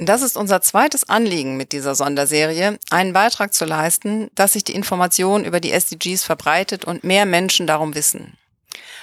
Das 0.00 0.22
ist 0.22 0.36
unser 0.36 0.60
zweites 0.60 1.08
Anliegen 1.08 1.56
mit 1.56 1.72
dieser 1.72 1.96
Sonderserie, 1.96 2.78
einen 2.90 3.12
Beitrag 3.12 3.52
zu 3.52 3.64
leisten, 3.64 4.28
dass 4.36 4.52
sich 4.52 4.62
die 4.62 4.74
Information 4.74 5.44
über 5.44 5.58
die 5.58 5.72
SDGs 5.72 6.22
verbreitet 6.22 6.84
und 6.84 7.02
mehr 7.02 7.26
Menschen 7.26 7.66
darum 7.66 7.96
wissen. 7.96 8.34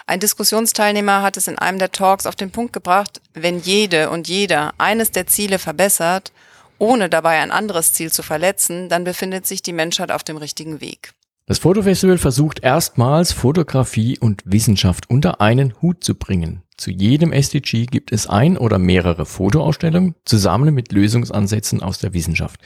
Ein 0.08 0.22
Diskussionsteilnehmer 0.22 1.22
hat 1.22 1.36
es 1.36 1.50
in 1.50 1.59
einem 1.59 1.80
der 1.80 1.92
Talks 1.92 2.25
auf 2.25 2.36
den 2.36 2.52
Punkt 2.52 2.72
gebracht, 2.72 3.22
wenn 3.34 3.59
jede 3.59 4.09
und 4.09 4.30
jeder 4.30 4.74
eines 4.78 5.12
der 5.12 5.28
Ziele 5.28 5.59
verbessert, 5.59 6.31
ohne 6.78 7.09
dabei 7.09 7.40
ein 7.40 7.52
anderes 7.52 7.92
Ziel 7.92 8.12
zu 8.12 8.24
verletzen, 8.24 8.88
dann 8.88 9.03
befindet 9.03 9.48
sich 9.48 9.62
die 9.62 9.74
Menschheit 9.74 10.12
auf 10.12 10.24
dem 10.24 10.38
richtigen 10.38 10.80
Weg. 10.80 11.14
Das 11.48 11.59
Fotofestival 11.59 12.18
versucht 12.18 12.64
erstmals 12.64 13.34
Fotografie 13.34 14.18
und 14.18 14.42
Wissenschaft 14.46 15.09
unter 15.09 15.42
einen 15.42 15.80
Hut 15.81 16.03
zu 16.03 16.16
bringen. 16.16 16.65
Zu 16.78 16.91
jedem 16.91 17.31
SDG 17.31 17.86
gibt 17.86 18.12
es 18.12 18.28
ein 18.28 18.58
oder 18.58 18.80
mehrere 18.80 19.25
Fotoausstellungen 19.25 20.16
zusammen 20.25 20.74
mit 20.74 20.91
Lösungsansätzen 20.91 21.81
aus 21.81 22.00
der 22.00 22.13
Wissenschaft. 22.13 22.59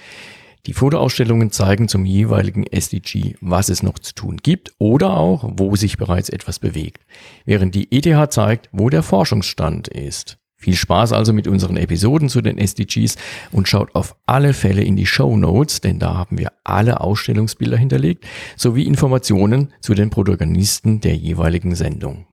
Die 0.65 0.73
Fotoausstellungen 0.73 1.51
zeigen 1.51 1.87
zum 1.87 2.05
jeweiligen 2.05 2.65
SDG, 2.65 3.35
was 3.39 3.69
es 3.69 3.83
noch 3.83 3.97
zu 3.99 4.13
tun 4.13 4.37
gibt 4.37 4.73
oder 4.77 5.15
auch, 5.15 5.49
wo 5.55 5.75
sich 5.75 5.97
bereits 5.97 6.29
etwas 6.29 6.59
bewegt, 6.59 7.05
während 7.45 7.75
die 7.75 7.91
ETH 7.91 8.33
zeigt, 8.33 8.67
wo 8.71 8.89
der 8.89 9.03
Forschungsstand 9.03 9.87
ist. 9.87 10.37
Viel 10.57 10.75
Spaß 10.75 11.13
also 11.13 11.31
mit 11.31 11.47
unseren 11.47 11.77
Episoden 11.77 12.27
zu 12.27 12.41
den 12.41 12.57
SDGs 12.57 13.15
und 13.51 13.69
schaut 13.69 13.95
auf 13.95 14.17
alle 14.25 14.53
Fälle 14.53 14.83
in 14.83 14.97
die 14.97 15.05
Show 15.05 15.37
Notes, 15.37 15.79
denn 15.79 15.99
da 15.99 16.15
haben 16.15 16.37
wir 16.37 16.51
alle 16.65 16.99
Ausstellungsbilder 16.99 17.77
hinterlegt, 17.77 18.25
sowie 18.57 18.83
Informationen 18.83 19.71
zu 19.79 19.93
den 19.93 20.09
Protagonisten 20.09 20.99
der 20.99 21.15
jeweiligen 21.15 21.75
Sendung. 21.75 22.28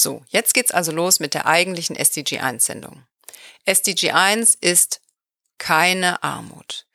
So, 0.00 0.22
jetzt 0.28 0.54
geht's 0.54 0.70
also 0.70 0.92
los 0.92 1.18
mit 1.18 1.34
der 1.34 1.46
eigentlichen 1.46 1.96
SDG-1-Sendung. 1.96 3.02
SDG 3.64 4.12
1 4.12 4.54
ist 4.54 5.00
keine 5.58 6.22
Armut. 6.22 6.86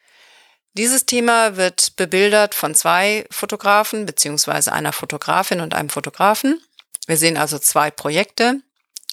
Dieses 0.71 1.05
Thema 1.05 1.57
wird 1.57 1.97
bebildert 1.97 2.55
von 2.55 2.73
zwei 2.75 3.25
Fotografen 3.29 4.05
beziehungsweise 4.05 4.71
einer 4.71 4.93
Fotografin 4.93 5.59
und 5.59 5.73
einem 5.73 5.89
Fotografen. 5.89 6.63
Wir 7.05 7.17
sehen 7.17 7.35
also 7.35 7.59
zwei 7.59 7.91
Projekte. 7.91 8.61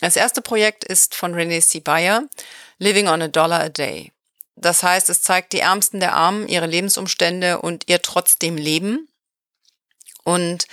Das 0.00 0.14
erste 0.14 0.40
Projekt 0.40 0.84
ist 0.84 1.16
von 1.16 1.34
Renee 1.34 1.60
C. 1.60 1.80
Bayer, 1.80 2.22
Living 2.78 3.08
on 3.08 3.22
a 3.22 3.26
Dollar 3.26 3.60
a 3.60 3.68
Day. 3.70 4.12
Das 4.54 4.84
heißt, 4.84 5.10
es 5.10 5.22
zeigt 5.22 5.52
die 5.52 5.60
Ärmsten 5.60 5.98
der 5.98 6.14
Armen, 6.14 6.46
ihre 6.46 6.66
Lebensumstände 6.66 7.60
und 7.60 7.88
ihr 7.88 8.00
trotzdem 8.02 8.56
Leben. 8.56 9.08
Und 10.22 10.68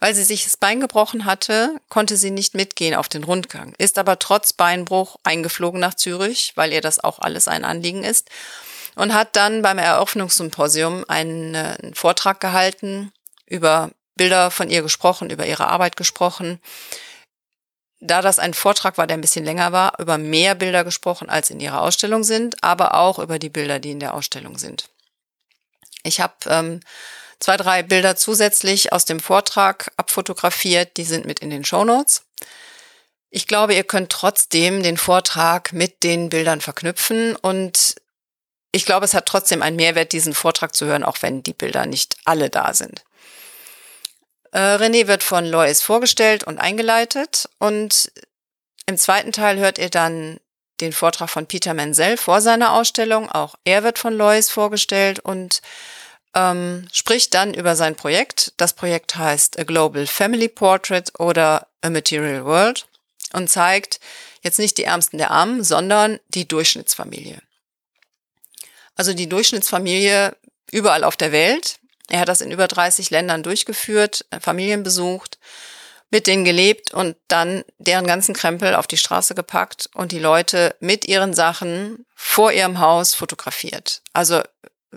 weil 0.00 0.14
sie 0.14 0.24
sich 0.24 0.44
das 0.44 0.56
Bein 0.56 0.80
gebrochen 0.80 1.24
hatte, 1.24 1.80
konnte 1.88 2.16
sie 2.16 2.30
nicht 2.30 2.54
mitgehen 2.54 2.94
auf 2.94 3.08
den 3.08 3.24
Rundgang, 3.24 3.74
ist 3.78 3.98
aber 3.98 4.18
trotz 4.18 4.52
Beinbruch 4.52 5.16
eingeflogen 5.24 5.80
nach 5.80 5.94
Zürich, 5.94 6.52
weil 6.54 6.72
ihr 6.72 6.80
das 6.80 7.02
auch 7.02 7.18
alles 7.18 7.48
ein 7.48 7.64
Anliegen 7.64 8.04
ist 8.04 8.30
und 8.94 9.14
hat 9.14 9.36
dann 9.36 9.62
beim 9.62 9.78
Eröffnungssymposium 9.78 11.04
einen, 11.08 11.54
äh, 11.54 11.76
einen 11.82 11.94
Vortrag 11.94 12.40
gehalten, 12.40 13.12
über 13.46 13.90
Bilder 14.16 14.50
von 14.50 14.68
ihr 14.68 14.82
gesprochen, 14.82 15.30
über 15.30 15.46
ihre 15.46 15.68
Arbeit 15.68 15.96
gesprochen. 15.96 16.60
Da 18.00 18.20
das 18.22 18.38
ein 18.38 18.54
Vortrag 18.54 18.98
war, 18.98 19.06
der 19.06 19.16
ein 19.16 19.20
bisschen 19.22 19.44
länger 19.44 19.72
war, 19.72 19.98
über 19.98 20.18
mehr 20.18 20.54
Bilder 20.54 20.84
gesprochen, 20.84 21.30
als 21.30 21.50
in 21.50 21.60
ihrer 21.60 21.80
Ausstellung 21.80 22.24
sind, 22.24 22.62
aber 22.62 22.94
auch 22.94 23.18
über 23.18 23.38
die 23.38 23.48
Bilder, 23.48 23.78
die 23.78 23.92
in 23.92 24.00
der 24.00 24.14
Ausstellung 24.14 24.58
sind. 24.58 24.88
Ich 26.02 26.20
habe 26.20 26.34
ähm, 26.46 26.80
zwei, 27.40 27.56
drei 27.56 27.82
Bilder 27.82 28.16
zusätzlich 28.16 28.92
aus 28.92 29.04
dem 29.04 29.20
Vortrag 29.20 29.90
abfotografiert. 29.96 30.96
Die 30.96 31.04
sind 31.04 31.26
mit 31.26 31.40
in 31.40 31.50
den 31.50 31.64
Show 31.64 31.84
Notes. 31.84 32.22
Ich 33.30 33.46
glaube, 33.46 33.74
ihr 33.74 33.84
könnt 33.84 34.10
trotzdem 34.10 34.82
den 34.82 34.96
Vortrag 34.96 35.72
mit 35.72 36.02
den 36.02 36.30
Bildern 36.30 36.60
verknüpfen 36.60 37.36
und 37.36 37.96
ich 38.72 38.84
glaube, 38.84 39.04
es 39.04 39.14
hat 39.14 39.26
trotzdem 39.26 39.62
einen 39.62 39.76
Mehrwert, 39.76 40.12
diesen 40.12 40.34
Vortrag 40.34 40.74
zu 40.74 40.86
hören, 40.86 41.04
auch 41.04 41.18
wenn 41.20 41.42
die 41.42 41.52
Bilder 41.52 41.86
nicht 41.86 42.16
alle 42.24 42.50
da 42.50 42.74
sind. 42.74 43.04
Äh, 44.52 44.76
René 44.76 45.06
wird 45.06 45.22
von 45.22 45.44
Lois 45.44 45.82
vorgestellt 45.82 46.44
und 46.44 46.58
eingeleitet 46.58 47.48
und 47.58 48.10
im 48.86 48.96
zweiten 48.96 49.32
Teil 49.32 49.58
hört 49.58 49.78
ihr 49.78 49.90
dann 49.90 50.38
den 50.80 50.92
Vortrag 50.92 51.28
von 51.28 51.46
Peter 51.46 51.74
Menzel 51.74 52.16
vor 52.16 52.40
seiner 52.40 52.72
Ausstellung. 52.72 53.30
Auch 53.30 53.56
er 53.64 53.82
wird 53.82 53.98
von 53.98 54.14
Lois 54.14 54.48
vorgestellt 54.48 55.20
und 55.20 55.60
ähm, 56.34 56.88
spricht 56.92 57.34
dann 57.34 57.54
über 57.54 57.76
sein 57.76 57.96
Projekt. 57.96 58.52
Das 58.56 58.72
Projekt 58.72 59.16
heißt 59.16 59.58
A 59.58 59.64
Global 59.64 60.06
Family 60.06 60.48
Portrait 60.48 61.18
oder 61.18 61.66
A 61.80 61.90
Material 61.90 62.44
World 62.44 62.86
und 63.32 63.48
zeigt 63.48 64.00
jetzt 64.42 64.58
nicht 64.58 64.78
die 64.78 64.84
Ärmsten 64.84 65.18
der 65.18 65.30
Armen, 65.30 65.64
sondern 65.64 66.20
die 66.28 66.46
Durchschnittsfamilie. 66.46 67.40
Also 68.94 69.14
die 69.14 69.28
Durchschnittsfamilie 69.28 70.36
überall 70.70 71.04
auf 71.04 71.16
der 71.16 71.32
Welt. 71.32 71.78
Er 72.08 72.20
hat 72.20 72.28
das 72.28 72.40
in 72.40 72.50
über 72.50 72.68
30 72.68 73.10
Ländern 73.10 73.42
durchgeführt, 73.42 74.24
Familien 74.40 74.82
besucht, 74.82 75.38
mit 76.10 76.26
denen 76.26 76.44
gelebt 76.44 76.94
und 76.94 77.16
dann 77.28 77.64
deren 77.78 78.06
ganzen 78.06 78.34
Krempel 78.34 78.74
auf 78.74 78.86
die 78.86 78.96
Straße 78.96 79.34
gepackt 79.34 79.90
und 79.94 80.10
die 80.12 80.18
Leute 80.18 80.74
mit 80.80 81.06
ihren 81.06 81.34
Sachen 81.34 82.06
vor 82.14 82.50
ihrem 82.50 82.80
Haus 82.80 83.14
fotografiert. 83.14 84.02
Also 84.14 84.42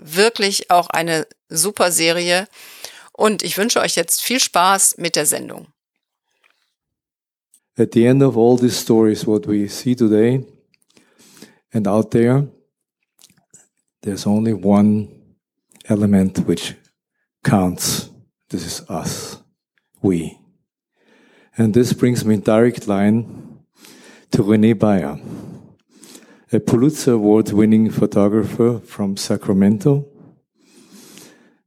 wirklich 0.04 0.70
auch 0.70 0.88
eine 0.90 1.26
super 1.48 1.90
Serie. 1.90 2.48
Und 3.12 3.42
ich 3.42 3.56
wünsche 3.58 3.80
euch 3.80 3.96
jetzt 3.96 4.22
viel 4.22 4.40
Spaß 4.40 4.96
mit 4.98 5.16
der 5.16 5.26
Sendung. 5.26 5.68
at 7.78 7.92
the 7.92 8.06
end 8.06 8.22
of 8.22 8.36
all 8.36 8.56
these 8.56 8.76
stories, 8.76 9.26
what 9.26 9.46
we 9.46 9.66
see 9.68 9.94
today 9.94 10.44
and 11.72 11.86
out 11.86 12.10
there, 12.10 12.46
there's 14.02 14.26
only 14.26 14.52
one 14.52 15.36
element 15.88 16.38
which 16.40 16.74
counts. 17.42 18.10
This 18.50 18.66
is 18.66 18.90
us, 18.90 19.38
we. 20.02 20.38
And 21.56 21.72
this 21.72 21.92
brings 21.92 22.24
me 22.24 22.34
in 22.34 22.40
direct 22.40 22.86
line 22.86 23.64
to 24.32 24.42
Rene 24.42 24.74
Beyer, 24.74 25.18
a 26.54 26.60
Pulitzer 26.60 27.12
Award 27.12 27.50
winning 27.52 27.88
photographer 27.90 28.78
from 28.80 29.16
Sacramento, 29.16 30.06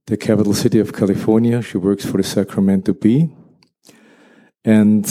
the 0.06 0.16
capital 0.16 0.54
city 0.54 0.78
of 0.78 0.94
California. 0.94 1.60
She 1.64 1.78
works 1.78 2.06
for 2.06 2.18
the 2.18 2.24
Sacramento 2.24 2.94
Bee. 2.94 3.32
And 4.64 5.06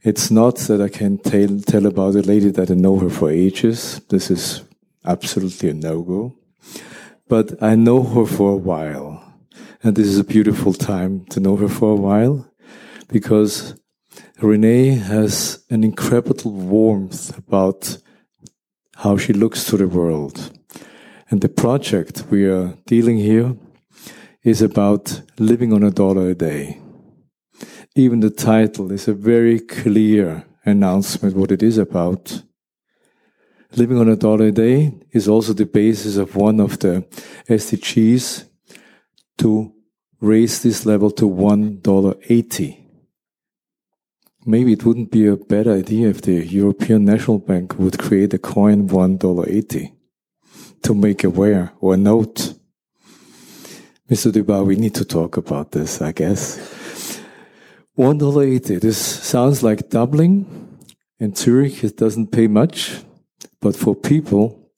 it's 0.00 0.30
not 0.30 0.56
that 0.60 0.80
I 0.80 0.88
can 0.88 1.18
tell, 1.18 1.60
tell 1.60 1.84
about 1.84 2.14
a 2.14 2.22
lady 2.22 2.48
that 2.52 2.70
I 2.70 2.74
know 2.74 2.98
her 2.98 3.10
for 3.10 3.30
ages. 3.30 4.00
This 4.08 4.30
is 4.30 4.62
absolutely 5.04 5.68
a 5.68 5.74
no-go. 5.74 6.34
But 7.28 7.62
I 7.62 7.74
know 7.74 8.02
her 8.02 8.24
for 8.24 8.52
a 8.52 8.56
while. 8.56 9.22
And 9.82 9.94
this 9.94 10.06
is 10.06 10.18
a 10.18 10.24
beautiful 10.24 10.72
time 10.72 11.26
to 11.26 11.40
know 11.40 11.56
her 11.56 11.68
for 11.68 11.92
a 11.92 12.00
while 12.00 12.50
because 13.08 13.78
Renee 14.40 14.94
has 14.94 15.62
an 15.68 15.84
incredible 15.84 16.50
warmth 16.50 17.36
about 17.36 17.98
how 18.98 19.16
she 19.16 19.32
looks 19.32 19.64
to 19.64 19.76
the 19.76 19.86
world. 19.86 20.50
And 21.30 21.40
the 21.40 21.48
project 21.48 22.24
we 22.30 22.46
are 22.46 22.74
dealing 22.86 23.18
here 23.18 23.56
is 24.42 24.60
about 24.60 25.22
living 25.38 25.72
on 25.72 25.84
a 25.84 25.90
dollar 25.90 26.30
a 26.30 26.34
day. 26.34 26.80
Even 27.94 28.20
the 28.20 28.30
title 28.30 28.90
is 28.90 29.06
a 29.06 29.14
very 29.14 29.60
clear 29.60 30.44
announcement 30.64 31.36
what 31.36 31.52
it 31.52 31.62
is 31.62 31.78
about. 31.78 32.42
Living 33.76 33.98
on 33.98 34.08
a 34.08 34.16
dollar 34.16 34.46
a 34.46 34.52
day 34.52 34.92
is 35.12 35.28
also 35.28 35.52
the 35.52 35.66
basis 35.66 36.16
of 36.16 36.34
one 36.34 36.58
of 36.58 36.80
the 36.80 37.06
SDGs 37.48 38.48
to 39.38 39.72
raise 40.20 40.62
this 40.62 40.84
level 40.84 41.10
to 41.12 41.28
$1.80. 41.28 42.77
Maybe 44.46 44.72
it 44.72 44.84
wouldn't 44.84 45.10
be 45.10 45.26
a 45.26 45.36
bad 45.36 45.66
idea 45.66 46.08
if 46.08 46.22
the 46.22 46.44
European 46.44 47.04
National 47.04 47.38
Bank 47.38 47.78
would 47.78 47.98
create 47.98 48.32
a 48.34 48.38
coin 48.38 48.88
$1.80 48.88 49.92
to 50.82 50.94
make 50.94 51.24
aware 51.24 51.72
or 51.80 51.94
a 51.94 51.96
note. 51.96 52.54
Mr. 54.08 54.32
Dubois, 54.32 54.62
we 54.62 54.76
need 54.76 54.94
to 54.94 55.04
talk 55.04 55.36
about 55.36 55.72
this, 55.72 56.00
I 56.00 56.12
guess. 56.12 57.20
$1.80. 57.98 58.80
This 58.80 58.96
sounds 58.96 59.62
like 59.62 59.90
doubling. 59.90 60.46
In 61.18 61.34
Zurich, 61.34 61.82
it 61.82 61.96
doesn't 61.96 62.28
pay 62.28 62.46
much. 62.46 63.02
But 63.60 63.74
for 63.74 63.94
people 63.94 64.70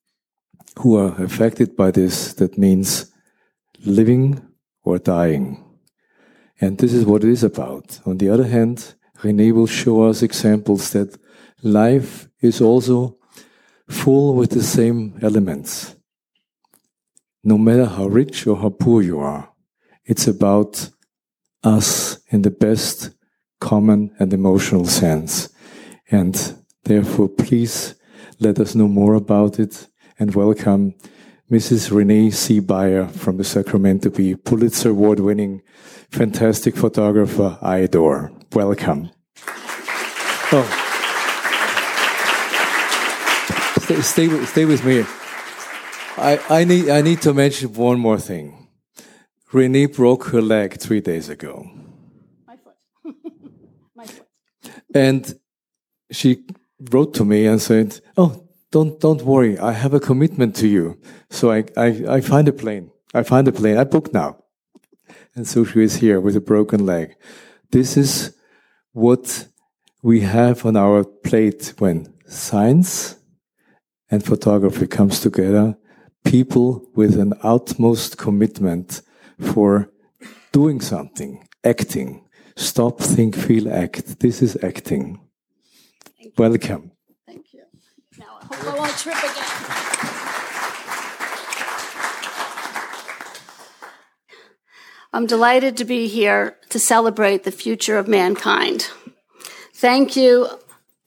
who 0.78 0.96
are 0.96 1.14
affected 1.22 1.76
by 1.76 1.90
this, 1.90 2.32
that 2.34 2.56
means 2.56 3.12
living 3.84 4.40
or 4.82 4.98
dying. 4.98 5.62
And 6.60 6.78
this 6.78 6.92
is 6.92 7.04
what 7.04 7.24
it 7.24 7.30
is 7.30 7.44
about. 7.44 8.00
On 8.06 8.16
the 8.18 8.30
other 8.30 8.46
hand, 8.46 8.94
Rene 9.22 9.52
will 9.52 9.66
show 9.66 10.02
us 10.02 10.22
examples 10.22 10.90
that 10.92 11.18
life 11.62 12.28
is 12.40 12.60
also 12.60 13.18
full 13.88 14.34
with 14.34 14.50
the 14.50 14.62
same 14.62 15.18
elements. 15.20 15.96
No 17.44 17.58
matter 17.58 17.84
how 17.84 18.06
rich 18.06 18.46
or 18.46 18.56
how 18.56 18.70
poor 18.70 19.02
you 19.02 19.20
are, 19.20 19.52
it's 20.04 20.26
about 20.26 20.90
us 21.62 22.20
in 22.28 22.42
the 22.42 22.50
best 22.50 23.10
common 23.60 24.14
and 24.18 24.32
emotional 24.32 24.86
sense. 24.86 25.50
And 26.10 26.34
therefore, 26.84 27.28
please 27.28 27.94
let 28.38 28.58
us 28.58 28.74
know 28.74 28.88
more 28.88 29.14
about 29.14 29.58
it 29.58 29.86
and 30.18 30.34
welcome 30.34 30.94
Mrs. 31.50 31.90
Renee 31.90 32.30
C. 32.30 32.60
Byer 32.60 33.10
from 33.10 33.36
the 33.36 33.42
Sacramento 33.42 34.08
Bee, 34.10 34.36
Pulitzer 34.36 34.90
Award 34.90 35.18
winning, 35.18 35.62
fantastic 36.10 36.76
photographer 36.76 37.58
I 37.60 37.78
adore. 37.78 38.30
Welcome. 38.52 39.10
Oh. 40.52 40.86
Stay, 43.80 44.00
stay, 44.00 44.44
stay 44.44 44.64
with 44.64 44.84
me. 44.84 45.04
I, 46.16 46.40
I, 46.48 46.64
need, 46.64 46.88
I 46.88 47.02
need 47.02 47.20
to 47.22 47.34
mention 47.34 47.72
one 47.74 47.98
more 47.98 48.18
thing. 48.18 48.68
Renee 49.52 49.86
broke 49.86 50.26
her 50.26 50.40
leg 50.40 50.78
three 50.78 51.00
days 51.00 51.28
ago. 51.28 51.68
My 52.46 52.56
foot. 52.56 52.76
My 53.96 54.06
foot. 54.06 54.26
And 54.94 55.34
she 56.12 56.44
wrote 56.92 57.14
to 57.14 57.24
me 57.24 57.46
and 57.46 57.60
said, 57.60 58.00
"Oh, 58.16 58.48
don't 58.70 59.00
don't 59.00 59.22
worry, 59.22 59.58
I 59.58 59.72
have 59.72 59.94
a 59.94 60.00
commitment 60.00 60.54
to 60.56 60.66
you. 60.66 60.98
So 61.30 61.50
I 61.50 61.64
I, 61.76 61.86
I 62.16 62.20
find 62.20 62.48
a 62.48 62.52
plane. 62.52 62.90
I 63.14 63.22
find 63.22 63.48
a 63.48 63.52
plane. 63.52 63.76
I 63.76 63.84
book 63.84 64.12
now." 64.12 64.36
And 65.34 65.46
so 65.46 65.64
she 65.64 65.82
is 65.82 65.96
here 65.96 66.20
with 66.20 66.36
a 66.36 66.40
broken 66.40 66.86
leg. 66.86 67.16
This 67.70 67.96
is 67.96 68.34
what 68.92 69.46
we 70.02 70.20
have 70.20 70.66
on 70.66 70.76
our 70.76 71.04
plate 71.04 71.74
when 71.78 72.12
science 72.26 73.16
and 74.10 74.24
photography 74.24 74.86
comes 74.86 75.20
together. 75.20 75.76
People 76.24 76.88
with 76.94 77.18
an 77.18 77.32
utmost 77.42 78.18
commitment 78.18 79.02
for 79.38 79.90
doing 80.52 80.80
something, 80.80 81.46
acting. 81.64 82.24
Stop, 82.56 83.00
think, 83.00 83.36
feel, 83.36 83.72
act. 83.72 84.20
This 84.20 84.42
is 84.42 84.58
acting. 84.62 85.20
Welcome. 86.36 86.92
Thank 87.26 87.54
you. 87.54 87.62
Now 88.18 88.38
I 88.39 88.39
hope 88.52 88.74
I 88.74 88.78
won't 88.78 88.98
trip 88.98 89.16
again. 89.16 89.90
I'm 95.12 95.26
delighted 95.26 95.76
to 95.78 95.84
be 95.84 96.06
here 96.06 96.56
to 96.70 96.78
celebrate 96.78 97.44
the 97.44 97.50
future 97.50 97.98
of 97.98 98.06
mankind. 98.06 98.90
Thank 99.74 100.16
you, 100.16 100.48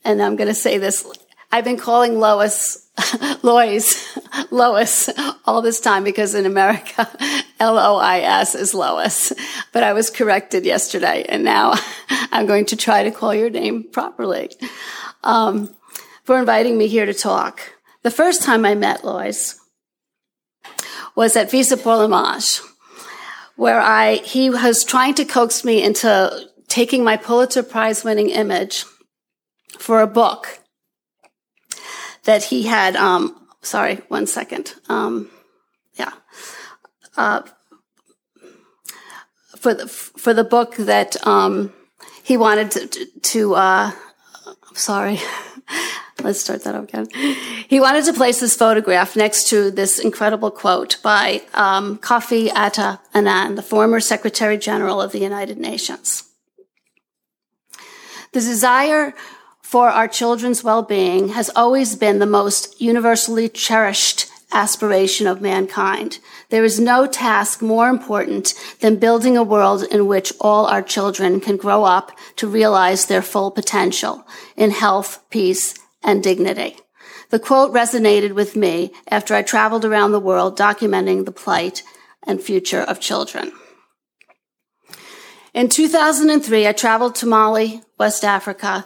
and 0.03 0.21
I'm 0.21 0.35
going 0.35 0.49
to 0.49 0.53
say 0.53 0.77
this. 0.77 1.05
I've 1.51 1.63
been 1.63 1.77
calling 1.77 2.19
Lois, 2.19 2.89
Lois, 3.43 4.17
Lois 4.51 5.09
all 5.45 5.61
this 5.61 5.79
time 5.79 6.03
because 6.03 6.35
in 6.35 6.45
America, 6.45 7.07
L-O-I-S 7.59 8.55
is 8.55 8.73
Lois. 8.73 9.31
But 9.71 9.83
I 9.83 9.93
was 9.93 10.09
corrected 10.09 10.65
yesterday, 10.65 11.25
and 11.29 11.43
now 11.43 11.75
I'm 12.31 12.45
going 12.45 12.65
to 12.65 12.75
try 12.75 13.03
to 13.03 13.11
call 13.11 13.33
your 13.33 13.49
name 13.49 13.83
properly 13.83 14.49
um, 15.23 15.73
for 16.23 16.39
inviting 16.39 16.77
me 16.77 16.87
here 16.87 17.05
to 17.05 17.13
talk. 17.13 17.59
The 18.03 18.11
first 18.11 18.43
time 18.43 18.65
I 18.65 18.75
met 18.75 19.05
Lois 19.05 19.59
was 21.15 21.35
at 21.35 21.51
Visa 21.51 21.77
pour 21.77 21.97
l'Image, 21.97 22.61
where 23.55 23.79
I, 23.79 24.15
he 24.15 24.49
was 24.49 24.83
trying 24.83 25.13
to 25.15 25.25
coax 25.25 25.63
me 25.63 25.83
into 25.83 26.49
taking 26.67 27.03
my 27.03 27.17
Pulitzer 27.17 27.63
Prize 27.63 28.03
winning 28.03 28.29
image 28.29 28.85
for 29.77 30.01
a 30.01 30.07
book 30.07 30.59
that 32.23 32.45
he 32.45 32.63
had, 32.63 32.95
um, 32.95 33.47
sorry, 33.61 33.95
one 34.07 34.27
second. 34.27 34.73
Um, 34.89 35.29
yeah. 35.95 36.13
Uh, 37.15 37.41
for 39.57 39.73
the, 39.73 39.87
for 39.87 40.33
the 40.33 40.43
book 40.43 40.75
that, 40.77 41.15
um, 41.27 41.73
he 42.23 42.37
wanted 42.37 42.71
to, 42.71 43.05
to 43.21 43.55
uh, 43.55 43.91
sorry. 44.73 45.19
Let's 46.21 46.39
start 46.39 46.63
that 46.63 46.75
again. 46.75 47.07
He 47.67 47.79
wanted 47.79 48.05
to 48.05 48.13
place 48.13 48.39
this 48.39 48.55
photograph 48.55 49.15
next 49.15 49.47
to 49.49 49.71
this 49.71 49.99
incredible 49.99 50.51
quote 50.51 50.97
by 51.03 51.41
um, 51.53 51.97
Kofi 51.97 52.49
Atta 52.49 52.99
Annan, 53.13 53.55
the 53.55 53.63
former 53.63 53.99
Secretary 53.99 54.57
General 54.57 55.01
of 55.01 55.11
the 55.11 55.19
United 55.19 55.57
Nations. 55.57 56.23
The 58.31 58.39
desire 58.39 59.13
for 59.61 59.89
our 59.89 60.07
children's 60.07 60.63
well-being 60.63 61.29
has 61.29 61.49
always 61.55 61.95
been 61.95 62.19
the 62.19 62.25
most 62.25 62.79
universally 62.79 63.49
cherished 63.49 64.27
aspiration 64.51 65.25
of 65.27 65.41
mankind. 65.41 66.19
There 66.49 66.63
is 66.63 66.79
no 66.79 67.07
task 67.07 67.61
more 67.61 67.89
important 67.89 68.53
than 68.79 68.97
building 68.97 69.35
a 69.35 69.43
world 69.43 69.83
in 69.83 70.05
which 70.05 70.31
all 70.39 70.67
our 70.67 70.83
children 70.83 71.39
can 71.39 71.57
grow 71.57 71.83
up 71.83 72.11
to 72.35 72.47
realize 72.47 73.07
their 73.07 73.23
full 73.23 73.51
potential 73.51 74.25
in 74.55 74.69
health, 74.71 75.23
peace, 75.31 75.73
and 76.03 76.23
dignity. 76.23 76.77
The 77.29 77.39
quote 77.39 77.73
resonated 77.73 78.33
with 78.33 78.55
me 78.55 78.91
after 79.07 79.33
I 79.33 79.41
traveled 79.41 79.85
around 79.85 80.11
the 80.11 80.19
world 80.19 80.57
documenting 80.57 81.25
the 81.25 81.31
plight 81.31 81.83
and 82.25 82.41
future 82.41 82.81
of 82.81 82.99
children. 82.99 83.51
In 85.53 85.69
2003, 85.69 86.67
I 86.67 86.73
traveled 86.73 87.15
to 87.15 87.27
Mali, 87.27 87.81
West 87.99 88.23
Africa, 88.23 88.85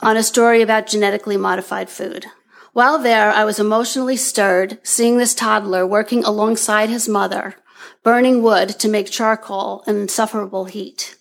on 0.00 0.16
a 0.16 0.22
story 0.22 0.62
about 0.62 0.86
genetically 0.86 1.36
modified 1.36 1.88
food. 1.88 2.26
While 2.72 2.98
there, 2.98 3.30
I 3.30 3.44
was 3.44 3.58
emotionally 3.58 4.16
stirred 4.16 4.78
seeing 4.82 5.18
this 5.18 5.34
toddler 5.34 5.86
working 5.86 6.24
alongside 6.24 6.90
his 6.90 7.08
mother, 7.08 7.56
burning 8.04 8.42
wood 8.42 8.68
to 8.80 8.88
make 8.88 9.10
charcoal 9.10 9.82
in 9.86 9.96
insufferable 9.96 10.66
heat. 10.66 11.16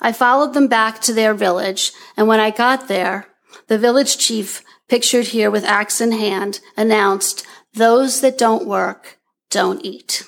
I 0.00 0.12
followed 0.12 0.52
them 0.52 0.68
back 0.68 1.00
to 1.02 1.12
their 1.12 1.32
village, 1.32 1.92
and 2.16 2.26
when 2.28 2.40
I 2.40 2.50
got 2.50 2.88
there, 2.88 3.26
the 3.66 3.78
village 3.78 4.18
chief, 4.18 4.62
pictured 4.88 5.28
here 5.28 5.50
with 5.50 5.64
axe 5.64 6.00
in 6.00 6.12
hand, 6.12 6.60
announced, 6.76 7.46
those 7.74 8.20
that 8.20 8.38
don't 8.38 8.66
work 8.66 9.18
don't 9.50 9.84
eat. 9.84 10.24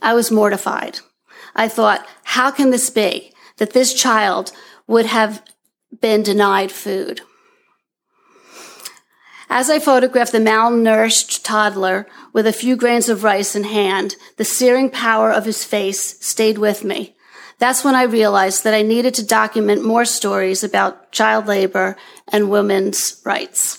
I 0.00 0.14
was 0.14 0.30
mortified. 0.30 1.00
I 1.54 1.68
thought, 1.68 2.06
how 2.24 2.50
can 2.50 2.70
this 2.70 2.90
be 2.90 3.32
that 3.58 3.72
this 3.72 3.94
child 3.94 4.52
would 4.86 5.06
have 5.06 5.42
been 6.00 6.22
denied 6.22 6.72
food? 6.72 7.20
As 9.48 9.70
I 9.70 9.78
photographed 9.78 10.32
the 10.32 10.38
malnourished 10.38 11.44
toddler 11.44 12.06
with 12.32 12.46
a 12.46 12.52
few 12.52 12.76
grains 12.76 13.08
of 13.08 13.22
rice 13.22 13.54
in 13.54 13.64
hand, 13.64 14.16
the 14.36 14.44
searing 14.44 14.90
power 14.90 15.30
of 15.30 15.44
his 15.44 15.64
face 15.64 16.18
stayed 16.24 16.58
with 16.58 16.82
me. 16.82 17.13
That's 17.58 17.84
when 17.84 17.94
I 17.94 18.04
realized 18.04 18.64
that 18.64 18.74
I 18.74 18.82
needed 18.82 19.14
to 19.14 19.26
document 19.26 19.84
more 19.84 20.04
stories 20.04 20.64
about 20.64 21.12
child 21.12 21.46
labor 21.46 21.96
and 22.28 22.50
women's 22.50 23.20
rights. 23.24 23.78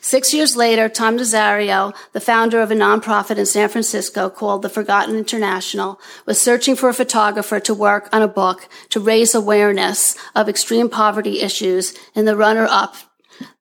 Six 0.00 0.34
years 0.34 0.56
later, 0.56 0.88
Tom 0.88 1.16
Nazario, 1.16 1.94
the 2.12 2.20
founder 2.20 2.60
of 2.60 2.70
a 2.70 2.74
nonprofit 2.74 3.38
in 3.38 3.46
San 3.46 3.68
Francisco 3.68 4.28
called 4.28 4.62
the 4.62 4.68
Forgotten 4.68 5.16
International, 5.16 6.00
was 6.26 6.40
searching 6.40 6.76
for 6.76 6.88
a 6.88 6.94
photographer 6.94 7.60
to 7.60 7.74
work 7.74 8.08
on 8.12 8.20
a 8.20 8.28
book 8.28 8.68
to 8.90 9.00
raise 9.00 9.34
awareness 9.34 10.16
of 10.34 10.48
extreme 10.48 10.88
poverty 10.88 11.40
issues 11.40 11.94
in 12.14 12.24
the 12.24 12.36
runner-up 12.36 12.96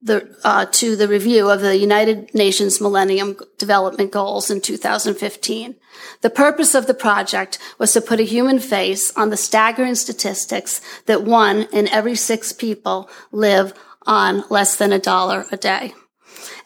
the, 0.02 0.36
uh, 0.44 0.66
to 0.72 0.96
the 0.96 1.08
review 1.08 1.50
of 1.50 1.62
the 1.62 1.78
United 1.78 2.34
Nations 2.34 2.82
Millennium 2.82 3.38
Development 3.58 4.12
Goals 4.12 4.50
in 4.50 4.62
2015. 4.62 5.76
The 6.22 6.30
purpose 6.30 6.76
of 6.76 6.88
the 6.88 6.94
project 6.94 7.60
was 7.78 7.94
to 7.94 8.02
put 8.02 8.20
a 8.20 8.24
human 8.24 8.60
face 8.60 9.16
on 9.18 9.30
the 9.30 9.38
staggering 9.38 9.96
statistics 9.96 10.82
that 11.06 11.24
one 11.24 11.68
in 11.74 11.88
every 11.88 12.16
six 12.16 12.52
people 12.52 13.10
live 13.32 13.74
on 14.06 14.44
less 14.50 14.76
than 14.76 14.92
a 14.92 15.00
dollar 15.00 15.46
a 15.52 15.58
day. 15.58 15.94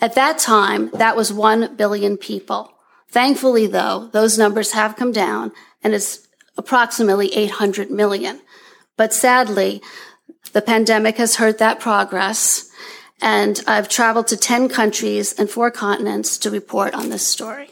At 0.02 0.16
that 0.16 0.40
time, 0.40 0.90
that 0.92 1.16
was 1.16 1.34
1 1.34 1.76
billion 1.76 2.18
people. 2.18 2.74
Thankfully, 3.10 3.68
though, 3.68 4.10
those 4.12 4.38
numbers 4.38 4.74
have 4.74 4.96
come 4.96 5.12
down 5.12 5.52
and 5.84 5.94
it's 5.94 6.28
approximately 6.58 7.34
800 7.34 7.90
million. 7.92 8.42
But 8.98 9.14
sadly, 9.14 9.82
the 10.54 10.62
pandemic 10.62 11.18
has 11.18 11.36
hurt 11.36 11.58
that 11.58 11.80
progress 11.80 12.70
and 13.22 13.64
I've 13.68 13.90
traveled 13.90 14.28
to 14.28 14.38
10 14.38 14.70
countries 14.70 15.34
and 15.34 15.50
four 15.50 15.72
continents 15.72 16.38
to 16.40 16.50
report 16.50 16.94
on 16.94 17.10
this 17.10 17.28
story. 17.28 17.70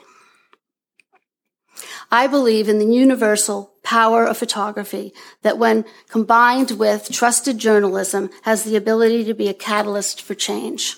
I 2.12 2.28
believe 2.28 2.70
in 2.70 2.80
the 2.80 2.86
universal 2.86 3.74
power 3.84 4.26
of 4.26 4.38
photography 4.38 5.14
that 5.42 5.58
when 5.58 5.86
combined 6.10 6.72
with 6.72 7.12
trusted 7.12 7.58
journalism 7.58 8.30
has 8.44 8.64
the 8.64 8.76
ability 8.76 9.24
to 9.26 9.34
be 9.34 9.50
a 9.50 9.54
catalyst 9.54 10.22
for 10.22 10.36
change. 10.36 10.98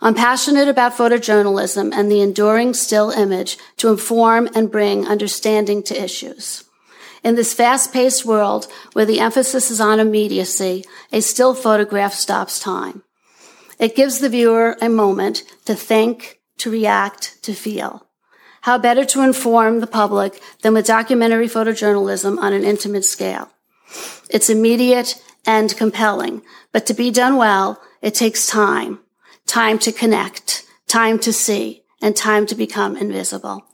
I'm 0.00 0.14
passionate 0.14 0.68
about 0.68 0.92
photojournalism 0.92 1.92
and 1.92 2.10
the 2.10 2.20
enduring 2.20 2.74
still 2.74 3.10
image 3.10 3.58
to 3.78 3.90
inform 3.90 4.48
and 4.54 4.70
bring 4.70 5.06
understanding 5.06 5.82
to 5.84 6.02
issues. 6.02 6.64
In 7.22 7.36
this 7.36 7.54
fast-paced 7.54 8.24
world 8.24 8.68
where 8.92 9.06
the 9.06 9.20
emphasis 9.20 9.70
is 9.70 9.80
on 9.80 9.98
immediacy, 9.98 10.84
a 11.10 11.20
still 11.20 11.54
photograph 11.54 12.12
stops 12.12 12.58
time. 12.58 13.02
It 13.78 13.96
gives 13.96 14.18
the 14.18 14.28
viewer 14.28 14.76
a 14.80 14.88
moment 14.88 15.42
to 15.64 15.74
think, 15.74 16.40
to 16.58 16.70
react, 16.70 17.42
to 17.42 17.54
feel. 17.54 18.06
How 18.62 18.78
better 18.78 19.04
to 19.04 19.22
inform 19.22 19.80
the 19.80 19.86
public 19.86 20.40
than 20.62 20.74
with 20.74 20.86
documentary 20.86 21.48
photojournalism 21.48 22.38
on 22.38 22.52
an 22.52 22.64
intimate 22.64 23.04
scale? 23.04 23.50
It's 24.30 24.48
immediate 24.48 25.22
and 25.46 25.76
compelling, 25.76 26.42
but 26.72 26.86
to 26.86 26.94
be 26.94 27.10
done 27.10 27.36
well, 27.36 27.80
it 28.00 28.14
takes 28.14 28.46
time. 28.46 29.00
Time 29.46 29.78
to 29.80 29.92
connect, 29.92 30.64
time 30.86 31.18
to 31.18 31.32
see, 31.32 31.84
and 32.00 32.16
time 32.16 32.46
to 32.46 32.54
become 32.54 32.96
invisible. 32.96 33.66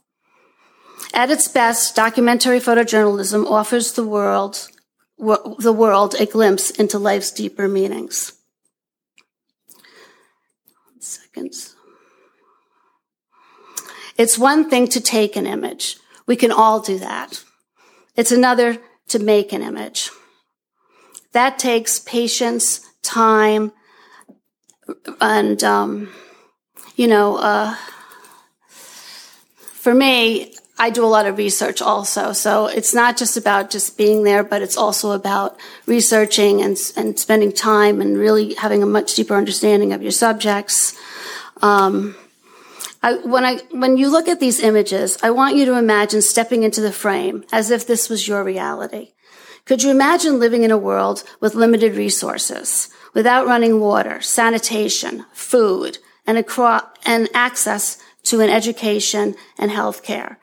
At 1.13 1.31
its 1.31 1.47
best, 1.47 1.95
documentary 1.95 2.59
photojournalism 2.59 3.49
offers 3.49 3.93
the 3.93 4.05
world, 4.05 4.67
the 5.17 5.73
world 5.73 6.15
a 6.19 6.25
glimpse 6.25 6.69
into 6.71 6.99
life's 6.99 7.31
deeper 7.31 7.67
meanings 7.67 8.33
seconds. 11.33 11.75
It's 14.17 14.37
one 14.37 14.69
thing 14.69 14.87
to 14.89 15.01
take 15.01 15.35
an 15.35 15.47
image. 15.47 15.97
We 16.27 16.35
can 16.35 16.51
all 16.51 16.79
do 16.79 16.99
that. 16.99 17.43
It's 18.15 18.31
another 18.31 18.77
to 19.07 19.19
make 19.19 19.53
an 19.53 19.61
image. 19.61 20.09
That 21.31 21.57
takes 21.57 21.99
patience, 21.99 22.81
time, 23.01 23.71
and, 25.21 25.63
um, 25.63 26.13
you 26.95 27.07
know, 27.07 27.37
uh, 27.37 27.75
for 28.67 29.93
me, 29.93 30.53
I 30.81 30.89
do 30.89 31.05
a 31.05 31.13
lot 31.15 31.27
of 31.27 31.37
research 31.37 31.79
also. 31.79 32.33
So 32.33 32.65
it's 32.65 32.91
not 32.91 33.15
just 33.15 33.37
about 33.37 33.69
just 33.69 33.99
being 33.99 34.23
there, 34.23 34.43
but 34.43 34.63
it's 34.63 34.75
also 34.75 35.11
about 35.11 35.55
researching 35.85 36.63
and, 36.63 36.75
and 36.97 37.19
spending 37.19 37.51
time 37.51 38.01
and 38.01 38.17
really 38.17 38.55
having 38.55 38.81
a 38.81 38.87
much 38.87 39.13
deeper 39.13 39.35
understanding 39.35 39.93
of 39.93 40.01
your 40.01 40.11
subjects. 40.11 40.97
Um, 41.61 42.15
I, 43.03 43.13
when 43.17 43.45
I, 43.45 43.57
when 43.69 43.97
you 43.97 44.09
look 44.09 44.27
at 44.27 44.39
these 44.39 44.59
images, 44.59 45.19
I 45.21 45.29
want 45.29 45.55
you 45.55 45.65
to 45.65 45.77
imagine 45.77 46.23
stepping 46.23 46.63
into 46.63 46.81
the 46.81 46.91
frame 46.91 47.43
as 47.51 47.69
if 47.69 47.85
this 47.85 48.09
was 48.09 48.27
your 48.27 48.43
reality. 48.43 49.11
Could 49.65 49.83
you 49.83 49.91
imagine 49.91 50.39
living 50.39 50.63
in 50.63 50.71
a 50.71 50.79
world 50.79 51.23
with 51.39 51.53
limited 51.53 51.95
resources, 51.95 52.89
without 53.13 53.45
running 53.45 53.79
water, 53.79 54.19
sanitation, 54.19 55.27
food, 55.31 55.99
and, 56.25 56.39
acro- 56.39 56.89
and 57.05 57.29
access 57.35 57.99
to 58.23 58.39
an 58.39 58.49
education 58.49 59.35
and 59.59 59.69
health 59.69 60.01
care? 60.01 60.40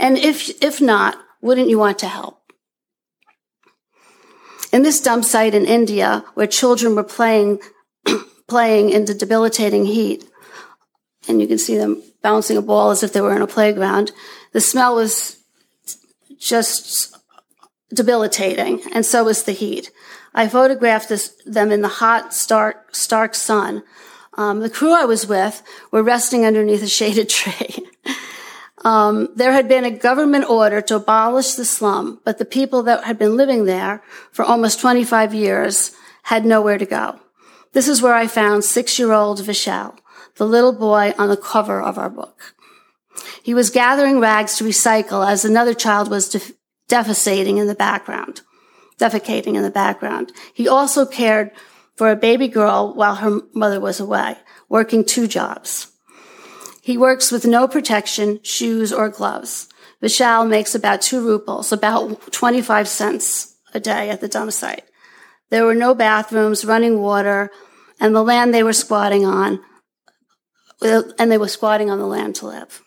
And 0.00 0.16
if, 0.16 0.50
if 0.62 0.80
not, 0.80 1.18
wouldn't 1.42 1.68
you 1.68 1.78
want 1.78 1.98
to 1.98 2.08
help? 2.08 2.40
In 4.72 4.82
this 4.82 5.00
dump 5.00 5.24
site 5.26 5.54
in 5.54 5.66
India, 5.66 6.24
where 6.34 6.46
children 6.46 6.96
were 6.96 7.04
playing, 7.04 7.60
playing 8.48 8.90
in 8.90 9.04
the 9.04 9.14
debilitating 9.14 9.84
heat, 9.84 10.24
and 11.28 11.40
you 11.40 11.46
can 11.46 11.58
see 11.58 11.76
them 11.76 12.02
bouncing 12.22 12.56
a 12.56 12.62
ball 12.62 12.90
as 12.90 13.02
if 13.02 13.12
they 13.12 13.20
were 13.20 13.36
in 13.36 13.42
a 13.42 13.46
playground. 13.46 14.10
The 14.52 14.60
smell 14.62 14.94
was 14.94 15.38
just 16.38 17.14
debilitating, 17.92 18.80
and 18.92 19.04
so 19.04 19.24
was 19.24 19.42
the 19.42 19.52
heat. 19.52 19.90
I 20.32 20.48
photographed 20.48 21.10
this, 21.10 21.36
them 21.44 21.70
in 21.70 21.82
the 21.82 21.88
hot, 21.88 22.32
stark, 22.32 22.94
stark 22.94 23.34
sun. 23.34 23.82
Um, 24.38 24.60
the 24.60 24.70
crew 24.70 24.94
I 24.94 25.04
was 25.04 25.26
with 25.26 25.62
were 25.90 26.02
resting 26.02 26.46
underneath 26.46 26.82
a 26.82 26.88
shaded 26.88 27.28
tree. 27.38 27.86
Um, 28.82 29.28
there 29.36 29.52
had 29.52 29.68
been 29.68 29.84
a 29.84 29.90
government 29.90 30.48
order 30.48 30.80
to 30.80 30.96
abolish 30.96 31.54
the 31.54 31.64
slum, 31.64 32.20
but 32.24 32.38
the 32.38 32.44
people 32.44 32.82
that 32.84 33.04
had 33.04 33.18
been 33.18 33.36
living 33.36 33.64
there 33.64 34.02
for 34.32 34.44
almost 34.44 34.80
25 34.80 35.34
years 35.34 35.92
had 36.24 36.44
nowhere 36.44 36.78
to 36.78 36.86
go. 36.86 37.20
This 37.72 37.88
is 37.88 38.02
where 38.02 38.14
I 38.14 38.26
found 38.26 38.64
six-year-old 38.64 39.40
Vishal 39.40 39.96
the 40.36 40.46
little 40.46 40.72
boy 40.72 41.12
on 41.18 41.28
the 41.28 41.36
cover 41.36 41.82
of 41.82 41.98
our 41.98 42.08
book. 42.08 42.54
He 43.42 43.52
was 43.52 43.68
gathering 43.68 44.20
rags 44.20 44.56
to 44.56 44.64
recycle 44.64 45.28
as 45.28 45.44
another 45.44 45.74
child 45.74 46.10
was 46.10 46.30
def- 46.30 46.52
defecating 46.88 47.58
in 47.58 47.66
the 47.66 47.74
background, 47.74 48.40
defecating 48.98 49.54
in 49.54 49.62
the 49.62 49.70
background. 49.70 50.32
He 50.54 50.66
also 50.66 51.04
cared 51.04 51.50
for 51.94 52.10
a 52.10 52.16
baby 52.16 52.48
girl 52.48 52.94
while 52.94 53.16
her 53.16 53.40
mother 53.54 53.80
was 53.80 54.00
away, 54.00 54.38
working 54.70 55.04
two 55.04 55.26
jobs. 55.26 55.89
He 56.90 56.98
works 56.98 57.30
with 57.30 57.46
no 57.46 57.68
protection, 57.68 58.40
shoes, 58.42 58.92
or 58.92 59.10
gloves. 59.10 59.68
Vishal 60.02 60.48
makes 60.48 60.74
about 60.74 61.00
two 61.00 61.24
rupees, 61.24 61.70
about 61.70 62.32
25 62.32 62.88
cents 62.88 63.54
a 63.72 63.78
day 63.78 64.10
at 64.10 64.20
the 64.20 64.26
dump 64.26 64.50
site. 64.50 64.82
There 65.50 65.64
were 65.64 65.76
no 65.76 65.94
bathrooms, 65.94 66.64
running 66.64 67.00
water, 67.00 67.52
and 68.00 68.12
the 68.12 68.24
land 68.24 68.52
they 68.52 68.64
were 68.64 68.72
squatting 68.72 69.24
on 69.24 69.60
and 70.82 71.30
they 71.30 71.38
were 71.38 71.46
squatting 71.46 71.90
on 71.90 72.00
the 72.00 72.08
land 72.08 72.34
to 72.34 72.46
live. 72.46 72.82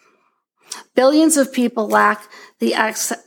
Billions 0.95 1.37
of 1.37 1.53
people 1.53 1.87
lack 1.87 2.29
the 2.59 2.73
access, 2.73 3.25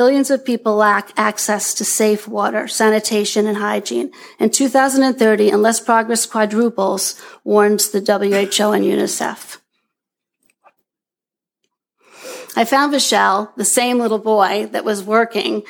billions 0.00 0.30
of 0.30 0.46
people 0.46 0.76
lack 0.76 1.12
access 1.18 1.74
to 1.74 1.84
safe 1.84 2.26
water, 2.26 2.66
sanitation, 2.66 3.46
and 3.46 3.58
hygiene. 3.58 4.10
In 4.38 4.48
2030, 4.48 5.50
unless 5.50 5.78
progress 5.78 6.24
quadruples, 6.24 7.20
warns 7.44 7.90
the 7.90 8.00
WHO 8.00 8.72
and 8.72 8.82
UNICEF. 8.82 9.58
I 12.56 12.64
found 12.64 12.94
Vishal, 12.94 13.54
the 13.56 13.64
same 13.66 13.98
little 13.98 14.18
boy 14.18 14.70
that 14.72 14.86
was 14.86 15.04
working 15.04 15.64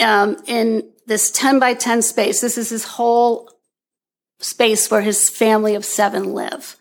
um, 0.00 0.36
in 0.48 0.90
this 1.06 1.30
10 1.30 1.60
by 1.60 1.74
10 1.74 2.02
space. 2.02 2.40
This 2.40 2.58
is 2.58 2.70
his 2.70 2.82
whole 2.82 3.48
space 4.40 4.90
where 4.90 5.02
his 5.02 5.30
family 5.30 5.76
of 5.76 5.84
seven 5.84 6.34
live. 6.34 6.74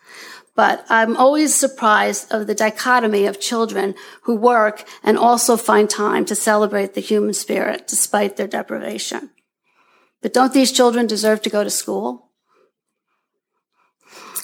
But 0.57 0.83
I'm 0.89 1.15
always 1.15 1.53
surprised 1.53 2.33
of 2.33 2.47
the 2.47 2.55
dichotomy 2.55 3.27
of 3.27 3.39
children 3.39 3.93
who 4.23 4.35
work 4.35 4.83
and 5.03 5.15
also 5.15 5.55
find 5.55 5.87
time 5.87 6.25
to 6.25 6.35
celebrate 6.35 6.95
the 6.95 6.99
human 6.99 7.35
spirit 7.35 7.87
despite 7.87 8.37
their 8.37 8.47
deprivation. 8.47 9.29
But 10.23 10.33
don't 10.33 10.53
these 10.53 10.71
children 10.71 11.05
deserve 11.05 11.43
to 11.43 11.51
go 11.51 11.63
to 11.63 11.69
school? 11.69 12.31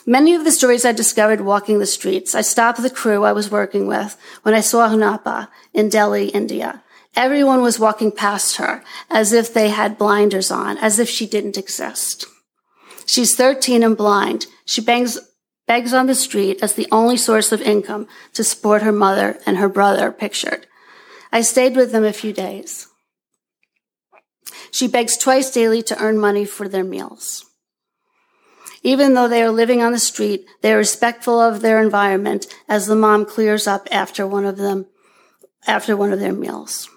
Many 0.05 0.36
of 0.36 0.43
the 0.43 0.51
stories 0.51 0.86
I 0.86 0.91
discovered 0.91 1.41
walking 1.41 1.79
the 1.79 1.88
streets, 1.88 2.36
I 2.36 2.41
stopped 2.41 2.84
the 2.84 2.91
crew 2.91 3.24
I 3.24 3.32
was 3.32 3.50
working 3.50 3.88
with 3.88 4.15
when 4.43 4.53
I 4.53 4.60
saw 4.60 4.89
Hunapa 4.89 5.48
in 5.74 5.89
Delhi, 5.89 6.27
India. 6.27 6.84
Everyone 7.15 7.63
was 7.63 7.79
walking 7.79 8.12
past 8.12 8.58
her 8.58 8.84
as 9.10 9.34
if 9.34 9.51
they 9.51 9.70
had 9.70 9.98
blinders 9.98 10.51
on, 10.51 10.77
as 10.77 11.00
if 11.00 11.10
she 11.10 11.25
didn't 11.25 11.58
exist. 11.58 12.25
She's 13.08 13.36
13 13.36 13.82
and 13.82 13.98
blind. 13.98 14.46
She 14.65 14.82
begs, 14.82 15.17
begs 15.67 15.93
on 15.93 16.08
the 16.08 16.15
street 16.15 16.60
as 16.62 16.74
the 16.74 16.88
only 16.91 17.17
source 17.17 17.51
of 17.51 17.62
income 17.62 18.08
to 18.34 18.43
support 18.43 18.82
her 18.82 18.91
mother 18.91 19.39
and 19.46 19.58
her 19.58 19.70
brother 19.70 20.12
pictured. 20.12 20.67
I 21.32 21.41
stayed 21.41 21.75
with 21.75 21.91
them 21.91 22.03
a 22.03 22.13
few 22.13 22.34
days. 22.34 22.88
She 24.72 24.88
begs 24.88 25.17
twice 25.17 25.51
daily 25.51 25.82
to 25.84 26.00
earn 26.01 26.20
money 26.20 26.46
for 26.46 26.67
their 26.67 26.84
meals. 26.84 27.46
Even 28.84 29.13
though 29.13 29.29
they 29.29 29.41
are 29.41 29.51
living 29.51 29.82
on 29.82 29.93
the 29.93 30.00
street, 30.00 30.46
they 30.62 30.74
are 30.74 30.77
respectful 30.77 31.39
of 31.39 31.62
their 31.62 31.82
environment 31.82 32.48
as 32.67 32.86
the 32.86 32.96
mom 32.96 33.25
clears 33.25 33.65
up 33.65 33.88
after 33.91 34.27
one 34.27 34.46
of 34.46 34.58
them, 34.58 34.88
after 35.65 35.96
one 35.96 36.12
of 36.12 36.20
their 36.20 36.34
meals. 36.34 36.89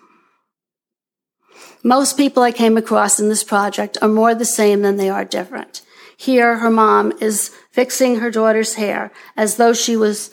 Most 1.85 2.17
people 2.17 2.43
I 2.43 2.51
came 2.51 2.77
across 2.77 3.21
in 3.21 3.29
this 3.29 3.45
project 3.45 3.97
are 4.03 4.09
more 4.09 4.35
the 4.35 4.45
same 4.45 4.83
than 4.83 4.97
they 4.97 5.09
are 5.09 5.25
different. 5.25 5.83
Here, 6.17 6.59
her 6.59 6.71
mom 6.71 7.13
is 7.21 7.53
fixing 7.77 8.21
her 8.21 8.31
daughter's 8.31 8.77
hair 8.77 9.13
as 9.37 9.57
though 9.59 9.75
she 9.75 9.95
was, 9.95 10.31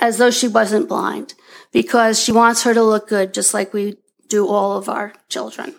as 0.00 0.18
though 0.18 0.32
she 0.32 0.48
wasn't 0.48 0.88
blind 0.88 1.32
because 1.70 2.20
she 2.20 2.32
wants 2.32 2.64
her 2.64 2.74
to 2.74 2.82
look 2.82 3.06
good 3.06 3.32
just 3.32 3.54
like 3.54 3.72
we 3.72 3.96
do 4.28 4.48
all 4.48 4.76
of 4.76 4.88
our 4.88 5.12
children. 5.28 5.72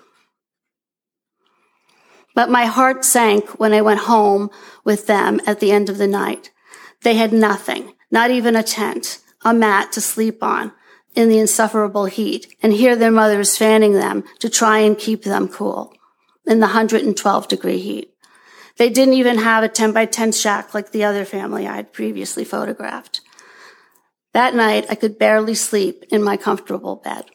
But 2.34 2.50
my 2.50 2.66
heart 2.66 3.04
sank 3.04 3.60
when 3.60 3.74
I 3.74 3.82
went 3.82 4.08
home 4.12 4.50
with 4.86 5.06
them 5.06 5.42
at 5.46 5.60
the 5.60 5.74
end 5.74 5.90
of 5.90 5.98
the 5.98 6.08
night. 6.08 6.52
They 7.04 7.16
had 7.16 7.34
nothing, 7.34 7.94
not 8.10 8.32
even 8.32 8.56
a 8.56 8.64
tent, 8.64 9.20
a 9.44 9.54
mat 9.54 9.92
to 9.94 10.02
sleep 10.02 10.42
on 10.42 10.72
in 11.14 11.28
the 11.28 11.40
insufferable 11.40 12.06
heat, 12.06 12.56
and 12.64 12.72
here 12.72 12.96
their 12.96 13.12
mother 13.12 13.42
is 13.42 13.58
fanning 13.58 13.94
them 13.94 14.24
to 14.40 14.50
try 14.50 14.80
and 14.80 14.98
keep 14.98 15.24
them 15.24 15.50
cool 15.50 15.94
in 16.48 16.62
the 16.62 16.68
112 16.68 17.48
degree 17.50 17.80
heat. 17.80 18.15
They 18.78 18.90
didn't 18.90 19.14
even 19.14 19.38
have 19.38 19.64
a 19.64 19.70
10 19.70 19.94
by 19.94 20.06
10 20.06 20.34
shack 20.34 20.74
like 20.74 20.92
the 20.92 21.04
other 21.04 21.26
family 21.26 21.68
I 21.68 21.76
had 21.76 21.94
previously 21.94 22.44
photographed. 22.44 23.22
That 24.34 24.54
night, 24.54 24.86
I 24.90 24.96
could 24.96 25.18
barely 25.18 25.56
sleep 25.56 26.04
in 26.10 26.22
my 26.22 26.36
comfortable 26.36 26.98
bed. 26.98 27.26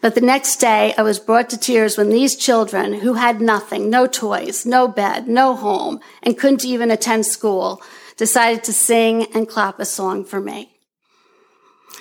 But 0.00 0.14
the 0.14 0.20
next 0.20 0.56
day, 0.56 0.92
I 0.98 1.02
was 1.02 1.18
brought 1.18 1.50
to 1.50 1.58
tears 1.58 1.96
when 1.96 2.10
these 2.10 2.34
children, 2.34 2.94
who 2.94 3.14
had 3.14 3.40
nothing, 3.40 3.88
no 3.88 4.06
toys, 4.06 4.66
no 4.66 4.88
bed, 4.88 5.28
no 5.28 5.54
home, 5.54 6.00
and 6.22 6.38
couldn't 6.38 6.64
even 6.64 6.90
attend 6.90 7.26
school, 7.26 7.80
decided 8.16 8.64
to 8.64 8.72
sing 8.72 9.26
and 9.34 9.48
clap 9.48 9.78
a 9.78 9.84
song 9.84 10.24
for 10.24 10.40
me. 10.40 10.72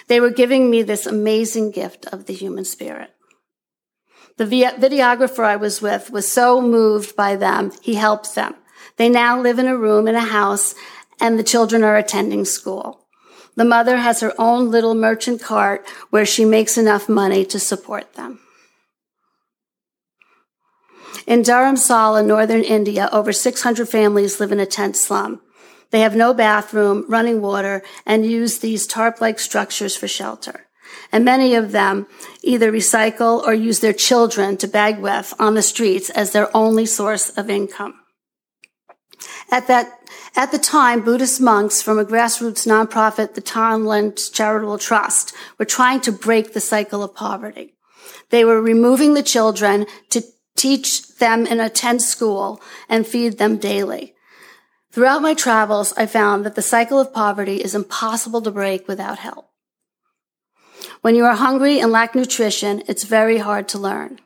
They 0.07 0.19
were 0.19 0.31
giving 0.31 0.69
me 0.69 0.81
this 0.81 1.05
amazing 1.05 1.71
gift 1.71 2.05
of 2.07 2.25
the 2.25 2.33
human 2.33 2.65
spirit. 2.65 3.11
The 4.39 4.45
videographer 4.45 5.43
I 5.43 5.57
was 5.57 5.81
with 5.81 6.11
was 6.11 6.31
so 6.31 6.61
moved 6.61 7.13
by 7.17 7.35
them, 7.35 7.73
he 7.81 7.95
helped 7.95 8.35
them. 8.35 8.55
They 8.95 9.09
now 9.09 9.37
live 9.37 9.59
in 9.59 9.67
a 9.67 9.75
room 9.77 10.07
in 10.07 10.15
a 10.15 10.21
house, 10.21 10.75
and 11.19 11.37
the 11.37 11.43
children 11.43 11.83
are 11.83 11.97
attending 11.97 12.45
school. 12.45 13.05
The 13.57 13.65
mother 13.65 13.97
has 13.97 14.21
her 14.21 14.33
own 14.39 14.71
little 14.71 14.95
merchant 14.95 15.41
cart 15.41 15.85
where 16.09 16.25
she 16.25 16.45
makes 16.45 16.77
enough 16.77 17.09
money 17.09 17.43
to 17.47 17.59
support 17.59 18.13
them. 18.13 18.39
In 21.27 21.41
Dharamsala, 21.41 22.25
northern 22.25 22.63
India, 22.63 23.09
over 23.11 23.33
600 23.33 23.89
families 23.89 24.39
live 24.39 24.53
in 24.53 24.61
a 24.61 24.65
tent 24.65 24.95
slum. 24.95 25.41
They 25.91 25.99
have 25.99 26.15
no 26.15 26.33
bathroom, 26.33 27.03
running 27.09 27.41
water, 27.41 27.83
and 28.05 28.25
use 28.25 28.59
these 28.59 28.87
tarp-like 28.87 29.37
structures 29.37 29.97
for 29.97 30.07
shelter. 30.07 30.68
And 31.11 31.25
many 31.25 31.55
of 31.55 31.71
them 31.71 32.07
either 32.43 32.71
recycle 32.71 33.43
or 33.43 33.53
use 33.53 33.79
their 33.79 33.93
children 33.93 34.57
to 34.57 34.67
beg 34.67 34.99
with 34.99 35.33
on 35.39 35.55
the 35.55 35.61
streets 35.61 36.09
as 36.11 36.31
their 36.31 36.55
only 36.55 36.85
source 36.85 37.29
of 37.31 37.49
income. 37.49 37.95
At 39.51 39.67
that 39.67 39.99
at 40.35 40.51
the 40.51 40.59
time, 40.59 41.01
Buddhist 41.01 41.41
monks 41.41 41.81
from 41.81 41.97
a 41.97 42.05
grassroots 42.05 42.67
nonprofit, 42.67 43.33
the 43.33 43.41
Tonglen 43.41 44.31
Charitable 44.31 44.77
Trust, 44.77 45.33
were 45.57 45.65
trying 45.65 46.01
to 46.01 46.11
break 46.11 46.53
the 46.53 46.61
cycle 46.61 47.03
of 47.03 47.15
poverty. 47.15 47.73
They 48.29 48.45
were 48.45 48.61
removing 48.61 49.15
the 49.15 49.23
children 49.23 49.87
to 50.11 50.23
teach 50.55 51.15
them 51.17 51.47
in 51.47 51.59
a 51.59 51.69
tent 51.69 52.01
school 52.01 52.61
and 52.87 53.07
feed 53.07 53.37
them 53.37 53.57
daily. 53.57 54.13
Throughout 54.91 55.21
my 55.21 55.33
travels, 55.33 55.93
I 55.97 56.05
found 56.05 56.45
that 56.45 56.55
the 56.55 56.61
cycle 56.61 56.99
of 56.99 57.13
poverty 57.13 57.57
is 57.57 57.75
impossible 57.75 58.41
to 58.41 58.51
break 58.51 58.87
without 58.87 59.19
help. 59.19 59.48
When 61.01 61.15
you 61.15 61.25
are 61.25 61.35
hungry 61.35 61.79
and 61.79 61.91
lack 61.91 62.13
nutrition, 62.13 62.83
it's 62.87 63.03
very 63.03 63.37
hard 63.37 63.67
to 63.69 63.79
learn. 63.79 64.19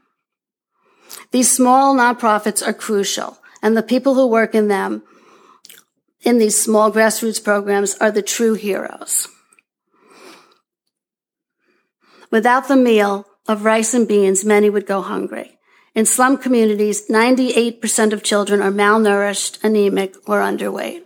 These 1.32 1.52
small 1.52 1.96
nonprofits 1.96 2.66
are 2.66 2.74
crucial, 2.74 3.38
and 3.62 3.78
the 3.78 3.84
people 3.84 4.16
who 4.16 4.28
work 4.28 4.56
in 4.56 4.68
them 4.68 5.04
in 6.22 6.38
these 6.38 6.60
small 6.60 6.92
grassroots 6.92 7.44
programs 7.44 7.96
are 7.96 8.12
the 8.12 8.22
true 8.22 8.54
heroes. 8.54 9.28
Without 12.32 12.68
the 12.68 12.76
meal 12.76 13.28
of 13.48 13.66
rice 13.66 13.94
and 13.94 14.08
beans, 14.08 14.44
many 14.44 14.70
would 14.70 14.88
go 14.88 15.02
hungry. 15.02 15.60
In 15.94 16.06
slum 16.06 16.38
communities, 16.38 17.08
98% 17.08 18.14
of 18.14 18.24
children 18.24 18.62
are 18.62 18.72
malnourished, 18.72 19.64
anemic, 19.64 20.16
or 20.28 20.40
underweight. 20.40 21.04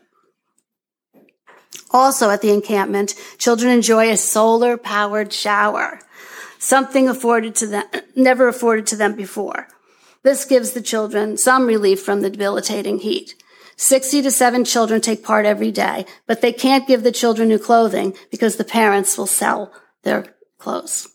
Also 1.98 2.30
at 2.30 2.44
the 2.44 2.54
encampment, 2.54 3.16
children 3.40 3.72
enjoy 3.72 4.12
a 4.12 4.18
solar 4.18 4.78
powered 4.78 5.34
shower, 5.34 6.00
something 6.60 7.10
afforded 7.10 7.56
to 7.56 7.66
them, 7.66 7.86
never 8.16 8.48
afforded 8.48 8.86
to 8.86 8.96
them 8.96 9.16
before. 9.16 9.68
This 10.22 10.46
gives 10.46 10.74
the 10.74 10.82
children 10.82 11.38
some 11.38 11.66
relief 11.66 12.00
from 12.04 12.22
the 12.22 12.30
debilitating 12.30 13.00
heat. 13.00 13.34
60 13.78 14.22
to 14.22 14.30
7 14.30 14.64
children 14.64 15.02
take 15.02 15.24
part 15.24 15.48
every 15.48 15.72
day, 15.72 16.06
but 16.28 16.42
they 16.42 16.54
can't 16.54 16.88
give 16.88 17.02
the 17.02 17.12
children 17.12 17.48
new 17.48 17.58
clothing 17.58 18.16
because 18.30 18.58
the 18.58 18.64
parents 18.64 19.18
will 19.18 19.26
sell 19.26 19.74
their 20.04 20.36
clothes. 20.60 21.08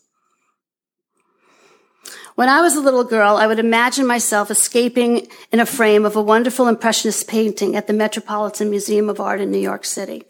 When 2.35 2.49
I 2.49 2.61
was 2.61 2.75
a 2.75 2.81
little 2.81 3.05
girl, 3.05 3.37
I 3.37 3.47
would 3.47 3.59
imagine 3.59 4.05
myself 4.05 4.51
escaping 4.51 5.27
in 5.49 5.61
a 5.61 5.65
frame 5.65 6.03
of 6.03 6.17
a 6.17 6.21
wonderful 6.21 6.67
impressionist 6.67 7.29
painting 7.29 7.77
at 7.77 7.87
the 7.87 7.93
Metropolitan 7.93 8.69
Museum 8.69 9.07
of 9.07 9.21
Art 9.21 9.39
in 9.39 9.49
New 9.49 9.59
York 9.59 9.85
City. 9.85 10.23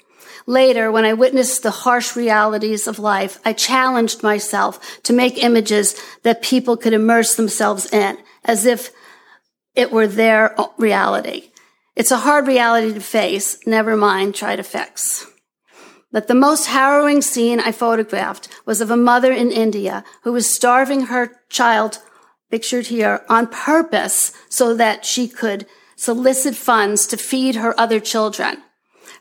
Later, 0.45 0.91
when 0.91 1.05
I 1.05 1.13
witnessed 1.13 1.63
the 1.63 1.71
harsh 1.71 2.15
realities 2.15 2.87
of 2.87 2.99
life, 2.99 3.39
I 3.45 3.53
challenged 3.53 4.23
myself 4.23 5.01
to 5.03 5.13
make 5.13 5.41
images 5.41 5.95
that 6.23 6.41
people 6.41 6.75
could 6.75 6.93
immerse 6.93 7.35
themselves 7.35 7.91
in 7.93 8.17
as 8.43 8.65
if 8.65 8.91
it 9.75 9.91
were 9.91 10.07
their 10.07 10.55
reality. 10.77 11.51
It's 11.95 12.11
a 12.11 12.17
hard 12.17 12.47
reality 12.47 12.93
to 12.93 12.99
face, 12.99 13.57
never 13.65 13.95
mind 13.95 14.35
try 14.35 14.55
to 14.55 14.63
fix. 14.63 15.25
But 16.11 16.27
the 16.27 16.35
most 16.35 16.67
harrowing 16.67 17.21
scene 17.21 17.59
I 17.59 17.71
photographed 17.71 18.47
was 18.65 18.81
of 18.81 18.91
a 18.91 18.97
mother 18.97 19.31
in 19.31 19.51
India 19.51 20.03
who 20.23 20.33
was 20.33 20.53
starving 20.53 21.07
her 21.07 21.39
child, 21.49 21.99
pictured 22.51 22.87
here, 22.87 23.25
on 23.29 23.47
purpose 23.47 24.31
so 24.49 24.75
that 24.75 25.05
she 25.05 25.27
could 25.27 25.65
solicit 25.95 26.55
funds 26.55 27.07
to 27.07 27.17
feed 27.17 27.55
her 27.55 27.79
other 27.79 27.99
children. 27.99 28.61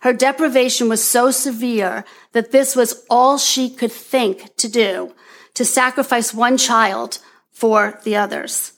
Her 0.01 0.13
deprivation 0.13 0.89
was 0.89 1.05
so 1.05 1.31
severe 1.31 2.05
that 2.33 2.53
this 2.53 2.75
was 2.75 3.05
all 3.09 3.39
she 3.39 3.71
could 3.71 3.93
think 3.93 4.57
to 4.57 4.69
do, 4.69 5.15
to 5.55 5.65
sacrifice 5.65 6.35
one 6.35 6.57
child 6.57 7.19
for 7.51 8.01
the 8.05 8.17
others. 8.17 8.73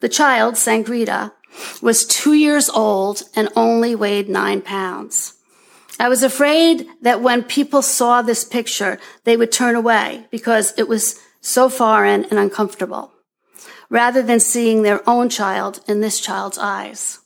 The 0.00 0.08
child, 0.08 0.54
Sangrita, 0.54 1.32
was 1.80 2.06
two 2.06 2.32
years 2.32 2.68
old 2.70 3.22
and 3.36 3.48
only 3.54 3.94
weighed 3.94 4.28
nine 4.28 4.62
pounds. 4.62 5.34
I 6.00 6.08
was 6.08 6.22
afraid 6.22 6.88
that 7.02 7.20
when 7.20 7.44
people 7.44 7.82
saw 7.82 8.22
this 8.22 8.44
picture, 8.44 8.98
they 9.24 9.36
would 9.36 9.52
turn 9.52 9.74
away 9.74 10.26
because 10.30 10.72
it 10.76 10.88
was 10.88 11.20
so 11.40 11.68
foreign 11.68 12.24
and 12.24 12.38
uncomfortable, 12.38 13.12
rather 13.90 14.22
than 14.22 14.40
seeing 14.40 14.82
their 14.82 15.06
own 15.08 15.28
child 15.28 15.80
in 15.86 16.00
this 16.00 16.18
child's 16.18 16.58
eyes. 16.58 17.18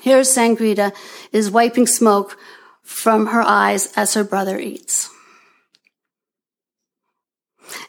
Here, 0.00 0.20
Sangrita 0.20 0.92
is 1.32 1.50
wiping 1.50 1.86
smoke 1.86 2.38
from 2.82 3.26
her 3.26 3.42
eyes 3.42 3.92
as 3.96 4.14
her 4.14 4.24
brother 4.24 4.58
eats. 4.58 5.10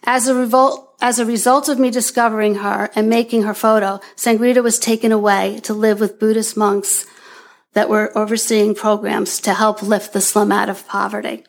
As 0.03 0.27
a 0.27 0.35
revolt, 0.35 0.95
as 1.01 1.19
a 1.19 1.25
result 1.25 1.69
of 1.69 1.79
me 1.79 1.89
discovering 1.89 2.55
her 2.55 2.89
and 2.95 3.09
making 3.09 3.43
her 3.43 3.53
photo, 3.53 3.99
Sangrita 4.15 4.61
was 4.61 4.77
taken 4.77 5.11
away 5.11 5.59
to 5.63 5.73
live 5.73 5.99
with 5.99 6.19
Buddhist 6.19 6.55
monks 6.55 7.07
that 7.73 7.89
were 7.89 8.15
overseeing 8.17 8.75
programs 8.75 9.39
to 9.41 9.53
help 9.53 9.81
lift 9.81 10.13
the 10.13 10.21
slum 10.21 10.51
out 10.51 10.69
of 10.69 10.87
poverty. 10.87 11.45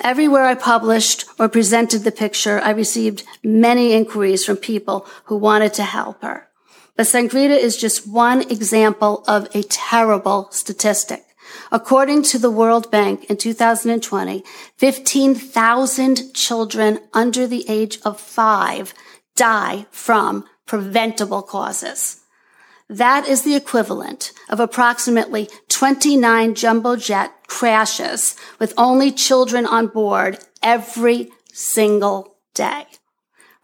Everywhere 0.00 0.44
I 0.44 0.54
published 0.54 1.24
or 1.38 1.48
presented 1.48 2.04
the 2.04 2.12
picture, 2.12 2.60
I 2.60 2.70
received 2.70 3.24
many 3.42 3.92
inquiries 3.92 4.44
from 4.44 4.56
people 4.56 5.06
who 5.24 5.36
wanted 5.36 5.74
to 5.74 5.82
help 5.82 6.22
her. 6.22 6.48
But 6.96 7.06
Sangrita 7.06 7.56
is 7.56 7.76
just 7.76 8.06
one 8.06 8.42
example 8.50 9.22
of 9.28 9.54
a 9.54 9.62
terrible 9.62 10.48
statistic. 10.50 11.24
According 11.70 12.22
to 12.24 12.38
the 12.38 12.50
World 12.50 12.90
Bank 12.90 13.24
in 13.30 13.36
2020, 13.36 14.42
15,000 14.76 16.34
children 16.34 17.00
under 17.12 17.46
the 17.46 17.64
age 17.68 17.98
of 18.04 18.20
five 18.20 18.94
die 19.34 19.86
from 19.90 20.44
preventable 20.64 21.42
causes. 21.42 22.20
That 22.88 23.26
is 23.26 23.42
the 23.42 23.56
equivalent 23.56 24.32
of 24.48 24.60
approximately 24.60 25.48
29 25.68 26.54
jumbo 26.54 26.96
jet 26.96 27.32
crashes 27.46 28.36
with 28.58 28.72
only 28.78 29.10
children 29.10 29.66
on 29.66 29.88
board 29.88 30.38
every 30.62 31.30
single 31.52 32.36
day. 32.54 32.86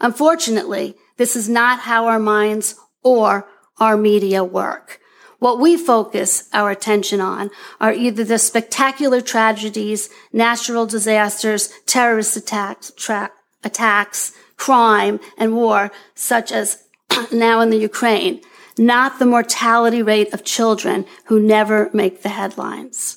Unfortunately, 0.01 0.97
this 1.19 1.37
is 1.37 1.49
not 1.49 1.81
how 1.81 2.07
our 2.07 2.19
minds 2.19 2.75
or 3.03 3.49
our 3.79 3.97
media 3.97 4.45
work. 4.45 5.01
What 5.39 5.59
we 5.59 5.77
focus 5.77 6.49
our 6.53 6.71
attention 6.71 7.21
on 7.21 7.51
are 7.81 7.93
either 7.93 8.23
the 8.23 8.39
spectacular 8.39 9.21
tragedies, 9.21 10.09
natural 10.33 10.87
disasters, 10.87 11.69
terrorist 11.85 12.37
attacks, 12.37 12.93
tra- 12.97 13.33
attacks, 13.65 14.33
crime, 14.57 15.19
and 15.37 15.57
war, 15.57 15.91
such 16.15 16.53
as 16.53 16.85
now 17.33 17.61
in 17.61 17.71
the 17.71 17.77
Ukraine, 17.77 18.41
not 18.79 19.19
the 19.19 19.27
mortality 19.27 20.01
rate 20.01 20.33
of 20.33 20.45
children 20.45 21.05
who 21.25 21.41
never 21.41 21.91
make 21.93 22.23
the 22.23 22.29
headlines. 22.29 23.17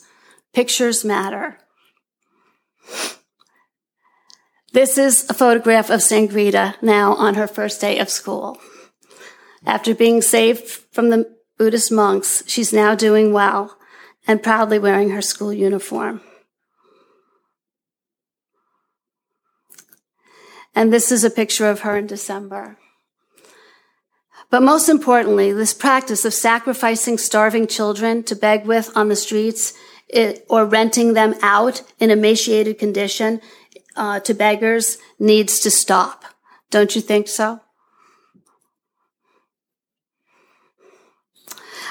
Pictures 0.51 1.05
matter. 1.05 1.59
This 4.73 4.97
is 4.97 5.29
a 5.29 5.33
photograph 5.35 5.91
of 5.91 5.99
Sangrita 5.99 6.81
now 6.81 7.13
on 7.13 7.35
her 7.35 7.47
first 7.47 7.79
day 7.79 7.99
of 7.99 8.09
school. 8.09 8.57
After 9.65 9.95
being 9.95 10.21
saved 10.21 10.67
from 10.67 11.09
the 11.09 11.35
Buddhist 11.57 11.91
monks, 11.91 12.43
she's 12.47 12.71
now 12.71 12.95
doing 12.95 13.33
well 13.33 13.77
and 14.27 14.43
proudly 14.43 14.79
wearing 14.79 15.09
her 15.11 15.21
school 15.21 15.53
uniform. 15.53 16.21
And 20.75 20.91
this 20.91 21.11
is 21.11 21.23
a 21.23 21.29
picture 21.29 21.69
of 21.69 21.81
her 21.81 21.97
in 21.97 22.05
December. 22.05 22.77
But 24.51 24.61
most 24.61 24.89
importantly, 24.89 25.51
this 25.51 25.73
practice 25.73 26.25
of 26.25 26.33
sacrificing 26.33 27.17
starving 27.17 27.65
children 27.67 28.23
to 28.23 28.35
beg 28.35 28.65
with 28.65 28.95
on 28.95 29.07
the 29.07 29.15
streets 29.15 29.73
it, 30.07 30.45
or 30.49 30.65
renting 30.65 31.13
them 31.13 31.35
out 31.41 31.81
in 31.99 32.11
emaciated 32.11 32.77
condition 32.77 33.41
uh, 33.95 34.19
to 34.19 34.33
beggars 34.33 34.97
needs 35.17 35.59
to 35.61 35.71
stop. 35.71 36.25
Don't 36.69 36.95
you 36.95 37.01
think 37.01 37.27
so? 37.27 37.61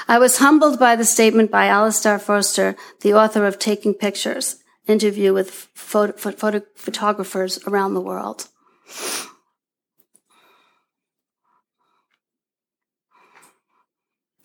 I 0.07 0.19
was 0.19 0.37
humbled 0.37 0.79
by 0.79 0.95
the 0.95 1.05
statement 1.05 1.49
by 1.49 1.65
Alistair 1.65 2.19
Forster, 2.19 2.75
the 3.01 3.13
author 3.13 3.45
of 3.45 3.57
Taking 3.57 3.93
Pictures, 3.95 4.57
interview 4.87 5.33
with 5.33 5.49
photo, 5.73 6.13
photo, 6.13 6.61
photographers 6.75 7.59
around 7.65 7.95
the 7.95 8.01
world. 8.01 8.47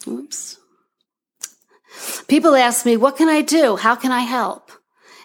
Oops. 0.09 0.59
People 2.27 2.55
ask 2.57 2.87
me, 2.87 2.97
what 2.97 3.17
can 3.17 3.29
I 3.29 3.43
do? 3.43 3.77
How 3.77 3.95
can 3.95 4.13
I 4.13 4.21
help? 4.21 4.71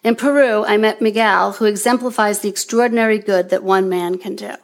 In 0.04 0.16
Peru, 0.16 0.66
I 0.66 0.76
met 0.76 1.02
Miguel, 1.02 1.54
who 1.54 1.66
exemplifies 1.66 2.40
the 2.40 2.50
extraordinary 2.50 3.20
good 3.20 3.50
that 3.50 3.64
one 3.64 3.88
man 3.88 4.18
can 4.18 4.36
do. 4.36 4.56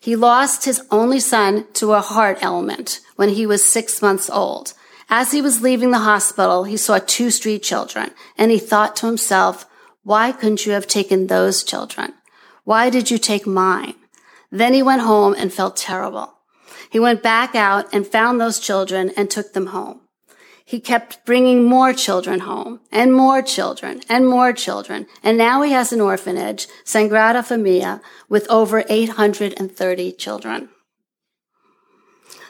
He 0.00 0.16
lost 0.16 0.64
his 0.64 0.82
only 0.90 1.20
son 1.20 1.66
to 1.74 1.92
a 1.92 2.00
heart 2.00 2.42
ailment 2.42 3.00
when 3.16 3.28
he 3.28 3.46
was 3.46 3.62
six 3.64 4.00
months 4.00 4.30
old. 4.30 4.72
As 5.14 5.32
he 5.32 5.42
was 5.42 5.60
leaving 5.60 5.90
the 5.90 5.98
hospital, 5.98 6.64
he 6.64 6.78
saw 6.78 6.98
two 6.98 7.30
street 7.30 7.62
children 7.62 8.12
and 8.38 8.50
he 8.50 8.58
thought 8.58 8.96
to 8.96 9.06
himself, 9.06 9.66
why 10.04 10.32
couldn't 10.32 10.64
you 10.64 10.72
have 10.72 10.86
taken 10.86 11.26
those 11.26 11.62
children? 11.62 12.14
Why 12.64 12.88
did 12.88 13.10
you 13.10 13.18
take 13.18 13.46
mine? 13.46 13.94
Then 14.50 14.72
he 14.72 14.82
went 14.82 15.02
home 15.02 15.34
and 15.36 15.52
felt 15.52 15.76
terrible. 15.76 16.32
He 16.88 16.98
went 16.98 17.22
back 17.22 17.54
out 17.54 17.92
and 17.92 18.06
found 18.06 18.40
those 18.40 18.58
children 18.58 19.12
and 19.14 19.30
took 19.30 19.52
them 19.52 19.66
home. 19.66 20.00
He 20.64 20.80
kept 20.80 21.26
bringing 21.26 21.64
more 21.64 21.92
children 21.92 22.40
home 22.40 22.80
and 22.90 23.12
more 23.12 23.42
children 23.42 24.00
and 24.08 24.26
more 24.26 24.54
children. 24.54 25.06
And 25.22 25.36
now 25.36 25.60
he 25.60 25.72
has 25.72 25.92
an 25.92 26.00
orphanage, 26.00 26.68
Sangrada 26.86 27.44
Familia, 27.44 28.00
with 28.30 28.48
over 28.48 28.82
830 28.88 30.12
children. 30.12 30.70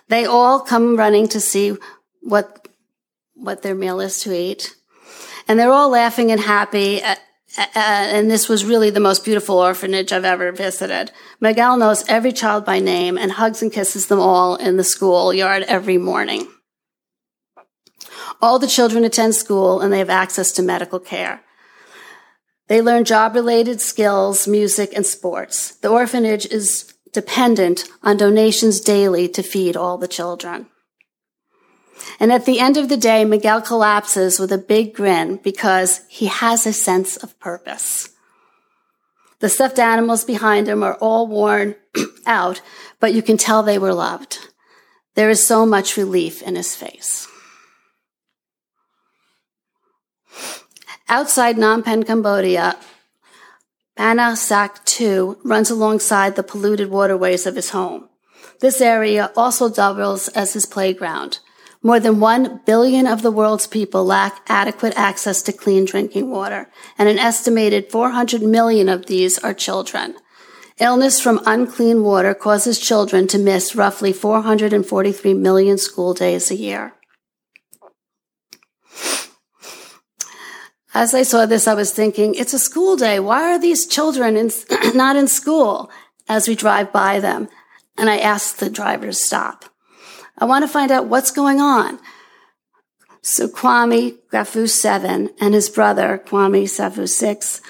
They 0.06 0.24
all 0.24 0.60
come 0.60 0.94
running 0.94 1.26
to 1.26 1.40
see 1.40 1.76
what 2.22 2.68
what 3.34 3.62
their 3.62 3.74
meal 3.74 4.00
is 4.00 4.22
to 4.22 4.34
eat, 4.34 4.74
and 5.48 5.58
they're 5.58 5.72
all 5.72 5.90
laughing 5.90 6.30
and 6.30 6.40
happy. 6.40 7.02
At, 7.02 7.20
uh, 7.58 7.68
and 7.76 8.30
this 8.30 8.48
was 8.48 8.64
really 8.64 8.88
the 8.88 9.00
most 9.00 9.24
beautiful 9.24 9.58
orphanage 9.58 10.10
I've 10.10 10.24
ever 10.24 10.52
visited. 10.52 11.12
Miguel 11.38 11.76
knows 11.76 12.08
every 12.08 12.32
child 12.32 12.64
by 12.64 12.78
name 12.78 13.18
and 13.18 13.32
hugs 13.32 13.60
and 13.60 13.70
kisses 13.70 14.06
them 14.06 14.20
all 14.20 14.56
in 14.56 14.78
the 14.78 14.84
schoolyard 14.84 15.64
every 15.64 15.98
morning. 15.98 16.48
All 18.40 18.58
the 18.58 18.66
children 18.66 19.04
attend 19.04 19.34
school 19.34 19.80
and 19.80 19.92
they 19.92 19.98
have 19.98 20.10
access 20.10 20.50
to 20.52 20.62
medical 20.62 20.98
care. 20.98 21.42
They 22.68 22.80
learn 22.80 23.04
job 23.04 23.34
related 23.34 23.80
skills, 23.82 24.48
music, 24.48 24.92
and 24.96 25.04
sports. 25.04 25.74
The 25.76 25.88
orphanage 25.88 26.46
is 26.46 26.94
dependent 27.12 27.84
on 28.02 28.16
donations 28.16 28.80
daily 28.80 29.28
to 29.28 29.42
feed 29.42 29.76
all 29.76 29.98
the 29.98 30.08
children. 30.08 30.66
And 32.20 32.32
at 32.32 32.46
the 32.46 32.60
end 32.60 32.76
of 32.76 32.88
the 32.88 32.96
day, 32.96 33.24
Miguel 33.24 33.60
collapses 33.60 34.38
with 34.38 34.52
a 34.52 34.58
big 34.58 34.94
grin 34.94 35.36
because 35.42 36.00
he 36.08 36.26
has 36.26 36.66
a 36.66 36.72
sense 36.72 37.16
of 37.16 37.38
purpose. 37.40 38.10
The 39.40 39.48
stuffed 39.48 39.78
animals 39.78 40.24
behind 40.24 40.68
him 40.68 40.82
are 40.82 40.94
all 40.94 41.26
worn 41.26 41.74
out, 42.26 42.60
but 43.00 43.12
you 43.12 43.22
can 43.22 43.36
tell 43.36 43.62
they 43.62 43.78
were 43.78 43.94
loved. 43.94 44.38
There 45.14 45.30
is 45.30 45.44
so 45.44 45.66
much 45.66 45.96
relief 45.96 46.42
in 46.42 46.54
his 46.54 46.76
face. 46.76 47.26
Outside 51.08 51.56
Phnom 51.56 51.84
Penh, 51.84 52.04
Cambodia, 52.04 52.76
Bana 53.96 54.34
Sak 54.36 54.82
2 54.86 55.40
runs 55.44 55.70
alongside 55.70 56.36
the 56.36 56.42
polluted 56.42 56.88
waterways 56.88 57.46
of 57.46 57.56
his 57.56 57.70
home. 57.70 58.08
This 58.60 58.80
area 58.80 59.30
also 59.36 59.68
doubles 59.68 60.28
as 60.28 60.54
his 60.54 60.64
playground. 60.64 61.40
More 61.84 61.98
than 61.98 62.20
1 62.20 62.60
billion 62.64 63.08
of 63.08 63.22
the 63.22 63.32
world's 63.32 63.66
people 63.66 64.04
lack 64.04 64.42
adequate 64.48 64.96
access 64.96 65.42
to 65.42 65.52
clean 65.52 65.84
drinking 65.84 66.30
water, 66.30 66.70
and 66.96 67.08
an 67.08 67.18
estimated 67.18 67.90
400 67.90 68.40
million 68.40 68.88
of 68.88 69.06
these 69.06 69.36
are 69.38 69.52
children. 69.52 70.14
Illness 70.78 71.20
from 71.20 71.40
unclean 71.44 72.04
water 72.04 72.34
causes 72.34 72.78
children 72.78 73.26
to 73.28 73.38
miss 73.38 73.74
roughly 73.74 74.12
443 74.12 75.34
million 75.34 75.76
school 75.76 76.14
days 76.14 76.50
a 76.50 76.56
year. 76.56 76.94
As 80.94 81.14
I 81.14 81.22
saw 81.22 81.46
this, 81.46 81.66
I 81.66 81.74
was 81.74 81.90
thinking, 81.90 82.34
it's 82.34 82.52
a 82.52 82.58
school 82.58 82.96
day. 82.96 83.18
Why 83.18 83.54
are 83.54 83.58
these 83.58 83.86
children 83.86 84.36
in, 84.36 84.50
not 84.94 85.16
in 85.16 85.26
school 85.26 85.90
as 86.28 86.46
we 86.46 86.54
drive 86.54 86.92
by 86.92 87.18
them? 87.18 87.48
And 87.96 88.08
I 88.08 88.18
asked 88.18 88.60
the 88.60 88.70
driver 88.70 89.06
to 89.06 89.12
stop. 89.12 89.71
I 90.42 90.44
want 90.44 90.64
to 90.64 90.68
find 90.68 90.90
out 90.90 91.06
what's 91.06 91.30
going 91.30 91.60
on. 91.60 92.00
So 93.22 93.46
Kwame 93.46 94.16
Grafu 94.32 94.68
7 94.68 95.30
and 95.40 95.54
his 95.54 95.70
brother 95.70 96.20
Kwame 96.26 96.64
Safu 96.64 97.08
6 97.08 97.60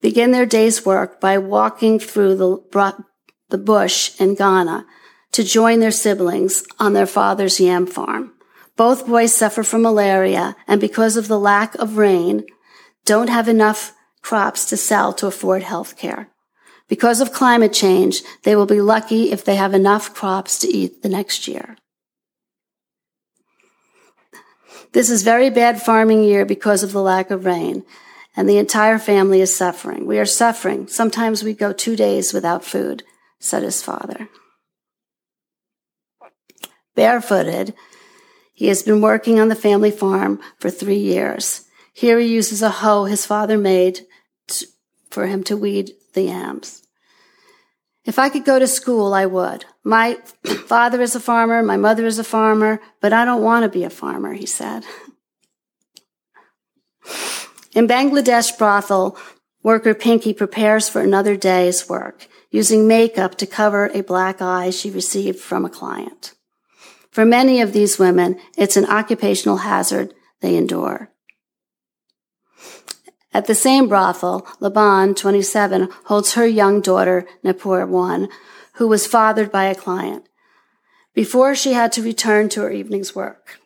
begin 0.00 0.30
their 0.30 0.46
day's 0.46 0.86
work 0.86 1.20
by 1.20 1.38
walking 1.38 1.98
through 1.98 2.36
the, 2.36 2.94
the 3.48 3.58
bush 3.58 4.12
in 4.20 4.36
Ghana 4.36 4.86
to 5.32 5.42
join 5.42 5.80
their 5.80 5.90
siblings 5.90 6.62
on 6.78 6.92
their 6.92 7.04
father's 7.04 7.58
yam 7.58 7.84
farm. 7.84 8.32
Both 8.76 9.08
boys 9.08 9.34
suffer 9.34 9.64
from 9.64 9.82
malaria 9.82 10.54
and 10.68 10.80
because 10.80 11.16
of 11.16 11.26
the 11.26 11.40
lack 11.40 11.74
of 11.74 11.98
rain, 11.98 12.44
don't 13.06 13.28
have 13.28 13.48
enough 13.48 13.92
crops 14.22 14.66
to 14.66 14.76
sell 14.76 15.12
to 15.14 15.26
afford 15.26 15.64
health 15.64 15.96
care. 15.96 16.30
Because 16.86 17.20
of 17.20 17.32
climate 17.32 17.72
change, 17.72 18.22
they 18.44 18.54
will 18.54 18.66
be 18.66 18.80
lucky 18.80 19.32
if 19.32 19.44
they 19.44 19.56
have 19.56 19.74
enough 19.74 20.14
crops 20.14 20.60
to 20.60 20.68
eat 20.68 21.02
the 21.02 21.08
next 21.08 21.48
year. 21.48 21.76
This 24.98 25.10
is 25.10 25.22
very 25.22 25.48
bad 25.48 25.80
farming 25.80 26.24
year 26.24 26.44
because 26.44 26.82
of 26.82 26.90
the 26.90 27.00
lack 27.00 27.30
of 27.30 27.44
rain, 27.44 27.84
and 28.36 28.48
the 28.48 28.58
entire 28.58 28.98
family 28.98 29.40
is 29.40 29.56
suffering. 29.56 30.06
We 30.06 30.18
are 30.18 30.26
suffering. 30.26 30.88
Sometimes 30.88 31.44
we 31.44 31.54
go 31.54 31.72
two 31.72 31.94
days 31.94 32.32
without 32.32 32.64
food, 32.64 33.04
said 33.38 33.62
his 33.62 33.80
father. 33.80 34.28
Barefooted, 36.96 37.74
He 38.52 38.66
has 38.66 38.82
been 38.82 39.00
working 39.00 39.38
on 39.38 39.46
the 39.46 39.54
family 39.54 39.92
farm 39.92 40.40
for 40.58 40.68
three 40.68 40.98
years. 40.98 41.64
Here 41.94 42.18
he 42.18 42.26
uses 42.26 42.60
a 42.60 42.68
hoe 42.68 43.04
his 43.04 43.24
father 43.24 43.56
made 43.56 44.00
for 45.10 45.28
him 45.28 45.44
to 45.44 45.56
weed 45.56 45.92
the 46.14 46.22
yams. 46.22 46.87
If 48.08 48.18
I 48.18 48.30
could 48.30 48.46
go 48.46 48.58
to 48.58 48.66
school, 48.66 49.12
I 49.12 49.26
would. 49.26 49.66
My 49.84 50.14
father 50.66 51.02
is 51.02 51.14
a 51.14 51.20
farmer, 51.20 51.62
my 51.62 51.76
mother 51.76 52.06
is 52.06 52.18
a 52.18 52.24
farmer, 52.24 52.80
but 53.02 53.12
I 53.12 53.26
don't 53.26 53.42
want 53.42 53.64
to 53.64 53.68
be 53.68 53.84
a 53.84 53.90
farmer, 53.90 54.32
he 54.32 54.46
said. 54.46 54.82
In 57.74 57.86
Bangladesh 57.86 58.56
brothel, 58.56 59.18
worker 59.62 59.92
Pinky 59.92 60.32
prepares 60.32 60.88
for 60.88 61.02
another 61.02 61.36
day's 61.36 61.86
work 61.86 62.26
using 62.50 62.88
makeup 62.88 63.34
to 63.36 63.46
cover 63.46 63.90
a 63.92 64.00
black 64.00 64.40
eye 64.40 64.70
she 64.70 64.90
received 64.90 65.38
from 65.38 65.66
a 65.66 65.70
client. 65.70 66.32
For 67.10 67.26
many 67.26 67.60
of 67.60 67.74
these 67.74 67.98
women, 67.98 68.40
it's 68.56 68.78
an 68.78 68.86
occupational 68.86 69.58
hazard 69.58 70.14
they 70.40 70.56
endure. 70.56 71.12
At 73.32 73.46
the 73.46 73.54
same 73.54 73.88
brothel, 73.88 74.46
Laban, 74.58 75.14
27, 75.14 75.88
holds 76.04 76.34
her 76.34 76.46
young 76.46 76.80
daughter, 76.80 77.26
Napur 77.44 77.86
1, 77.86 78.28
who 78.74 78.88
was 78.88 79.06
fathered 79.06 79.52
by 79.52 79.64
a 79.64 79.74
client, 79.74 80.28
before 81.14 81.54
she 81.54 81.72
had 81.72 81.92
to 81.92 82.02
return 82.02 82.48
to 82.50 82.62
her 82.62 82.70
evening's 82.70 83.14
work. 83.14 83.60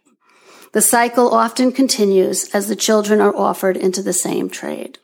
The 0.73 0.81
cycle 0.81 1.33
often 1.33 1.71
continues 1.71 2.49
as 2.55 2.67
the 2.67 2.77
children 2.77 3.21
are 3.21 3.37
offered 3.37 3.77
into 3.77 4.03
the 4.03 4.15
same 4.15 4.49
trade. 4.49 4.99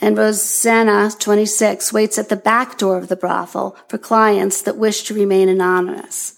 And 0.00 0.16
Rosanna, 0.16 1.10
26, 1.18 1.92
waits 1.92 2.18
at 2.18 2.28
the 2.28 2.36
back 2.36 2.78
door 2.78 2.96
of 2.96 3.08
the 3.08 3.16
brothel 3.16 3.76
for 3.88 3.98
clients 3.98 4.62
that 4.62 4.76
wish 4.76 5.02
to 5.02 5.14
remain 5.14 5.48
anonymous. 5.48 6.37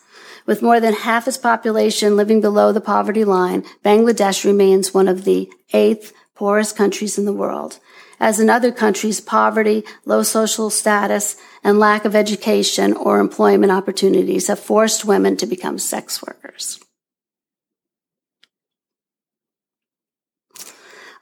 With 0.50 0.62
more 0.62 0.80
than 0.80 0.94
half 0.94 1.28
its 1.28 1.38
population 1.38 2.16
living 2.16 2.40
below 2.40 2.72
the 2.72 2.80
poverty 2.80 3.24
line, 3.24 3.62
Bangladesh 3.84 4.44
remains 4.44 4.92
one 4.92 5.06
of 5.06 5.22
the 5.22 5.48
eighth 5.72 6.12
poorest 6.34 6.74
countries 6.74 7.16
in 7.16 7.24
the 7.24 7.32
world. 7.32 7.78
As 8.18 8.40
in 8.40 8.50
other 8.50 8.72
countries, 8.72 9.20
poverty, 9.20 9.84
low 10.04 10.24
social 10.24 10.68
status, 10.68 11.36
and 11.62 11.78
lack 11.78 12.04
of 12.04 12.16
education 12.16 12.94
or 12.94 13.20
employment 13.20 13.70
opportunities 13.70 14.48
have 14.48 14.58
forced 14.58 15.04
women 15.04 15.36
to 15.36 15.46
become 15.46 15.78
sex 15.78 16.20
workers. 16.20 16.80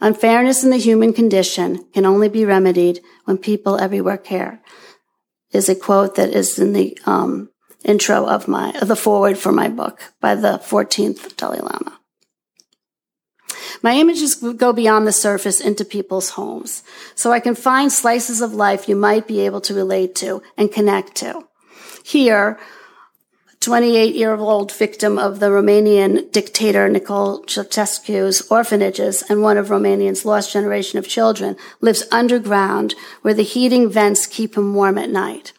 Unfairness 0.00 0.64
in 0.64 0.70
the 0.70 0.78
human 0.78 1.12
condition 1.12 1.84
can 1.92 2.06
only 2.06 2.30
be 2.30 2.46
remedied 2.46 3.00
when 3.26 3.36
people 3.36 3.78
everywhere 3.78 4.16
care. 4.16 4.62
Is 5.50 5.68
a 5.68 5.74
quote 5.74 6.14
that 6.14 6.30
is 6.30 6.58
in 6.58 6.72
the 6.72 6.98
um, 7.04 7.50
intro 7.84 8.26
of 8.26 8.48
my 8.48 8.72
the 8.82 8.96
forward 8.96 9.38
for 9.38 9.52
my 9.52 9.68
book 9.68 10.00
by 10.20 10.34
the 10.34 10.58
14th 10.58 11.36
Dalai 11.36 11.60
Lama. 11.60 11.98
My 13.82 13.94
images 13.94 14.34
go 14.34 14.72
beyond 14.72 15.06
the 15.06 15.12
surface 15.12 15.60
into 15.60 15.84
people's 15.84 16.30
homes, 16.30 16.82
so 17.14 17.30
I 17.32 17.40
can 17.40 17.54
find 17.54 17.92
slices 17.92 18.40
of 18.40 18.54
life 18.54 18.88
you 18.88 18.96
might 18.96 19.28
be 19.28 19.40
able 19.40 19.60
to 19.62 19.74
relate 19.74 20.14
to 20.16 20.42
and 20.56 20.72
connect 20.72 21.14
to. 21.16 21.46
Here, 22.02 22.58
28 23.60 24.14
year 24.14 24.34
old 24.34 24.72
victim 24.72 25.18
of 25.18 25.40
the 25.40 25.50
Romanian 25.50 26.30
dictator 26.32 26.88
Nicol 26.88 27.42
Ceausescu's 27.44 28.40
orphanages 28.50 29.22
and 29.28 29.42
one 29.42 29.58
of 29.58 29.70
Romania's 29.70 30.24
lost 30.24 30.52
generation 30.52 30.98
of 30.98 31.08
children, 31.08 31.56
lives 31.80 32.04
underground 32.12 32.94
where 33.22 33.34
the 33.34 33.42
heating 33.42 33.90
vents 33.90 34.26
keep 34.26 34.56
him 34.56 34.74
warm 34.74 34.96
at 34.96 35.10
night. 35.10 35.52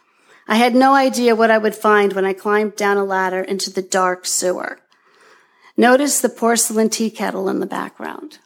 I 0.50 0.56
had 0.56 0.74
no 0.74 0.96
idea 0.96 1.36
what 1.36 1.52
I 1.52 1.60
would 1.60 1.76
find 1.76 2.14
when 2.14 2.26
I 2.26 2.34
climbed 2.34 2.76
down 2.76 2.98
a 2.98 3.04
ladder 3.04 3.42
into 3.42 3.70
the 3.70 3.84
dark 3.84 4.26
sewer. 4.26 4.80
Notice 5.78 6.20
the 6.20 6.28
porcelain 6.28 6.90
tea 6.90 7.12
kettle 7.12 7.48
in 7.48 7.60
the 7.60 7.68
background. 7.68 8.40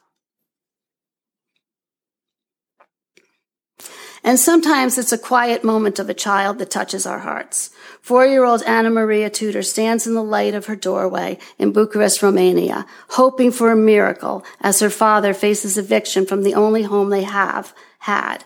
And 4.21 4.37
sometimes 4.37 4.97
it's 4.97 5.13
a 5.13 5.17
quiet 5.17 5.63
moment 5.63 5.97
of 5.97 6.09
a 6.09 6.13
child 6.13 6.59
that 6.59 6.71
touches 6.71 7.05
our 7.05 7.19
hearts. 7.19 7.69
Four-year-old 8.01 8.63
Anna 8.63 8.89
Maria 8.89 9.29
Tudor 9.29 9.63
stands 9.63 10.05
in 10.05 10.13
the 10.13 10.23
light 10.23 10.53
of 10.53 10.65
her 10.65 10.75
doorway 10.75 11.37
in 11.57 11.71
Bucharest, 11.71 12.21
Romania, 12.21 12.85
hoping 13.11 13.51
for 13.51 13.71
a 13.71 13.77
miracle 13.77 14.43
as 14.59 14.81
her 14.81 14.89
father 14.89 15.33
faces 15.33 15.77
eviction 15.77 16.25
from 16.25 16.43
the 16.43 16.53
only 16.53 16.83
home 16.83 17.09
they 17.09 17.23
have 17.23 17.73
had. 17.99 18.43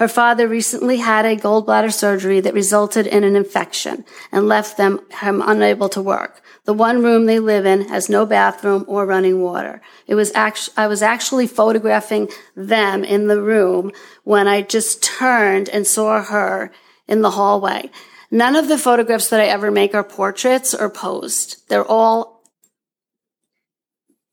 Her 0.00 0.08
father 0.08 0.48
recently 0.48 0.96
had 0.96 1.26
a 1.26 1.36
gallbladder 1.36 1.92
surgery 1.92 2.40
that 2.40 2.54
resulted 2.54 3.06
in 3.06 3.22
an 3.22 3.36
infection 3.36 4.06
and 4.32 4.48
left 4.48 4.78
them 4.78 5.00
him 5.20 5.42
unable 5.44 5.90
to 5.90 6.00
work. 6.00 6.40
The 6.64 6.72
one 6.72 7.02
room 7.02 7.26
they 7.26 7.38
live 7.38 7.66
in 7.66 7.88
has 7.88 8.08
no 8.08 8.24
bathroom 8.24 8.86
or 8.88 9.04
running 9.04 9.42
water. 9.42 9.82
It 10.06 10.14
was 10.14 10.32
actually, 10.34 10.72
I 10.78 10.86
was 10.86 11.02
actually 11.02 11.46
photographing 11.46 12.30
them 12.56 13.04
in 13.04 13.26
the 13.26 13.42
room 13.42 13.92
when 14.24 14.48
I 14.48 14.62
just 14.62 15.02
turned 15.02 15.68
and 15.68 15.86
saw 15.86 16.22
her 16.22 16.72
in 17.06 17.20
the 17.20 17.32
hallway. 17.32 17.90
None 18.30 18.56
of 18.56 18.68
the 18.68 18.78
photographs 18.78 19.28
that 19.28 19.40
I 19.40 19.48
ever 19.48 19.70
make 19.70 19.94
are 19.94 20.02
portraits 20.02 20.72
or 20.72 20.88
posed. 20.88 21.68
They're 21.68 21.84
all 21.84 22.42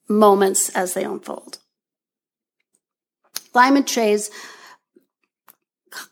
moments 0.08 0.70
as 0.70 0.94
they 0.94 1.04
unfold. 1.04 1.58
Climate 3.52 3.86
change, 3.86 4.30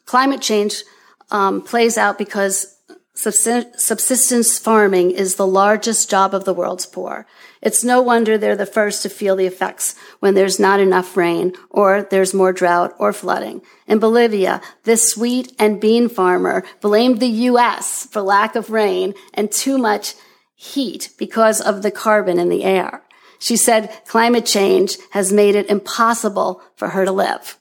climate 0.05 0.41
change 0.41 0.83
um, 1.31 1.61
plays 1.61 1.97
out 1.97 2.17
because 2.17 2.75
Subsistence 3.17 4.59
farming 4.59 5.11
is 5.11 5.35
the 5.35 5.47
largest 5.47 6.09
job 6.09 6.33
of 6.33 6.43
the 6.43 6.53
world's 6.53 6.85
poor. 6.85 7.25
It's 7.61 7.81
no 7.81 8.01
wonder 8.01 8.37
they're 8.37 8.57
the 8.57 8.65
first 8.65 9.03
to 9.03 9.09
feel 9.09 9.37
the 9.37 9.45
effects 9.45 9.95
when 10.19 10.33
there's 10.33 10.59
not 10.59 10.81
enough 10.81 11.15
rain 11.15 11.53
or 11.69 12.03
there's 12.03 12.33
more 12.33 12.51
drought 12.51 12.93
or 12.99 13.13
flooding. 13.13 13.61
In 13.87 13.99
Bolivia, 13.99 14.61
this 14.83 15.15
wheat 15.15 15.53
and 15.57 15.79
bean 15.79 16.09
farmer 16.09 16.65
blamed 16.81 17.21
the 17.21 17.27
U.S. 17.27 18.05
for 18.05 18.21
lack 18.21 18.53
of 18.53 18.69
rain 18.69 19.13
and 19.33 19.49
too 19.49 19.77
much 19.77 20.13
heat 20.53 21.11
because 21.17 21.61
of 21.61 21.83
the 21.83 21.91
carbon 21.91 22.37
in 22.37 22.49
the 22.49 22.65
air. 22.65 23.01
She 23.39 23.55
said 23.55 23.97
climate 24.05 24.45
change 24.45 24.97
has 25.11 25.31
made 25.31 25.55
it 25.55 25.69
impossible 25.69 26.61
for 26.75 26.89
her 26.89 27.05
to 27.05 27.13
live. 27.13 27.57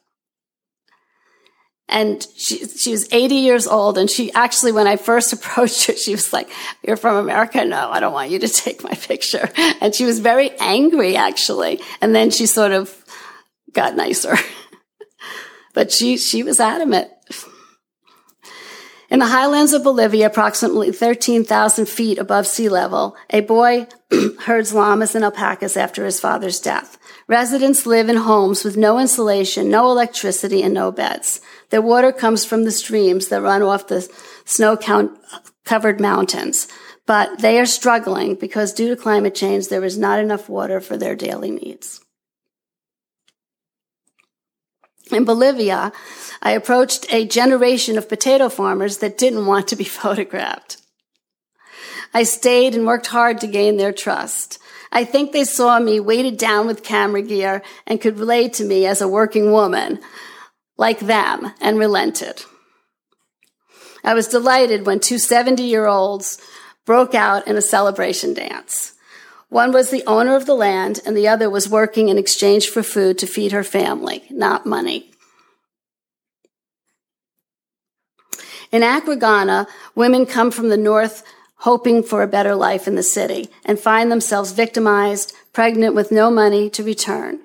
And 1.89 2.27
she, 2.37 2.67
she 2.67 2.93
was 2.93 3.13
80 3.13 3.35
years 3.35 3.67
old. 3.67 3.99
And 3.99 4.11
she 4.11 4.33
actually, 4.33 4.73
when 4.73 4.87
I 4.87 4.97
first 4.97 5.33
approached 5.33 5.87
her, 5.87 5.95
she 5.95 6.13
was 6.13 6.33
like, 6.33 6.51
you're 6.83 6.97
from 6.97 7.17
America? 7.17 7.65
No, 7.65 7.91
I 7.91 8.01
don't 8.01 8.13
want 8.13 8.31
you 8.31 8.39
to 8.39 8.49
take 8.49 8.83
my 8.83 8.95
picture. 8.95 9.51
And 9.81 9.95
she 9.95 10.05
was 10.05 10.19
very 10.19 10.51
angry, 10.59 11.17
actually. 11.17 11.81
And 12.01 12.15
then 12.15 12.31
she 12.31 12.47
sort 12.47 12.73
of 12.73 12.95
got 13.73 13.97
nicer. 13.97 14.37
but 15.75 15.93
she, 15.93 16.17
she 16.17 16.43
was 16.43 16.61
adamant. 16.61 17.11
In 19.11 19.21
the 19.21 19.27
highlands 19.27 19.73
of 19.73 19.85
Bolivia, 19.85 20.27
approximately 20.27 20.91
13,000 20.91 21.87
feet 21.87 22.19
above 22.19 22.47
sea 22.47 22.69
level, 22.69 23.17
a 23.31 23.43
boy 23.43 23.87
herds 24.41 24.75
llamas 24.75 25.15
and 25.15 25.25
alpacas 25.25 25.77
after 25.77 26.05
his 26.05 26.19
father's 26.19 26.59
death. 26.59 26.99
Residents 27.27 27.87
live 27.87 28.09
in 28.09 28.17
homes 28.17 28.65
with 28.65 28.77
no 28.77 28.99
insulation, 28.99 29.71
no 29.71 29.91
electricity, 29.91 30.63
and 30.63 30.75
no 30.75 30.93
beds. 30.93 31.41
Their 31.71 31.81
water 31.81 32.13
comes 32.13 32.45
from 32.45 32.65
the 32.65 32.71
streams 32.71 33.29
that 33.29 33.41
run 33.41 33.63
off 33.63 33.87
the 33.87 34.07
snow 34.45 34.77
covered 35.65 36.01
mountains. 36.01 36.69
But 37.07 37.39
they 37.41 37.59
are 37.59 37.67
struggling 37.67 38.35
because 38.35 38.73
due 38.73 38.89
to 38.89 38.97
climate 38.97 39.35
change, 39.35 39.69
there 39.69 39.85
is 39.85 39.99
not 39.99 40.19
enough 40.19 40.49
water 40.49 40.81
for 40.81 40.97
their 40.97 41.15
daily 41.15 41.51
needs. 41.51 42.01
In 45.11 45.25
Bolivia, 45.25 45.93
I 46.43 46.53
approached 46.53 47.13
a 47.13 47.27
generation 47.27 47.99
of 47.99 48.09
potato 48.09 48.49
farmers 48.49 48.99
that 48.99 49.19
didn't 49.19 49.47
want 49.47 49.69
to 49.69 49.77
be 49.77 49.85
photographed. 50.03 50.79
I 52.13 52.23
stayed 52.23 52.75
and 52.75 52.87
worked 52.87 53.09
hard 53.09 53.41
to 53.41 53.47
gain 53.47 53.77
their 53.77 53.93
trust. 53.93 54.59
I 54.95 55.05
think 55.05 55.33
they 55.33 55.45
saw 55.45 55.81
me 55.81 55.99
weighted 55.99 56.39
down 56.39 56.69
with 56.69 56.85
camera 56.85 57.21
gear 57.21 57.63
and 57.85 58.01
could 58.01 58.21
relate 58.21 58.53
to 58.55 58.65
me 58.65 58.87
as 58.87 59.03
a 59.03 59.09
working 59.09 59.51
woman 59.51 59.99
like 60.79 61.01
them 61.01 61.53
and 61.61 61.79
relented. 61.79 62.45
I 64.05 64.15
was 64.15 64.29
delighted 64.29 64.87
when 64.87 65.01
two 65.01 65.19
70 65.19 65.65
year 65.65 65.87
olds 65.87 66.39
broke 66.87 67.15
out 67.15 67.49
in 67.49 67.57
a 67.57 67.63
celebration 67.63 68.35
dance. 68.35 68.93
One 69.49 69.73
was 69.73 69.91
the 69.91 70.05
owner 70.07 70.37
of 70.37 70.47
the 70.47 70.55
land 70.55 71.01
and 71.05 71.17
the 71.17 71.27
other 71.27 71.51
was 71.51 71.69
working 71.69 72.09
in 72.09 72.17
exchange 72.17 72.69
for 72.69 72.83
food 72.83 73.19
to 73.19 73.27
feed 73.27 73.51
her 73.53 73.65
family, 73.65 74.23
not 74.31 74.65
money. 74.65 75.11
In 78.71 78.83
Accra, 78.83 79.67
women 79.95 80.27
come 80.27 80.51
from 80.51 80.69
the 80.69 80.77
north 80.77 81.25
hoping 81.65 82.03
for 82.03 82.23
a 82.23 82.29
better 82.29 82.55
life 82.55 82.87
in 82.87 82.95
the 82.95 83.03
city 83.03 83.49
and 83.65 83.81
find 83.81 84.13
themselves 84.13 84.53
victimized, 84.53 85.33
pregnant 85.55 85.95
with 85.95 86.13
no 86.13 86.31
money 86.31 86.69
to 86.69 86.85
return. 86.85 87.41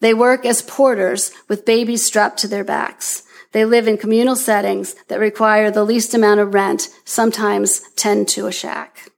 They 0.00 0.14
work 0.14 0.46
as 0.46 0.62
porters 0.62 1.30
with 1.46 1.66
babies 1.66 2.02
strapped 2.02 2.38
to 2.38 2.48
their 2.48 2.64
backs. 2.64 3.22
They 3.52 3.66
live 3.66 3.86
in 3.86 3.98
communal 3.98 4.34
settings 4.34 4.94
that 5.08 5.20
require 5.20 5.70
the 5.70 5.84
least 5.84 6.14
amount 6.14 6.40
of 6.40 6.54
rent, 6.54 6.88
sometimes 7.04 7.82
tend 7.96 8.28
to 8.28 8.46
a 8.46 8.52
shack. 8.52 9.10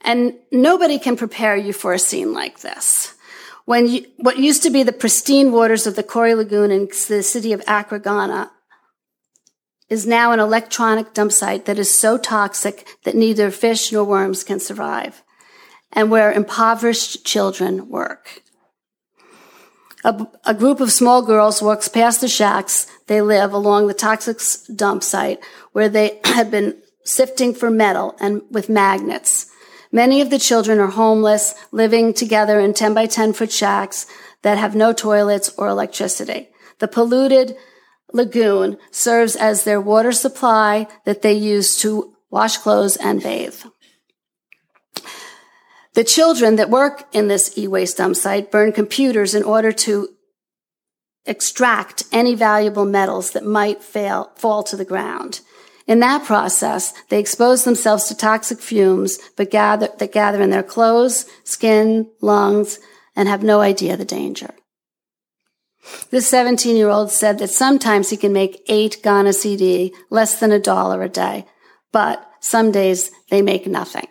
And 0.00 0.32
nobody 0.50 0.98
can 0.98 1.14
prepare 1.14 1.56
you 1.56 1.74
for 1.74 1.92
a 1.92 1.98
scene 1.98 2.32
like 2.32 2.60
this. 2.60 3.14
When 3.66 3.86
you, 3.86 4.06
what 4.16 4.38
used 4.38 4.62
to 4.62 4.70
be 4.70 4.82
the 4.82 4.92
pristine 4.92 5.52
waters 5.52 5.86
of 5.86 5.94
the 5.94 6.02
Korle 6.02 6.38
Lagoon 6.38 6.70
in 6.70 6.88
the 7.08 7.22
city 7.22 7.52
of 7.52 7.62
Accra, 7.68 8.00
Ghana 8.00 8.50
is 9.88 10.06
now 10.06 10.32
an 10.32 10.40
electronic 10.40 11.14
dump 11.14 11.32
site 11.32 11.64
that 11.64 11.78
is 11.78 11.90
so 11.90 12.18
toxic 12.18 12.86
that 13.04 13.14
neither 13.14 13.50
fish 13.50 13.90
nor 13.92 14.04
worms 14.04 14.44
can 14.44 14.60
survive, 14.60 15.22
and 15.92 16.10
where 16.10 16.30
impoverished 16.30 17.24
children 17.24 17.88
work. 17.88 18.42
A, 20.04 20.26
a, 20.44 20.54
group 20.54 20.80
of 20.80 20.92
small 20.92 21.22
girls 21.22 21.60
walks 21.60 21.88
past 21.88 22.20
the 22.20 22.28
shacks 22.28 22.86
they 23.08 23.20
live 23.20 23.52
along 23.52 23.88
the 23.88 23.94
toxic 23.94 24.38
dump 24.76 25.02
site 25.02 25.40
where 25.72 25.88
they 25.88 26.20
had 26.24 26.50
been 26.50 26.80
sifting 27.04 27.52
for 27.52 27.70
metal 27.70 28.14
and 28.20 28.42
with 28.50 28.68
magnets. 28.68 29.50
Many 29.90 30.20
of 30.20 30.30
the 30.30 30.38
children 30.38 30.78
are 30.78 30.88
homeless, 30.88 31.54
living 31.72 32.12
together 32.12 32.60
in 32.60 32.74
10 32.74 32.94
by 32.94 33.06
10 33.06 33.32
foot 33.32 33.50
shacks 33.50 34.06
that 34.42 34.58
have 34.58 34.76
no 34.76 34.92
toilets 34.92 35.48
or 35.56 35.66
electricity. 35.66 36.48
The 36.78 36.88
polluted 36.88 37.56
lagoon 38.12 38.78
serves 38.90 39.36
as 39.36 39.64
their 39.64 39.80
water 39.80 40.12
supply 40.12 40.86
that 41.04 41.22
they 41.22 41.32
use 41.32 41.76
to 41.82 42.14
wash 42.30 42.58
clothes 42.58 42.96
and 42.96 43.22
bathe. 43.22 43.62
The 45.94 46.04
children 46.04 46.56
that 46.56 46.70
work 46.70 47.08
in 47.12 47.28
this 47.28 47.56
e-waste 47.58 47.96
dump 47.96 48.16
site 48.16 48.50
burn 48.50 48.72
computers 48.72 49.34
in 49.34 49.42
order 49.42 49.72
to 49.72 50.08
extract 51.26 52.04
any 52.12 52.34
valuable 52.34 52.84
metals 52.84 53.32
that 53.32 53.44
might 53.44 53.82
fail, 53.82 54.30
fall 54.36 54.62
to 54.64 54.76
the 54.76 54.84
ground. 54.84 55.40
In 55.86 56.00
that 56.00 56.24
process, 56.24 56.92
they 57.08 57.18
expose 57.18 57.64
themselves 57.64 58.04
to 58.04 58.16
toxic 58.16 58.60
fumes 58.60 59.18
but 59.36 59.50
gather, 59.50 59.88
that 59.98 60.12
gather 60.12 60.40
in 60.40 60.50
their 60.50 60.62
clothes, 60.62 61.26
skin, 61.44 62.10
lungs, 62.20 62.78
and 63.16 63.28
have 63.28 63.42
no 63.42 63.60
idea 63.60 63.96
the 63.96 64.04
danger. 64.04 64.54
This 66.10 66.28
17 66.28 66.76
year 66.76 66.88
old 66.88 67.10
said 67.10 67.38
that 67.38 67.50
sometimes 67.50 68.10
he 68.10 68.16
can 68.16 68.32
make 68.32 68.62
eight 68.68 69.00
Ghana 69.02 69.30
cedi, 69.30 69.92
less 70.10 70.38
than 70.40 70.52
a 70.52 70.58
dollar 70.58 71.02
a 71.02 71.08
day, 71.08 71.46
but 71.92 72.24
some 72.40 72.72
days 72.72 73.10
they 73.30 73.42
make 73.42 73.66
nothing. 73.66 74.06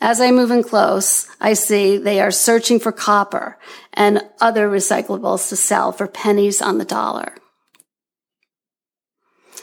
As 0.00 0.20
I 0.20 0.32
move 0.32 0.50
in 0.50 0.64
close, 0.64 1.28
I 1.40 1.52
see 1.52 1.96
they 1.96 2.20
are 2.20 2.32
searching 2.32 2.80
for 2.80 2.90
copper 2.90 3.56
and 3.92 4.22
other 4.40 4.68
recyclables 4.68 5.48
to 5.48 5.56
sell 5.56 5.92
for 5.92 6.08
pennies 6.08 6.60
on 6.60 6.78
the 6.78 6.84
dollar. 6.84 7.36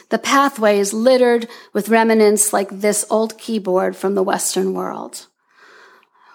The 0.08 0.18
pathway 0.18 0.78
is 0.78 0.94
littered 0.94 1.46
with 1.72 1.90
remnants 1.90 2.52
like 2.52 2.70
this 2.70 3.04
old 3.10 3.38
keyboard 3.38 3.96
from 3.96 4.14
the 4.14 4.22
Western 4.22 4.72
world. 4.72 5.26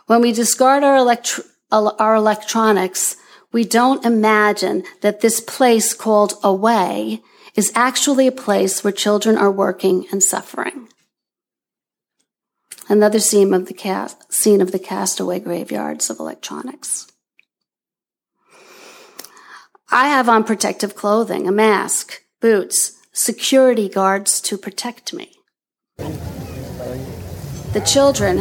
When 0.05 0.21
we 0.21 0.31
discard 0.31 0.83
our, 0.83 0.95
electro- 0.95 1.43
our 1.71 2.15
electronics, 2.15 3.17
we 3.51 3.63
don't 3.63 4.05
imagine 4.05 4.83
that 5.01 5.21
this 5.21 5.39
place 5.39 5.93
called 5.93 6.33
away 6.43 7.21
is 7.55 7.71
actually 7.73 8.27
a 8.27 8.31
place 8.31 8.83
where 8.83 8.93
children 8.93 9.37
are 9.37 9.51
working 9.51 10.05
and 10.11 10.21
suffering. 10.21 10.87
Another 12.87 13.19
scene 13.19 13.53
of 13.53 13.67
the, 13.67 13.73
cast, 13.73 14.31
scene 14.31 14.61
of 14.61 14.71
the 14.71 14.79
castaway 14.79 15.39
graveyards 15.39 16.09
of 16.09 16.19
electronics. 16.19 17.11
I 19.89 20.07
have 20.07 20.27
on 20.29 20.43
protective 20.43 20.95
clothing, 20.95 21.47
a 21.47 21.51
mask, 21.51 22.21
boots, 22.41 22.99
security 23.13 23.87
guards 23.87 24.41
to 24.41 24.57
protect 24.57 25.13
me. 25.13 25.31
The 25.97 27.83
children 27.85 28.39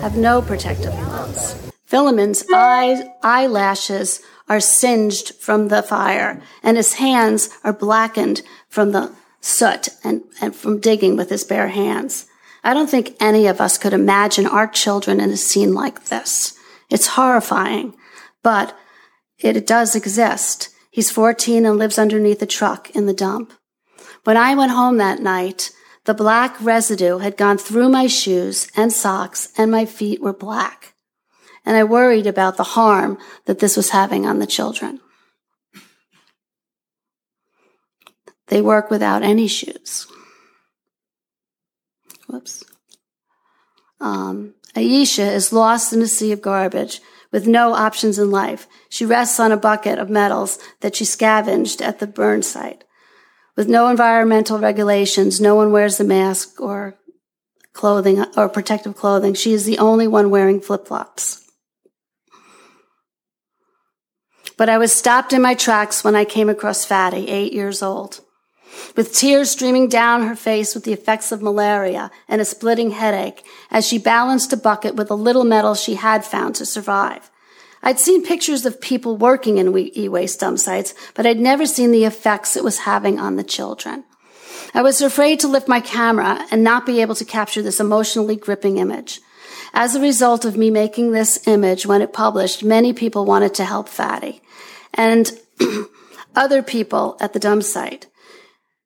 have 0.00 0.16
no 0.16 0.40
protective 0.40 0.92
clothes. 0.94 1.69
Philemon's 1.90 2.44
eye, 2.52 3.02
eyelashes 3.20 4.20
are 4.48 4.60
singed 4.60 5.34
from 5.40 5.68
the 5.68 5.82
fire, 5.82 6.40
and 6.62 6.76
his 6.76 6.94
hands 6.94 7.50
are 7.64 7.72
blackened 7.72 8.42
from 8.68 8.92
the 8.92 9.12
soot 9.40 9.88
and, 10.04 10.22
and 10.40 10.54
from 10.54 10.78
digging 10.78 11.16
with 11.16 11.30
his 11.30 11.42
bare 11.42 11.66
hands. 11.66 12.26
I 12.62 12.74
don't 12.74 12.88
think 12.88 13.16
any 13.18 13.48
of 13.48 13.60
us 13.60 13.76
could 13.76 13.92
imagine 13.92 14.46
our 14.46 14.68
children 14.68 15.18
in 15.18 15.30
a 15.30 15.36
scene 15.36 15.74
like 15.74 16.04
this. 16.04 16.56
It's 16.90 17.08
horrifying, 17.08 17.96
but 18.44 18.78
it 19.40 19.66
does 19.66 19.96
exist. 19.96 20.68
He's 20.92 21.10
14 21.10 21.66
and 21.66 21.76
lives 21.76 21.98
underneath 21.98 22.40
a 22.40 22.46
truck 22.46 22.90
in 22.90 23.06
the 23.06 23.12
dump. 23.12 23.52
When 24.22 24.36
I 24.36 24.54
went 24.54 24.70
home 24.70 24.98
that 24.98 25.18
night, 25.18 25.72
the 26.04 26.14
black 26.14 26.56
residue 26.62 27.18
had 27.18 27.36
gone 27.36 27.58
through 27.58 27.88
my 27.88 28.06
shoes 28.06 28.70
and 28.76 28.92
socks, 28.92 29.52
and 29.58 29.72
my 29.72 29.86
feet 29.86 30.20
were 30.20 30.32
black. 30.32 30.89
And 31.64 31.76
I 31.76 31.84
worried 31.84 32.26
about 32.26 32.56
the 32.56 32.64
harm 32.64 33.18
that 33.44 33.58
this 33.58 33.76
was 33.76 33.90
having 33.90 34.26
on 34.26 34.38
the 34.38 34.46
children. 34.46 35.00
They 38.48 38.60
work 38.60 38.90
without 38.90 39.22
any 39.22 39.46
shoes. 39.46 40.06
Whoops. 42.28 42.64
Um, 44.00 44.54
Aisha 44.74 45.32
is 45.32 45.52
lost 45.52 45.92
in 45.92 46.02
a 46.02 46.06
sea 46.06 46.32
of 46.32 46.40
garbage 46.40 47.00
with 47.32 47.46
no 47.46 47.74
options 47.74 48.18
in 48.18 48.30
life. 48.30 48.66
She 48.88 49.06
rests 49.06 49.38
on 49.38 49.52
a 49.52 49.56
bucket 49.56 49.98
of 49.98 50.10
metals 50.10 50.58
that 50.80 50.96
she 50.96 51.04
scavenged 51.04 51.80
at 51.80 51.98
the 51.98 52.06
burn 52.06 52.42
site. 52.42 52.84
With 53.56 53.68
no 53.68 53.88
environmental 53.88 54.58
regulations, 54.58 55.40
no 55.40 55.54
one 55.54 55.70
wears 55.70 56.00
a 56.00 56.04
mask 56.04 56.60
or 56.60 56.98
clothing 57.72 58.24
or 58.36 58.48
protective 58.48 58.96
clothing. 58.96 59.34
She 59.34 59.52
is 59.52 59.64
the 59.64 59.78
only 59.78 60.08
one 60.08 60.30
wearing 60.30 60.60
flip 60.60 60.88
flops. 60.88 61.49
But 64.60 64.68
I 64.68 64.76
was 64.76 64.92
stopped 64.92 65.32
in 65.32 65.40
my 65.40 65.54
tracks 65.54 66.04
when 66.04 66.14
I 66.14 66.26
came 66.26 66.50
across 66.50 66.84
Fatty, 66.84 67.28
eight 67.28 67.54
years 67.54 67.82
old. 67.82 68.20
With 68.94 69.14
tears 69.14 69.50
streaming 69.50 69.88
down 69.88 70.28
her 70.28 70.36
face 70.36 70.74
with 70.74 70.84
the 70.84 70.92
effects 70.92 71.32
of 71.32 71.40
malaria 71.40 72.10
and 72.28 72.42
a 72.42 72.44
splitting 72.44 72.90
headache 72.90 73.42
as 73.70 73.88
she 73.88 73.96
balanced 73.96 74.52
a 74.52 74.58
bucket 74.58 74.96
with 74.96 75.10
a 75.10 75.14
little 75.14 75.44
metal 75.44 75.74
she 75.74 75.94
had 75.94 76.26
found 76.26 76.56
to 76.56 76.66
survive. 76.66 77.30
I'd 77.82 77.98
seen 77.98 78.22
pictures 78.22 78.66
of 78.66 78.82
people 78.82 79.16
working 79.16 79.56
in 79.56 79.74
e-waste 79.74 80.40
dump 80.40 80.58
sites, 80.58 80.92
but 81.14 81.24
I'd 81.24 81.40
never 81.40 81.64
seen 81.64 81.90
the 81.90 82.04
effects 82.04 82.54
it 82.54 82.62
was 82.62 82.80
having 82.80 83.18
on 83.18 83.36
the 83.36 83.42
children. 83.42 84.04
I 84.74 84.82
was 84.82 85.00
afraid 85.00 85.40
to 85.40 85.48
lift 85.48 85.68
my 85.68 85.80
camera 85.80 86.46
and 86.50 86.62
not 86.62 86.84
be 86.84 87.00
able 87.00 87.14
to 87.14 87.24
capture 87.24 87.62
this 87.62 87.80
emotionally 87.80 88.36
gripping 88.36 88.76
image. 88.76 89.22
As 89.72 89.94
a 89.94 90.00
result 90.00 90.44
of 90.44 90.56
me 90.56 90.70
making 90.70 91.12
this 91.12 91.46
image 91.46 91.86
when 91.86 92.02
it 92.02 92.12
published, 92.12 92.64
many 92.64 92.92
people 92.92 93.24
wanted 93.24 93.54
to 93.54 93.64
help 93.64 93.88
Fatty 93.88 94.42
and 94.94 95.32
other 96.36 96.62
people 96.62 97.16
at 97.20 97.32
the 97.32 97.38
dump 97.38 97.62
site. 97.62 98.06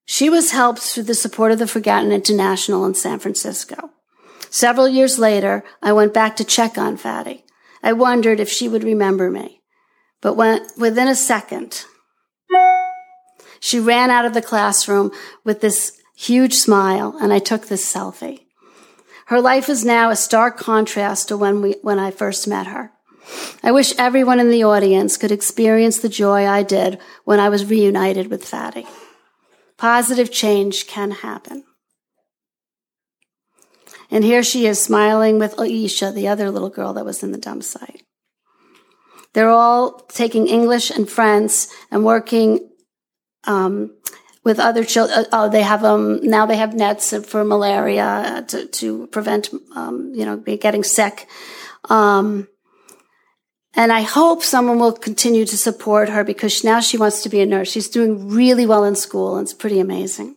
She 0.05 0.29
was 0.29 0.51
helped 0.51 0.81
through 0.81 1.05
the 1.05 1.15
support 1.15 1.53
of 1.53 1.59
the 1.59 1.67
Forgotten 1.67 2.13
International 2.13 2.85
in 2.85 2.95
San 2.95 3.19
Francisco. 3.19 3.91
Several 4.51 4.87
years 4.87 5.19
later, 5.19 5.65
I 5.83 5.93
went 5.93 6.15
back 6.15 6.37
to 6.37 6.45
check 6.45 6.77
on 6.77 6.97
Fatty. 6.97 7.45
I 7.83 7.93
wondered 7.93 8.39
if 8.39 8.49
she 8.49 8.69
would 8.69 8.85
remember 8.85 9.31
me. 9.31 9.63
But 10.21 10.37
when, 10.37 10.65
within 10.79 11.09
a 11.09 11.15
second, 11.15 11.85
she 13.61 13.81
ran 13.81 14.11
out 14.11 14.25
of 14.25 14.35
the 14.35 14.43
classroom 14.43 15.11
with 15.43 15.61
this 15.61 15.99
huge 16.17 16.55
smile, 16.55 17.17
and 17.21 17.33
I 17.33 17.39
took 17.39 17.67
this 17.67 17.85
selfie. 17.85 18.44
Her 19.27 19.41
life 19.41 19.69
is 19.69 19.85
now 19.85 20.11
a 20.11 20.17
stark 20.17 20.59
contrast 20.59 21.29
to 21.29 21.37
when 21.37 21.63
we, 21.63 21.77
when 21.83 21.99
I 21.99 22.11
first 22.11 22.47
met 22.47 22.67
her. 22.67 22.93
I 23.63 23.73
wish 23.73 23.95
everyone 23.99 24.41
in 24.41 24.51
the 24.51 24.65
audience 24.65 25.17
could 25.17 25.33
experience 25.33 25.99
the 25.99 26.09
joy 26.09 26.47
I 26.47 26.63
did 26.63 26.99
when 27.25 27.41
I 27.41 27.49
was 27.49 27.65
reunited 27.65 28.29
with 28.29 28.45
Fatty. 28.45 28.87
Positive 29.79 30.31
change 30.31 30.87
can 30.87 31.11
happen. 31.11 31.65
And 34.11 34.23
here 34.23 34.43
she 34.43 34.67
is 34.67 34.81
smiling 34.81 35.39
with 35.39 35.57
Aisha, 35.57 36.15
the 36.15 36.29
other 36.29 36.51
little 36.51 36.69
girl 36.69 36.93
that 36.93 37.05
was 37.05 37.23
in 37.23 37.33
the 37.33 37.39
dump 37.39 37.65
site. 37.65 38.03
They're 39.33 39.51
all 39.51 40.01
taking 40.09 40.47
English 40.47 40.91
and 40.91 41.09
French 41.09 41.67
and 41.91 42.05
working 42.05 42.71
um, 43.45 43.97
with 44.45 44.61
other 44.61 44.85
children. 44.85 45.21
Uh, 45.21 45.25
oh, 45.33 45.49
they 45.49 45.63
have 45.63 45.85
um, 45.85 46.21
now 46.23 46.47
they 46.47 46.57
have 46.57 46.75
nets 46.75 47.17
for 47.27 47.45
malaria 47.45 48.45
to, 48.49 48.67
to 48.67 49.07
prevent 49.09 49.51
um, 49.75 50.13
you 50.15 50.25
know 50.25 50.37
be 50.37 50.57
getting 50.57 50.85
sick. 50.85 51.27
Um, 51.91 52.49
and 53.77 53.91
I 53.91 54.03
hope 54.03 54.45
someone 54.45 54.79
will 54.79 54.93
continue 54.93 55.45
to 55.45 55.57
support 55.57 56.09
her 56.09 56.23
because 56.23 56.63
now 56.63 56.79
she 56.79 56.97
wants 56.97 57.23
to 57.23 57.29
be 57.29 57.41
a 57.41 57.47
nurse. 57.47 57.73
She's 57.73 57.89
doing 57.89 58.29
really 58.29 58.67
well 58.67 58.85
in 58.85 58.95
school, 58.95 59.37
and 59.37 59.45
it's 59.45 59.55
pretty 59.55 59.81
amazing. 59.81 60.37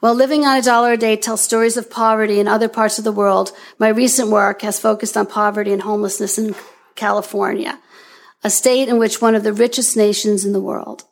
While 0.00 0.14
living 0.14 0.44
on 0.44 0.58
a 0.58 0.62
dollar 0.62 0.92
a 0.92 0.96
day 0.96 1.16
tells 1.16 1.40
stories 1.40 1.76
of 1.76 1.90
poverty 1.90 2.38
in 2.38 2.48
other 2.48 2.68
parts 2.68 2.98
of 2.98 3.04
the 3.04 3.12
world, 3.12 3.52
my 3.78 3.88
recent 3.88 4.28
work 4.28 4.62
has 4.62 4.78
focused 4.78 5.16
on 5.16 5.26
poverty 5.26 5.72
and 5.72 5.82
homelessness 5.82 6.36
in 6.36 6.54
California, 6.96 7.78
a 8.44 8.50
state 8.50 8.88
in 8.88 8.98
which 8.98 9.22
one 9.22 9.34
of 9.34 9.42
the 9.42 9.52
richest 9.52 9.96
nations 9.96 10.44
in 10.44 10.52
the 10.52 10.60
world. 10.60 11.05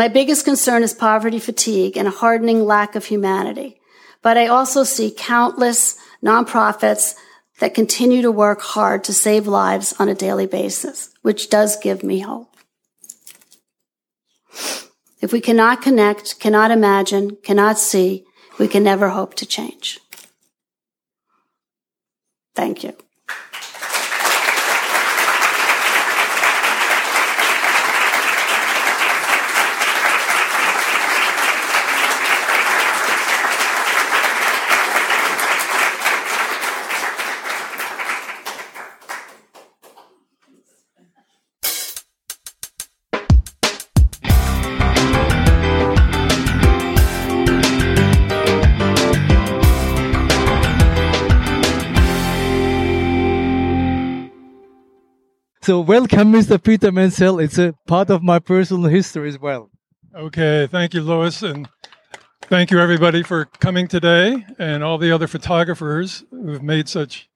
My 0.00 0.08
biggest 0.08 0.46
concern 0.46 0.82
is 0.82 0.94
poverty 0.94 1.38
fatigue 1.38 1.98
and 1.98 2.08
a 2.08 2.18
hardening 2.22 2.64
lack 2.64 2.96
of 2.96 3.04
humanity. 3.04 3.78
but 4.22 4.38
I 4.38 4.46
also 4.46 4.82
see 4.82 5.14
countless 5.14 5.96
nonprofits 6.24 7.14
that 7.58 7.74
continue 7.74 8.22
to 8.22 8.32
work 8.32 8.62
hard 8.62 9.04
to 9.04 9.12
save 9.12 9.46
lives 9.46 9.92
on 9.98 10.08
a 10.08 10.14
daily 10.14 10.46
basis, 10.46 11.10
which 11.20 11.50
does 11.50 11.76
give 11.76 12.02
me 12.02 12.20
hope. 12.20 12.56
If 15.20 15.34
we 15.34 15.42
cannot 15.42 15.82
connect, 15.82 16.40
cannot 16.40 16.70
imagine, 16.70 17.36
cannot 17.42 17.78
see, 17.78 18.24
we 18.58 18.68
can 18.68 18.82
never 18.82 19.10
hope 19.10 19.34
to 19.34 19.44
change. 19.44 20.00
Thank 22.54 22.84
you. 22.84 22.94
So 55.70 55.78
welcome, 55.78 56.32
Mr. 56.32 56.60
Peter 56.60 56.90
Menzel. 56.90 57.38
It's 57.38 57.56
a 57.56 57.76
part 57.86 58.10
of 58.10 58.24
my 58.24 58.40
personal 58.40 58.90
history 58.90 59.28
as 59.28 59.38
well. 59.38 59.70
Okay, 60.12 60.66
thank 60.66 60.94
you, 60.94 61.00
Lois, 61.00 61.44
and 61.44 61.68
thank 62.42 62.72
you 62.72 62.80
everybody 62.80 63.22
for 63.22 63.44
coming 63.44 63.86
today, 63.86 64.44
and 64.58 64.82
all 64.82 64.98
the 64.98 65.12
other 65.12 65.28
photographers 65.28 66.24
who've 66.32 66.60
made 66.60 66.88
such 66.88 67.28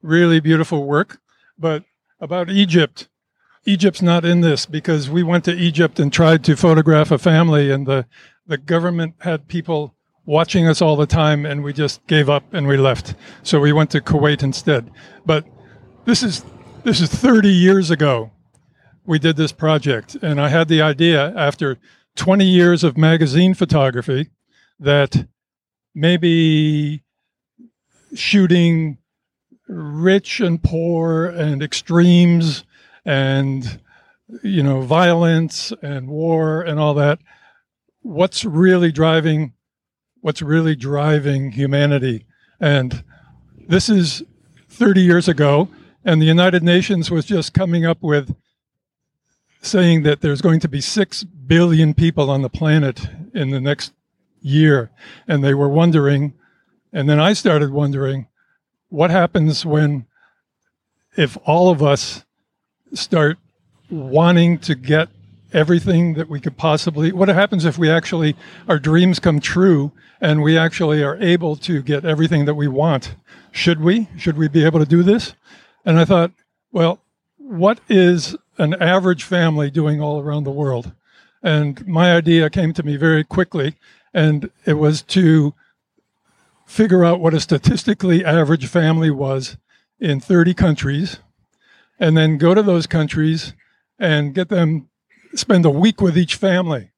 really 0.00 0.40
beautiful 0.40 0.86
work. 0.86 1.18
But 1.58 1.84
about 2.22 2.48
Egypt, 2.48 3.08
Egypt's 3.66 4.00
not 4.00 4.24
in 4.24 4.40
this 4.40 4.64
because 4.64 5.10
we 5.10 5.22
went 5.22 5.44
to 5.44 5.52
Egypt 5.54 6.00
and 6.00 6.10
tried 6.10 6.42
to 6.44 6.56
photograph 6.56 7.10
a 7.10 7.18
family, 7.18 7.70
and 7.70 7.86
the 7.86 8.06
the 8.46 8.56
government 8.56 9.16
had 9.18 9.46
people 9.46 9.94
watching 10.24 10.66
us 10.66 10.80
all 10.80 10.96
the 10.96 11.04
time, 11.04 11.44
and 11.44 11.62
we 11.62 11.74
just 11.74 12.06
gave 12.06 12.30
up 12.30 12.44
and 12.54 12.66
we 12.66 12.78
left. 12.78 13.14
So 13.42 13.60
we 13.60 13.74
went 13.74 13.90
to 13.90 14.00
Kuwait 14.00 14.42
instead. 14.42 14.90
But 15.26 15.44
this 16.06 16.22
is 16.22 16.46
this 16.84 17.00
is 17.00 17.08
30 17.08 17.48
years 17.48 17.90
ago 17.90 18.30
we 19.06 19.18
did 19.18 19.36
this 19.36 19.52
project. 19.52 20.16
And 20.20 20.40
I 20.40 20.48
had 20.48 20.68
the 20.68 20.82
idea 20.82 21.32
after 21.34 21.78
20 22.16 22.44
years 22.44 22.84
of 22.84 22.96
magazine 22.96 23.54
photography 23.54 24.28
that 24.78 25.26
maybe 25.94 27.02
shooting 28.14 28.98
rich 29.66 30.40
and 30.40 30.62
poor 30.62 31.24
and 31.26 31.62
extremes 31.62 32.64
and 33.04 33.80
you 34.42 34.62
know 34.62 34.82
violence 34.82 35.72
and 35.82 36.08
war 36.08 36.60
and 36.62 36.78
all 36.78 36.94
that 36.94 37.18
what's 38.02 38.44
really 38.44 38.92
driving 38.92 39.52
what's 40.20 40.42
really 40.42 40.76
driving 40.76 41.50
humanity 41.50 42.26
and 42.60 43.04
this 43.68 43.88
is 43.88 44.22
30 44.68 45.00
years 45.00 45.28
ago 45.28 45.68
and 46.04 46.20
the 46.20 46.26
United 46.26 46.62
Nations 46.62 47.10
was 47.10 47.24
just 47.24 47.54
coming 47.54 47.86
up 47.86 48.02
with 48.02 48.36
saying 49.62 50.02
that 50.02 50.20
there's 50.20 50.42
going 50.42 50.60
to 50.60 50.68
be 50.68 50.80
6 50.80 51.24
billion 51.24 51.94
people 51.94 52.30
on 52.30 52.42
the 52.42 52.50
planet 52.50 53.08
in 53.32 53.50
the 53.50 53.60
next 53.60 53.92
year. 54.42 54.90
And 55.26 55.42
they 55.42 55.54
were 55.54 55.68
wondering, 55.68 56.34
and 56.92 57.08
then 57.08 57.18
I 57.18 57.32
started 57.32 57.70
wondering, 57.70 58.28
what 58.90 59.10
happens 59.10 59.64
when, 59.64 60.06
if 61.16 61.38
all 61.46 61.70
of 61.70 61.82
us 61.82 62.24
start 62.92 63.38
wanting 63.90 64.58
to 64.58 64.74
get 64.74 65.08
everything 65.52 66.14
that 66.14 66.28
we 66.28 66.40
could 66.40 66.56
possibly 66.56 67.12
what 67.12 67.28
happens 67.28 67.64
if 67.64 67.78
we 67.78 67.88
actually 67.88 68.34
our 68.66 68.78
dreams 68.78 69.20
come 69.20 69.38
true 69.38 69.92
and 70.20 70.42
we 70.42 70.58
actually 70.58 71.00
are 71.00 71.16
able 71.18 71.54
to 71.54 71.80
get 71.80 72.04
everything 72.04 72.44
that 72.44 72.54
we 72.54 72.66
want? 72.66 73.14
Should 73.52 73.80
we? 73.80 74.08
Should 74.16 74.36
we 74.36 74.48
be 74.48 74.64
able 74.64 74.80
to 74.80 74.86
do 74.86 75.02
this 75.02 75.34
and 75.84 75.98
I 75.98 76.04
thought, 76.04 76.32
well, 76.72 77.00
what 77.36 77.80
is 77.88 78.36
an 78.58 78.74
average 78.82 79.24
family 79.24 79.70
doing 79.70 80.00
all 80.00 80.20
around 80.20 80.44
the 80.44 80.50
world? 80.50 80.92
And 81.42 81.86
my 81.86 82.14
idea 82.14 82.48
came 82.50 82.72
to 82.74 82.82
me 82.82 82.96
very 82.96 83.22
quickly, 83.22 83.74
and 84.12 84.50
it 84.64 84.74
was 84.74 85.02
to 85.02 85.54
figure 86.66 87.04
out 87.04 87.20
what 87.20 87.34
a 87.34 87.40
statistically 87.40 88.24
average 88.24 88.66
family 88.66 89.10
was 89.10 89.56
in 90.00 90.20
30 90.20 90.54
countries, 90.54 91.18
and 92.00 92.16
then 92.16 92.38
go 92.38 92.54
to 92.54 92.62
those 92.62 92.86
countries 92.86 93.54
and 93.98 94.34
get 94.34 94.48
them 94.48 94.88
spend 95.34 95.66
a 95.66 95.70
week 95.70 96.00
with 96.00 96.16
each 96.16 96.36
family. 96.36 96.90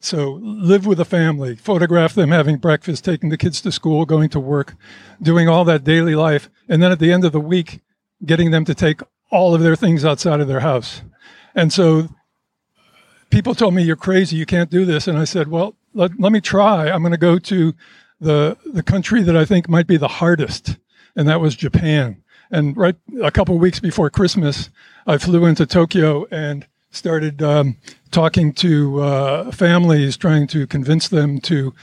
So 0.00 0.38
live 0.42 0.86
with 0.86 1.00
a 1.00 1.04
family, 1.04 1.56
photograph 1.56 2.14
them 2.14 2.30
having 2.30 2.58
breakfast, 2.58 3.04
taking 3.04 3.30
the 3.30 3.38
kids 3.38 3.60
to 3.62 3.72
school, 3.72 4.04
going 4.04 4.28
to 4.30 4.40
work, 4.40 4.74
doing 5.22 5.48
all 5.48 5.64
that 5.64 5.84
daily 5.84 6.14
life, 6.14 6.50
and 6.68 6.82
then 6.82 6.92
at 6.92 6.98
the 6.98 7.12
end 7.12 7.24
of 7.24 7.32
the 7.32 7.40
week, 7.40 7.80
getting 8.24 8.50
them 8.50 8.64
to 8.64 8.74
take 8.74 9.00
all 9.30 9.54
of 9.54 9.62
their 9.62 9.76
things 9.76 10.04
outside 10.04 10.40
of 10.40 10.48
their 10.48 10.60
house. 10.60 11.02
And 11.54 11.72
so 11.72 12.08
people 13.30 13.54
told 13.54 13.74
me, 13.74 13.82
You're 13.82 13.96
crazy, 13.96 14.36
you 14.36 14.46
can't 14.46 14.70
do 14.70 14.84
this. 14.84 15.08
And 15.08 15.18
I 15.18 15.24
said, 15.24 15.48
Well, 15.48 15.74
let, 15.94 16.18
let 16.18 16.32
me 16.32 16.40
try. 16.40 16.90
I'm 16.90 17.02
going 17.02 17.12
to 17.12 17.18
go 17.18 17.38
to 17.38 17.74
the, 18.20 18.56
the 18.64 18.82
country 18.82 19.22
that 19.22 19.36
I 19.36 19.44
think 19.44 19.68
might 19.68 19.86
be 19.86 19.96
the 19.96 20.08
hardest, 20.08 20.76
and 21.16 21.28
that 21.28 21.40
was 21.40 21.54
Japan. 21.56 22.22
And 22.50 22.76
right 22.76 22.96
a 23.22 23.30
couple 23.30 23.58
weeks 23.58 23.80
before 23.80 24.10
Christmas, 24.10 24.70
I 25.06 25.18
flew 25.18 25.46
into 25.46 25.66
Tokyo 25.66 26.26
and 26.30 26.66
started 26.90 27.42
um, 27.42 27.76
talking 28.10 28.52
to 28.52 29.00
uh, 29.00 29.50
families, 29.50 30.16
trying 30.16 30.46
to 30.48 30.66
convince 30.66 31.08
them 31.08 31.40
to 31.40 31.74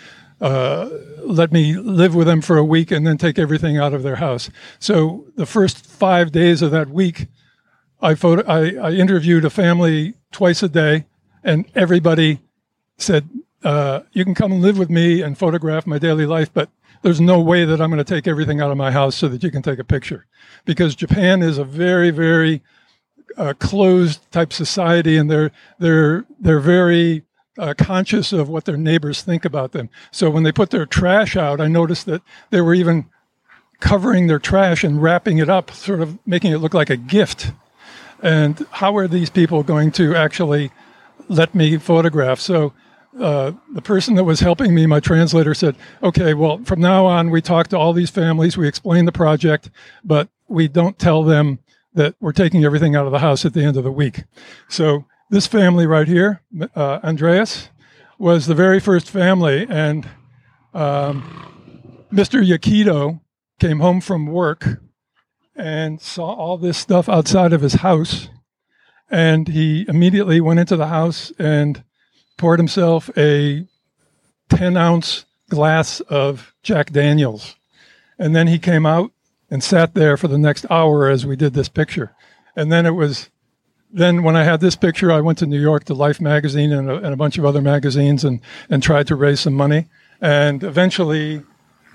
uh, 0.42 0.90
let 1.24 1.52
me 1.52 1.76
live 1.76 2.16
with 2.16 2.28
them 2.28 2.42
for 2.42 2.58
a 2.58 2.66
week 2.66 2.92
and 2.92 3.06
then 3.06 3.18
take 3.18 3.38
everything 3.40 3.78
out 3.78 3.94
of 3.94 4.04
their 4.04 4.18
house. 4.18 4.50
So 4.80 5.28
the 5.36 5.46
first 5.46 5.86
five 5.86 6.32
days 6.32 6.62
of 6.62 6.72
that 6.72 6.90
week, 6.90 7.28
I, 8.02 8.16
photo- 8.16 8.48
I, 8.52 8.90
I 8.90 8.92
interviewed 8.94 9.46
a 9.46 9.50
family 9.52 10.16
twice 10.32 10.64
a 10.64 10.70
day, 10.70 11.06
and 11.44 11.66
everybody 11.76 12.40
said, 12.98 13.30
uh, 13.64 14.02
"You 14.12 14.26
can 14.26 14.34
come 14.34 14.52
and 14.52 14.62
live 14.62 14.80
with 14.80 14.90
me 14.90 15.22
and 15.22 15.38
photograph 15.38 15.86
my 15.86 16.00
daily 16.00 16.26
life, 16.26 16.52
but 16.52 16.70
there's 17.04 17.22
no 17.22 17.40
way 17.40 17.66
that 17.66 17.80
I'm 17.80 17.92
going 17.92 18.04
to 18.04 18.16
take 18.16 18.28
everything 18.28 18.60
out 18.62 18.72
of 18.72 18.78
my 18.78 18.92
house 18.92 19.16
so 19.16 19.28
that 19.28 19.44
you 19.44 19.52
can 19.52 19.62
take 19.62 19.80
a 19.80 19.84
picture, 19.84 20.26
because 20.66 20.96
Japan 20.96 21.44
is 21.44 21.60
a 21.60 21.64
very, 21.64 22.10
very 22.10 22.64
uh, 23.38 23.54
closed 23.60 24.32
type 24.32 24.52
society, 24.52 25.18
and 25.18 25.30
they're 25.30 25.52
they're 25.78 26.26
they're 26.40 26.60
very 26.60 27.24
uh, 27.58 27.74
conscious 27.78 28.32
of 28.32 28.50
what 28.50 28.66
their 28.66 28.78
neighbors 28.78 29.22
think 29.22 29.46
about 29.46 29.72
them. 29.72 29.90
So 30.12 30.30
when 30.30 30.44
they 30.44 30.52
put 30.52 30.70
their 30.70 30.86
trash 30.86 31.36
out, 31.36 31.60
I 31.60 31.68
noticed 31.68 32.06
that 32.06 32.22
they 32.50 32.62
were 32.62 32.74
even 32.74 33.10
covering 33.80 34.28
their 34.28 34.40
trash 34.40 34.84
and 34.84 35.02
wrapping 35.02 35.40
it 35.40 35.50
up, 35.50 35.72
sort 35.72 36.02
of 36.02 36.18
making 36.26 36.52
it 36.52 36.60
look 36.60 36.74
like 36.74 36.90
a 36.90 36.98
gift. 36.98 37.52
And 38.22 38.66
how 38.72 38.96
are 38.96 39.08
these 39.08 39.30
people 39.30 39.64
going 39.64 39.92
to 39.94 40.16
actually 40.16 40.72
let 41.28 41.54
me 41.56 41.78
photograph? 41.78 42.40
So 42.40 42.74
uh, 43.20 43.52
the 43.74 43.82
person 43.82 44.16
that 44.16 44.24
was 44.24 44.40
helping 44.40 44.74
me, 44.74 44.86
my 44.86 45.00
translator, 45.00 45.54
said, 45.54 45.76
okay, 46.02 46.34
well, 46.34 46.64
from 46.64 46.80
now 46.80 47.06
on, 47.06 47.30
we 47.32 47.42
talk 47.42 47.68
to 47.70 47.78
all 47.78 47.92
these 47.92 48.10
families, 48.10 48.56
we 48.56 48.68
explain 48.68 49.06
the 49.06 49.12
project, 49.12 49.70
but 50.04 50.30
we 50.48 50.68
don't 50.68 50.98
tell 50.98 51.24
them 51.24 51.60
that 51.94 52.16
we're 52.22 52.32
taking 52.32 52.64
everything 52.64 52.96
out 52.96 53.06
of 53.06 53.12
the 53.12 53.20
house 53.20 53.44
at 53.44 53.54
the 53.54 53.64
end 53.64 53.76
of 53.76 53.84
the 53.84 53.92
week. 53.92 54.24
So 54.70 55.06
this 55.32 55.48
family 55.48 55.88
right 55.88 56.10
here, 56.10 56.42
uh, 56.76 57.00
Andreas, 57.04 57.70
was 58.20 58.46
the 58.46 58.54
very 58.54 58.82
first 58.82 59.10
family, 59.10 59.66
and 59.68 60.08
um, 60.74 62.04
Mr. 62.12 62.46
Yakido 62.46 63.22
came 63.58 63.80
home 63.80 64.02
from 64.02 64.28
work 64.28 64.82
and 65.56 66.02
saw 66.02 66.34
all 66.34 66.58
this 66.58 66.78
stuff 66.78 67.08
outside 67.08 67.54
of 67.54 67.62
his 67.62 67.76
house, 67.76 68.28
and 69.10 69.48
he 69.48 69.86
immediately 69.88 70.42
went 70.42 70.60
into 70.60 70.76
the 70.76 70.88
house 70.88 71.32
and 71.40 71.82
poured 72.38 72.60
himself 72.60 73.10
a 73.16 73.66
10 74.50 74.76
ounce 74.76 75.26
glass 75.48 76.02
of 76.02 76.54
Jack 76.62 76.92
Daniels. 76.92 77.56
And 78.20 78.36
then 78.36 78.48
he 78.48 78.60
came 78.60 78.86
out 78.86 79.12
and 79.50 79.64
sat 79.64 79.94
there 79.94 80.18
for 80.18 80.28
the 80.28 80.38
next 80.38 80.66
hour 80.70 81.08
as 81.08 81.26
we 81.26 81.38
did 81.38 81.54
this 81.54 81.70
picture. 81.70 82.14
And 82.54 82.70
then 82.70 82.86
it 82.86 82.96
was 82.96 83.30
then 83.94 84.24
when 84.24 84.36
I 84.36 84.44
had 84.44 84.62
this 84.62 84.76
picture, 84.76 85.12
I 85.12 85.22
went 85.22 85.38
to 85.40 85.46
New 85.46 85.60
York 85.60 85.84
to 85.86 85.94
Life 85.94 86.22
magazine 86.22 86.72
and 86.72 86.90
a, 86.90 86.96
and 86.98 87.14
a 87.14 87.18
bunch 87.18 87.38
of 87.38 87.46
other 87.46 87.62
magazines 87.62 88.24
and, 88.24 88.40
and 88.70 88.82
tried 88.82 89.08
to 89.08 89.16
raise 89.16 89.42
some 89.42 89.54
money. 89.54 89.88
And 90.22 90.64
eventually, 90.64 91.44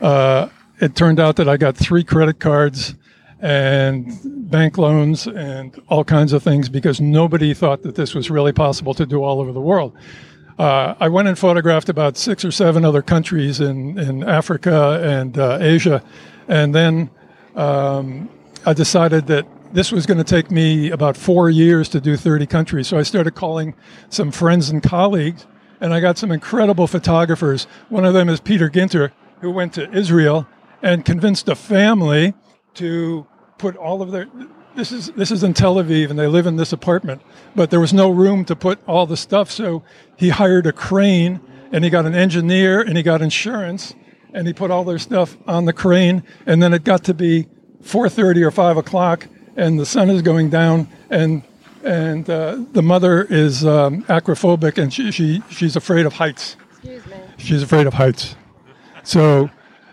uh, 0.00 0.48
it 0.80 0.94
turned 0.94 1.20
out 1.20 1.36
that 1.36 1.48
I 1.48 1.56
got 1.56 1.76
three 1.76 2.04
credit 2.04 2.38
cards 2.38 2.94
and 3.40 4.50
bank 4.50 4.78
loans 4.78 5.26
and 5.26 5.80
all 5.88 6.04
kinds 6.04 6.32
of 6.32 6.42
things 6.42 6.68
because 6.68 7.00
nobody 7.00 7.54
thought 7.54 7.82
that 7.82 7.94
this 7.94 8.14
was 8.14 8.30
really 8.30 8.52
possible 8.52 8.94
to 8.94 9.06
do 9.06 9.22
all 9.22 9.40
over 9.40 9.52
the 9.52 9.60
world. 9.60 9.96
uh, 10.58 10.94
I 10.98 11.08
went 11.08 11.28
and 11.28 11.38
photographed 11.38 11.88
about 11.88 12.16
six 12.16 12.44
or 12.44 12.50
seven 12.50 12.84
other 12.84 13.02
countries 13.02 13.60
in, 13.60 13.98
in 13.98 14.22
Africa 14.22 15.00
and 15.02 15.36
uh, 15.36 15.58
Asia. 15.60 16.02
And 16.48 16.74
then 16.74 17.10
um, 17.54 18.30
I 18.64 18.72
decided 18.72 19.26
that 19.26 19.46
this 19.72 19.92
was 19.92 20.06
going 20.06 20.18
to 20.18 20.24
take 20.24 20.50
me 20.50 20.90
about 20.90 21.16
four 21.16 21.50
years 21.50 21.88
to 21.90 22.00
do 22.00 22.16
30 22.16 22.46
countries. 22.46 22.88
So 22.88 22.98
I 22.98 23.02
started 23.02 23.34
calling 23.34 23.74
some 24.08 24.30
friends 24.30 24.70
and 24.70 24.82
colleagues, 24.82 25.46
and 25.80 25.92
I 25.92 26.00
got 26.00 26.18
some 26.18 26.30
incredible 26.30 26.86
photographers. 26.86 27.66
One 27.88 28.04
of 28.04 28.14
them 28.14 28.28
is 28.28 28.40
Peter 28.40 28.70
Ginter, 28.70 29.12
who 29.40 29.50
went 29.50 29.74
to 29.74 29.90
Israel 29.92 30.46
and 30.82 31.04
convinced 31.04 31.48
a 31.48 31.54
family 31.54 32.34
to 32.74 33.26
put 33.58 33.76
all 33.76 34.02
of 34.02 34.10
their 34.10 34.26
this 34.74 34.92
is 34.92 35.10
this 35.12 35.30
is 35.30 35.42
in 35.42 35.54
Tel 35.54 35.76
Aviv 35.76 36.10
and 36.10 36.18
they 36.18 36.26
live 36.26 36.46
in 36.46 36.56
this 36.56 36.72
apartment, 36.72 37.22
but 37.54 37.70
there 37.70 37.80
was 37.80 37.94
no 37.94 38.10
room 38.10 38.44
to 38.44 38.54
put 38.54 38.78
all 38.86 39.06
the 39.06 39.16
stuff, 39.16 39.50
so 39.50 39.82
he 40.16 40.28
hired 40.28 40.66
a 40.66 40.72
crane 40.72 41.40
and 41.72 41.82
he 41.82 41.88
got 41.88 42.04
an 42.04 42.14
engineer 42.14 42.82
and 42.82 42.96
he 42.96 43.02
got 43.02 43.22
insurance 43.22 43.94
and 44.34 44.46
he 44.46 44.52
put 44.52 44.70
all 44.70 44.84
their 44.84 44.98
stuff 44.98 45.38
on 45.46 45.64
the 45.64 45.72
crane 45.72 46.22
and 46.44 46.62
then 46.62 46.74
it 46.74 46.84
got 46.84 47.04
to 47.04 47.14
be 47.14 47.48
4:30 47.82 48.42
or 48.42 48.50
5 48.50 48.76
o'clock 48.76 49.26
and 49.56 49.78
the 49.78 49.86
sun 49.86 50.10
is 50.10 50.22
going 50.22 50.50
down 50.50 50.88
and 51.10 51.42
and 51.84 52.28
uh, 52.28 52.58
the 52.72 52.82
mother 52.82 53.22
is 53.22 53.64
um, 53.64 54.02
acrophobic 54.04 54.78
and 54.78 54.92
she, 54.92 55.10
she 55.12 55.42
she's 55.50 55.76
afraid 55.76 56.06
of 56.06 56.14
heights. 56.14 56.56
Excuse 56.70 57.06
me. 57.06 57.16
She's 57.38 57.62
afraid 57.62 57.86
of 57.86 57.94
heights. 57.94 58.36
So 59.02 59.50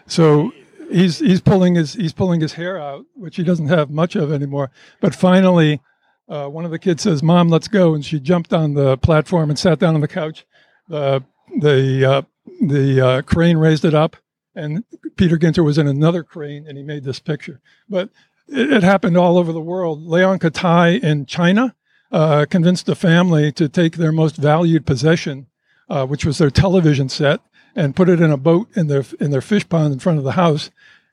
so 0.07 0.51
he's 0.91 1.19
he's 1.19 1.41
pulling 1.41 1.75
his 1.75 1.93
he's 1.93 2.13
pulling 2.13 2.41
his 2.41 2.53
hair 2.53 2.79
out, 2.79 3.05
which 3.15 3.35
he 3.35 3.43
doesn't 3.43 3.67
have 3.67 3.89
much 3.89 4.15
of 4.15 4.31
anymore. 4.31 4.71
But 5.01 5.15
finally, 5.15 5.81
uh, 6.27 6.47
one 6.47 6.65
of 6.65 6.71
the 6.71 6.79
kids 6.79 7.03
says, 7.03 7.21
"Mom, 7.21 7.49
let's 7.49 7.67
go," 7.67 7.93
and 7.93 8.03
she 8.03 8.19
jumped 8.19 8.53
on 8.53 8.73
the 8.73 8.97
platform 8.97 9.49
and 9.49 9.59
sat 9.59 9.79
down 9.79 9.95
on 9.95 10.01
the 10.01 10.07
couch. 10.07 10.45
The 10.87 11.23
the 11.59 12.05
uh, 12.05 12.21
the 12.61 13.01
uh, 13.01 13.21
crane 13.21 13.57
raised 13.57 13.85
it 13.85 13.93
up, 13.93 14.17
and 14.55 14.83
Peter 15.15 15.37
Ginter 15.37 15.63
was 15.63 15.77
in 15.77 15.87
another 15.87 16.23
crane, 16.23 16.65
and 16.67 16.77
he 16.77 16.83
made 16.83 17.03
this 17.03 17.19
picture. 17.19 17.61
But 17.89 18.09
it, 18.47 18.71
it 18.71 18.83
happened 18.83 19.17
all 19.17 19.37
over 19.37 19.51
the 19.51 19.61
world. 19.61 20.05
Leong 20.05 20.39
Ka 20.39 20.49
Tai 20.49 20.89
in 20.89 21.25
China 21.25 21.75
uh, 22.11 22.45
convinced 22.49 22.87
a 22.89 22.95
family 22.95 23.51
to 23.51 23.67
take 23.67 23.97
their 23.97 24.11
most 24.11 24.35
valued 24.37 24.85
possession, 24.85 25.47
uh, 25.89 26.05
which 26.05 26.25
was 26.25 26.37
their 26.37 26.51
television 26.51 27.09
set, 27.09 27.41
and 27.75 27.95
put 27.95 28.09
it 28.09 28.21
in 28.21 28.31
a 28.31 28.37
boat 28.37 28.67
in 28.75 28.87
their 28.87 29.03
in 29.19 29.31
their 29.31 29.41
fish 29.41 29.67
pond 29.67 29.93
in 29.93 29.99
front 29.99 30.17
of 30.17 30.23
the 30.23 30.33
house. 30.33 30.69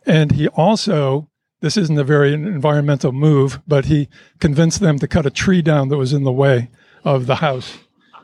And 0.07 0.33
he 0.33 0.49
also 0.49 1.29
this 1.61 1.77
isn't 1.77 1.99
a 1.99 2.05
very 2.05 2.33
environmental 2.33 3.13
move, 3.13 3.61
but 3.69 3.87
he 3.87 4.09
convinced 4.39 4.81
them 4.81 4.99
to 4.99 5.07
cut 5.07 5.27
a 5.27 5.31
tree 5.31 5.61
down 5.61 5.89
that 5.89 5.99
was 5.99 6.13
in 6.13 6.25
the 6.25 6.33
way 6.33 6.71
of 7.05 7.27
the 7.27 7.37
house. 7.37 7.79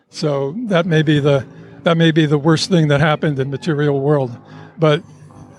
So 0.09 0.54
that 0.66 0.86
may 0.86 1.02
be 1.02 1.20
the 1.20 1.46
that 1.82 1.96
may 1.96 2.11
be 2.11 2.26
the 2.26 2.38
worst 2.38 2.68
thing 2.68 2.88
that 2.88 3.00
happened 3.00 3.38
in 3.38 3.50
material 3.50 4.00
world. 4.00 4.36
But 4.78 5.02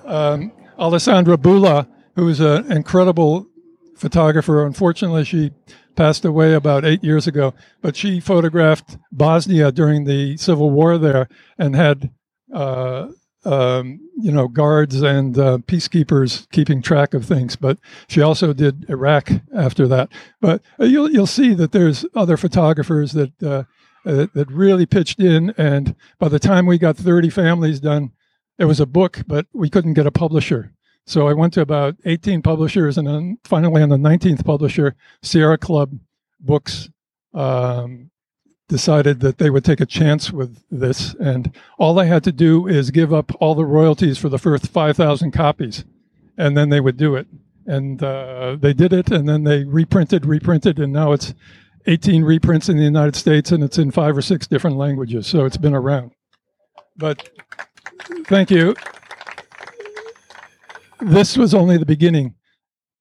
um, 0.06 0.52
Alexandra 0.78 1.38
Boulat, 1.38 1.88
who 2.18 2.28
is 2.28 2.42
an 2.42 2.70
incredible 2.70 3.48
photographer, 3.96 4.66
unfortunately 4.66 5.24
she 5.24 5.52
passed 5.96 6.26
away 6.26 6.54
about 6.54 6.84
eight 6.84 7.04
years 7.04 7.28
ago. 7.28 7.54
But 7.82 7.96
she 7.96 8.20
photographed 8.20 8.98
Bosnia 9.12 9.72
during 9.72 10.04
the 10.04 10.36
civil 10.36 10.70
war 10.70 10.98
there 10.98 11.30
and 11.58 11.76
had 11.76 12.12
uh, 12.54 13.08
um, 13.46 14.00
you 14.18 14.32
know, 14.32 14.48
guards 14.48 15.02
and 15.02 15.38
uh, 15.38 15.60
peacekeepers 15.60 16.50
keeping 16.52 16.82
track 16.82 17.14
of 17.14 17.26
things. 17.26 17.56
But 17.56 17.78
she 18.08 18.22
also 18.22 18.52
did 18.52 18.90
Iraq 18.90 19.30
after 19.56 19.88
that. 19.88 20.10
But 20.42 20.62
uh, 20.80 20.86
you'll 20.86 21.10
you'll 21.10 21.28
see 21.28 21.54
that 21.54 21.72
there's 21.72 22.06
other 22.14 22.36
photographers 22.36 23.14
that 23.14 23.32
uh, 23.42 23.64
uh, 24.06 24.28
that 24.34 24.50
really 24.50 24.86
pitched 24.86 25.20
in. 25.20 25.54
And 25.58 25.96
by 26.20 26.30
the 26.30 26.40
time 26.40 26.66
we 26.66 26.78
got 26.78 26.98
30 26.98 27.30
families 27.30 27.80
done, 27.80 28.12
it 28.58 28.66
was 28.66 28.80
a 28.80 28.86
book, 28.86 29.22
but 29.28 29.46
we 29.54 29.70
couldn't 29.70 29.94
get 29.94 30.08
a 30.08 30.12
publisher. 30.12 30.74
So 31.08 31.30
I 31.30 31.34
went 31.34 31.54
to 31.54 31.62
about 31.62 31.96
18 32.04 32.42
publishers, 32.42 32.98
and 32.98 33.08
then 33.08 33.38
finally 33.46 33.82
on 33.82 33.88
the 33.88 33.98
19th 33.98 34.44
publisher, 34.44 34.94
Sierra 35.24 35.58
Club 35.58 35.98
Books, 36.42 36.90
um, 37.34 38.12
decided 38.68 39.22
that 39.22 39.38
they 39.38 39.50
would 39.50 39.64
take 39.64 39.80
a 39.80 39.86
chance 39.86 40.34
with 40.34 40.62
this, 40.70 41.16
and 41.16 41.56
all 41.80 41.96
they 41.96 42.08
had 42.08 42.26
to 42.26 42.34
do 42.34 42.68
is 42.68 42.92
give 42.92 43.14
up 43.14 43.32
all 43.40 43.56
the 43.56 43.66
royalties 43.66 44.18
for 44.18 44.28
the 44.28 44.38
first 44.38 44.68
5,000 44.68 45.32
copies, 45.32 45.86
and 46.38 46.58
then 46.58 46.68
they 46.68 46.82
would 46.82 46.98
do 46.98 47.16
it. 47.16 47.28
And 47.66 48.04
uh, 48.04 48.58
they 48.60 48.74
did 48.74 48.92
it, 48.92 49.10
and 49.10 49.30
then 49.30 49.46
they 49.46 49.64
reprinted, 49.64 50.26
reprinted, 50.26 50.78
and 50.78 50.92
now 50.92 51.14
it's 51.14 51.34
18 51.86 52.26
reprints 52.26 52.68
in 52.68 52.76
the 52.76 52.84
United 52.84 53.16
States, 53.16 53.54
and 53.54 53.64
it's 53.64 53.78
in 53.78 53.92
five 53.92 54.18
or 54.18 54.22
six 54.22 54.46
different 54.46 54.76
languages, 54.76 55.26
so 55.26 55.46
it's 55.46 55.56
been 55.56 55.74
around. 55.74 56.12
But 56.98 57.30
thank 58.26 58.52
you. 58.52 58.76
This 61.00 61.38
was 61.38 61.54
only 61.54 61.78
the 61.78 61.86
beginning. 61.86 62.36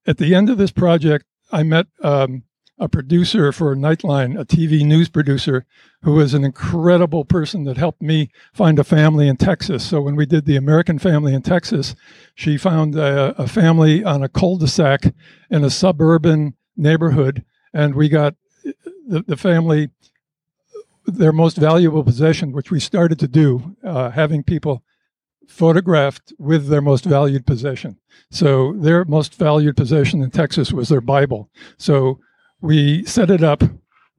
At 0.07 0.19
the 0.19 0.35
end 0.35 0.51
of 0.51 0.59
this 0.59 0.71
project, 0.71 1.25
I 1.51 1.63
met 1.63 1.87
um, 2.03 2.45
a 2.79 2.89
producer 2.89 3.53
for 3.53 3.75
Nightline, 3.75 4.39
a 4.39 4.45
TV 4.45 4.85
news 4.85 5.09
producer, 5.09 5.65
who 6.03 6.13
was 6.13 6.35
an 6.35 6.45
incredible 6.45 7.25
person 7.25 7.65
that 7.65 7.79
helped 7.79 8.03
me 8.03 8.31
find 8.53 8.79
a 8.79 8.85
family 8.85 9.29
in 9.29 9.37
Texas. 9.37 9.85
So 9.85 10.03
when 10.03 10.15
we 10.15 10.27
did 10.27 10.45
the 10.45 10.57
American 10.57 10.99
Family 10.99 11.33
in 11.33 11.43
Texas, 11.43 11.95
she 12.35 12.59
found 12.59 12.95
a, 12.97 13.35
a 13.41 13.49
family 13.49 14.05
on 14.05 14.23
a 14.23 14.29
cul-de-sac 14.29 15.15
in 15.51 15.65
a 15.65 15.71
suburban 15.71 16.55
neighborhood, 16.77 17.45
and 17.73 17.95
we 17.95 18.09
got 18.09 18.35
the, 19.07 19.25
the 19.27 19.37
family 19.37 19.91
their 21.07 21.33
most 21.33 21.57
valuable 21.57 22.03
possession, 22.03 22.53
which 22.53 22.71
we 22.71 22.81
started 22.81 23.19
to 23.21 23.29
do, 23.29 23.77
uh, 23.85 24.11
having 24.11 24.43
people 24.43 24.83
photographed 25.47 26.33
with 26.39 26.69
their 26.69 26.83
most 26.83 27.05
valued 27.05 27.47
possession. 27.47 27.99
So 28.31 28.73
their 28.75 29.05
most 29.05 29.35
valued 29.35 29.77
possession 29.77 30.23
in 30.23 30.31
Texas 30.31 30.73
was 30.73 30.89
their 30.89 31.01
Bible. 31.01 31.51
So 31.79 32.21
we 32.61 33.05
set 33.05 33.31
it 33.31 33.43
up 33.43 33.63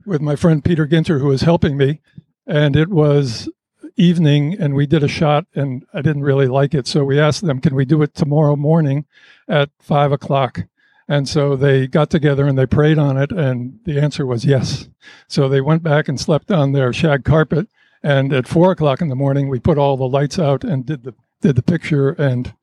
with 0.06 0.22
my 0.22 0.36
friend 0.36 0.64
Peter 0.64 0.88
Ginter, 0.88 1.20
who 1.20 1.28
was 1.28 1.42
helping 1.42 1.78
me, 1.78 2.02
and 2.46 2.76
it 2.76 2.90
was 2.90 3.50
evening 3.98 4.56
and 4.60 4.76
we 4.76 4.86
did 4.86 5.04
a 5.04 5.08
shot 5.08 5.46
and 5.56 5.84
I 5.94 6.02
didn't 6.02 6.22
really 6.22 6.48
like 6.48 6.74
it. 6.74 6.88
So 6.88 7.04
we 7.04 7.20
asked 7.20 7.46
them, 7.46 7.60
can 7.60 7.76
we 7.76 7.84
do 7.84 8.02
it 8.04 8.14
tomorrow 8.14 8.56
morning 8.56 9.06
at 9.48 9.70
five 9.80 10.12
o'clock? 10.12 10.62
And 11.08 11.28
so 11.28 11.56
they 11.56 11.88
got 11.88 12.10
together 12.10 12.46
and 12.48 12.58
they 12.58 12.66
prayed 12.66 12.98
on 12.98 13.18
it, 13.18 13.32
and 13.32 13.80
the 13.86 13.98
answer 13.98 14.26
was 14.26 14.44
yes. 14.44 14.90
So 15.30 15.48
they 15.48 15.62
went 15.62 15.82
back 15.82 16.10
and 16.10 16.20
slept 16.20 16.52
on 16.52 16.74
their 16.74 16.92
shag 16.92 17.24
carpet. 17.24 17.70
And 18.08 18.32
at 18.32 18.48
four 18.48 18.72
o'clock 18.72 19.02
in 19.02 19.10
the 19.10 19.16
morning, 19.16 19.50
we 19.50 19.60
put 19.60 19.78
all 19.78 19.98
the 19.98 20.08
lights 20.08 20.40
out 20.40 20.64
and 20.64 20.86
did 20.86 21.04
the 21.04 21.14
did 21.42 21.56
the 21.56 21.64
picture, 21.64 22.12
and 22.12 22.54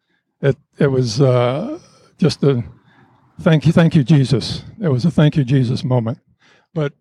it 0.40 0.56
it 0.78 0.86
was 0.86 1.20
uh, 1.20 1.78
just 2.18 2.42
a 2.42 2.64
Thank 3.40 3.66
you, 3.66 3.72
thank 3.72 3.94
you, 3.96 4.04
Jesus. 4.04 4.62
It 4.80 4.88
was 4.88 5.04
a 5.04 5.10
thank 5.10 5.36
you, 5.36 5.44
Jesus 5.44 5.82
moment. 5.82 6.18
But 6.72 6.92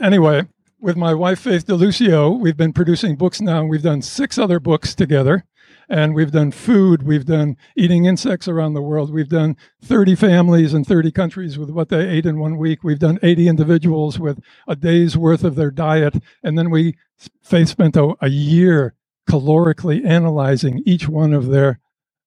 anyway, 0.00 0.48
with 0.80 0.96
my 0.96 1.14
wife, 1.14 1.40
Faith 1.40 1.66
D'Aluisio, 1.66 2.38
we've 2.38 2.56
been 2.56 2.72
producing 2.72 3.16
books 3.16 3.40
now. 3.40 3.60
and 3.60 3.70
We've 3.70 3.82
done 3.82 4.02
six 4.02 4.38
other 4.38 4.58
books 4.58 4.94
together, 4.94 5.44
and 5.90 6.14
we've 6.14 6.30
done 6.30 6.52
food. 6.52 7.02
We've 7.02 7.26
done 7.26 7.56
eating 7.76 8.04
insects 8.04 8.46
around 8.46 8.74
the 8.74 8.80
world. 8.80 9.12
We've 9.12 9.28
done 9.28 9.56
30 9.82 10.14
families 10.14 10.72
in 10.72 10.84
30 10.84 11.10
countries 11.10 11.58
with 11.58 11.68
what 11.70 11.88
they 11.88 12.08
ate 12.08 12.26
in 12.26 12.38
one 12.38 12.56
week. 12.56 12.84
We've 12.84 12.98
done 12.98 13.18
80 13.22 13.48
individuals 13.48 14.18
with 14.18 14.38
a 14.68 14.76
day's 14.76 15.16
worth 15.16 15.42
of 15.42 15.56
their 15.56 15.72
diet. 15.72 16.22
And 16.44 16.56
then 16.56 16.70
we, 16.70 16.96
spent 17.42 17.96
a, 17.96 18.14
a 18.22 18.28
year 18.28 18.94
calorically 19.28 20.06
analyzing 20.06 20.82
each 20.86 21.08
one 21.08 21.34
of 21.34 21.48
their 21.48 21.80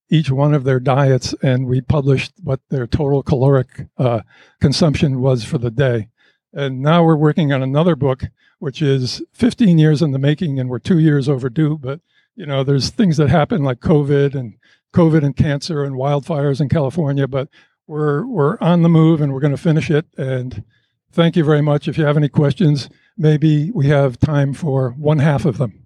each 0.09 0.29
one 0.29 0.53
of 0.53 0.63
their 0.63 0.79
diets, 0.79 1.33
and 1.41 1.65
we 1.65 1.81
published 1.81 2.33
what 2.43 2.59
their 2.69 2.85
total 2.85 3.23
caloric 3.23 3.87
uh, 3.97 4.19
consumption 4.61 5.19
was 5.21 5.43
for 5.43 5.57
the 5.57 5.71
day. 5.71 6.09
And 6.53 6.83
now 6.83 7.03
we're 7.03 7.15
working 7.15 7.51
on 7.51 7.63
another 7.63 7.95
book, 7.95 8.25
which 8.59 8.79
is 8.79 9.23
15 9.33 9.79
years 9.79 10.03
in 10.03 10.11
the 10.11 10.19
making, 10.19 10.59
and 10.59 10.69
we're 10.69 10.77
two 10.77 10.99
years 10.99 11.27
overdue. 11.27 11.79
But 11.79 11.99
you 12.35 12.45
know, 12.45 12.63
there's 12.63 12.89
things 12.89 13.17
that 13.17 13.29
happen 13.29 13.63
like 13.63 13.79
COVID 13.79 14.35
and 14.35 14.55
COVID 14.93 15.23
and 15.23 15.35
cancer 15.35 15.83
and 15.83 15.95
wildfires 15.95 16.61
in 16.61 16.69
California. 16.69 17.27
But 17.27 17.49
we're 17.87 18.25
we're 18.25 18.57
on 18.59 18.81
the 18.81 18.89
move, 18.89 19.21
and 19.21 19.33
we're 19.33 19.39
going 19.39 19.55
to 19.55 19.61
finish 19.61 19.89
it. 19.89 20.05
And 20.17 20.63
thank 21.11 21.35
you 21.35 21.43
very 21.43 21.61
much. 21.61 21.87
If 21.87 21.97
you 21.97 22.05
have 22.05 22.17
any 22.17 22.29
questions, 22.29 22.89
maybe 23.17 23.71
we 23.71 23.87
have 23.87 24.19
time 24.19 24.53
for 24.53 24.91
one 24.91 25.19
half 25.19 25.45
of 25.45 25.57
them, 25.57 25.85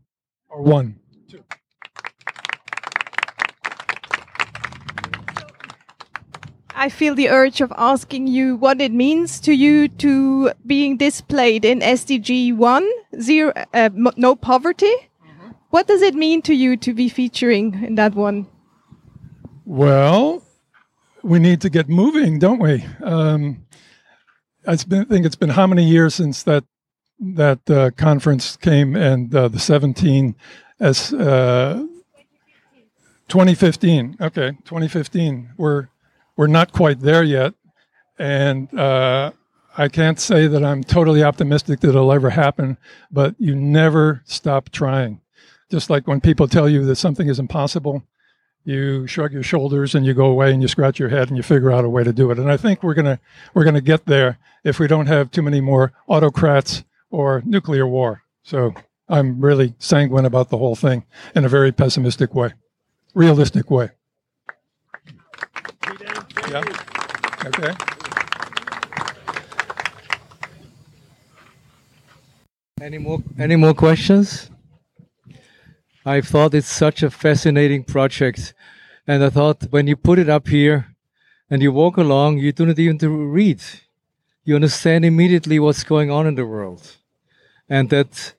or 0.49 0.61
one. 0.61 0.99
Two. 1.29 1.43
I 6.75 6.89
feel 6.89 7.15
the 7.15 7.29
urge 7.29 7.59
of 7.59 7.73
asking 7.75 8.27
you 8.27 8.55
what 8.55 8.79
it 8.79 8.91
means 8.91 9.39
to 9.41 9.51
you 9.51 9.87
to 9.89 10.51
being 10.65 10.95
displayed 10.95 11.65
in 11.65 11.79
SDG 11.79 12.55
1, 12.55 12.89
zero, 13.19 13.51
uh, 13.73 13.89
no 13.95 14.35
poverty. 14.35 14.93
What 15.69 15.87
does 15.87 16.01
it 16.01 16.15
mean 16.15 16.41
to 16.43 16.53
you 16.53 16.77
to 16.77 16.93
be 16.93 17.09
featuring 17.09 17.83
in 17.83 17.95
that 17.95 18.15
one? 18.15 18.47
Well, 19.65 20.43
we 21.23 21.39
need 21.39 21.61
to 21.61 21.69
get 21.69 21.89
moving, 21.89 22.39
don't 22.39 22.59
we? 22.59 22.85
Um, 23.03 23.65
I 24.65 24.75
think 24.75 25.25
it's 25.25 25.35
been 25.35 25.49
how 25.49 25.67
many 25.67 25.83
years 25.83 26.15
since 26.15 26.43
that 26.43 26.63
that 27.19 27.69
uh, 27.69 27.89
conference 27.91 28.57
came 28.57 28.95
and 28.95 29.33
uh, 29.33 29.47
the 29.47 29.59
17 29.59 30.35
as 30.79 31.13
uh, 31.13 31.85
2015. 33.27 34.17
Okay, 34.21 34.51
2015. 34.65 35.51
We're 35.57 35.87
we're 36.35 36.47
not 36.47 36.71
quite 36.71 36.99
there 37.01 37.23
yet, 37.23 37.53
and 38.19 38.73
uh, 38.77 39.31
I 39.77 39.87
can't 39.87 40.19
say 40.19 40.47
that 40.47 40.63
I'm 40.63 40.83
totally 40.83 41.23
optimistic 41.23 41.79
that 41.81 41.89
it'll 41.89 42.13
ever 42.13 42.29
happen. 42.29 42.77
But 43.11 43.35
you 43.39 43.55
never 43.55 44.21
stop 44.25 44.69
trying. 44.69 45.21
Just 45.69 45.89
like 45.89 46.07
when 46.07 46.21
people 46.21 46.47
tell 46.47 46.69
you 46.69 46.85
that 46.85 46.95
something 46.95 47.27
is 47.27 47.39
impossible, 47.39 48.03
you 48.63 49.07
shrug 49.07 49.33
your 49.33 49.43
shoulders 49.43 49.95
and 49.95 50.05
you 50.05 50.13
go 50.13 50.25
away 50.25 50.51
and 50.51 50.61
you 50.61 50.67
scratch 50.67 50.99
your 50.99 51.09
head 51.09 51.29
and 51.29 51.37
you 51.37 51.43
figure 51.43 51.71
out 51.71 51.85
a 51.85 51.89
way 51.89 52.03
to 52.03 52.13
do 52.13 52.31
it. 52.31 52.39
And 52.39 52.51
I 52.51 52.57
think 52.57 52.83
we're 52.83 52.93
gonna 52.93 53.19
we're 53.53 53.63
gonna 53.63 53.81
get 53.81 54.05
there 54.05 54.37
if 54.63 54.79
we 54.79 54.87
don't 54.87 55.07
have 55.07 55.31
too 55.31 55.41
many 55.41 55.61
more 55.61 55.93
autocrats 56.07 56.83
or 57.09 57.41
nuclear 57.45 57.87
war. 57.87 58.23
So 58.43 58.73
I'm 59.07 59.39
really 59.39 59.73
sanguine 59.79 60.25
about 60.25 60.49
the 60.49 60.57
whole 60.57 60.75
thing 60.75 61.05
in 61.33 61.45
a 61.45 61.49
very 61.49 61.71
pessimistic 61.71 62.35
way, 62.35 62.53
realistic 63.13 63.71
way. 63.71 63.91
Yeah. 66.49 66.63
Okay. 67.45 67.73
Any 72.81 72.97
more 72.97 73.23
any 73.39 73.55
more 73.55 73.73
questions? 73.73 74.49
I 76.07 76.21
thought 76.21 76.53
it's 76.53 76.69
such 76.69 77.03
a 77.03 77.09
fascinating 77.09 77.83
project. 77.83 78.53
And 79.05 79.21
I 79.21 79.29
thought 79.29 79.63
when 79.71 79.87
you 79.87 79.97
put 79.97 80.19
it 80.19 80.29
up 80.29 80.47
here 80.47 80.95
and 81.49 81.61
you 81.61 81.73
walk 81.73 81.97
along, 81.97 82.37
you 82.37 82.53
do 82.53 82.65
not 82.65 82.79
even 82.79 82.97
to 82.99 83.09
read. 83.09 83.61
You 84.45 84.55
understand 84.55 85.03
immediately 85.03 85.59
what's 85.59 85.83
going 85.83 86.09
on 86.09 86.25
in 86.25 86.35
the 86.35 86.45
world. 86.45 86.95
And 87.67 87.89
that 87.89 88.35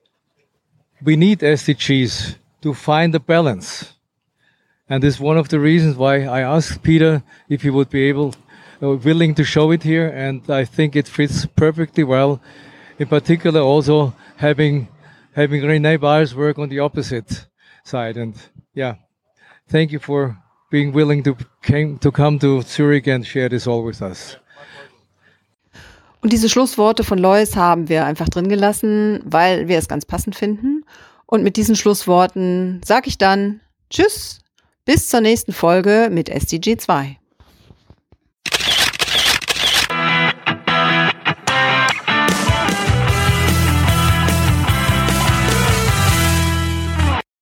we 1.03 1.15
need 1.15 1.41
SDGs 1.41 2.37
to 2.63 2.73
find 2.73 3.13
the 3.13 3.19
balance. 3.19 3.93
And 4.89 5.03
this 5.03 5.15
is 5.15 5.19
one 5.21 5.37
of 5.37 5.49
the 5.49 5.59
reasons 5.59 5.95
why 5.95 6.23
I 6.23 6.41
asked 6.41 6.81
Peter 6.81 7.21
if 7.49 7.61
he 7.61 7.69
would 7.69 7.91
be 7.91 8.09
able, 8.09 8.33
uh, 8.81 8.95
willing 8.95 9.35
to 9.35 9.43
show 9.43 9.69
it 9.69 9.83
here. 9.83 10.07
And 10.07 10.41
I 10.49 10.65
think 10.65 10.95
it 10.95 11.07
fits 11.07 11.45
perfectly 11.45 12.03
well. 12.03 12.41
In 12.97 13.07
particular, 13.07 13.61
also 13.61 14.15
having 14.37 14.87
having 15.33 15.61
Renée 15.61 15.99
Byer's 15.99 16.33
work 16.33 16.57
on 16.57 16.69
the 16.69 16.79
opposite 16.79 17.45
side. 17.89 18.19
And 18.19 18.35
yeah, 18.75 18.95
thank 19.69 19.91
you 19.91 19.99
for 19.99 20.37
being 20.69 20.93
willing 20.93 21.23
to 21.23 21.35
came 21.61 21.97
to 21.99 22.11
come 22.11 22.39
to 22.39 22.61
Zurich 22.61 23.07
and 23.07 23.25
share 23.25 23.49
this 23.49 23.67
all 23.67 23.85
with 23.85 24.01
us. 24.01 24.37
Und 26.21 26.33
diese 26.33 26.49
Schlussworte 26.49 27.03
von 27.03 27.17
Lois 27.17 27.55
haben 27.55 27.87
wir 27.87 28.05
einfach 28.05 28.27
drin 28.27 28.49
gelassen, 28.49 29.21
weil 29.23 29.69
wir 29.69 29.77
es 29.77 29.87
ganz 29.87 30.05
passend 30.05 30.35
finden. 30.35 30.83
Und 31.25 31.43
mit 31.43 31.55
diesen 31.55 31.75
Schlussworten 31.75 32.81
sage 32.83 33.07
ich 33.07 33.17
dann 33.17 33.61
Tschüss, 33.89 34.39
bis 34.83 35.09
zur 35.09 35.21
nächsten 35.21 35.53
Folge 35.53 36.09
mit 36.11 36.27
SDG 36.27 36.75
2. 36.77 37.17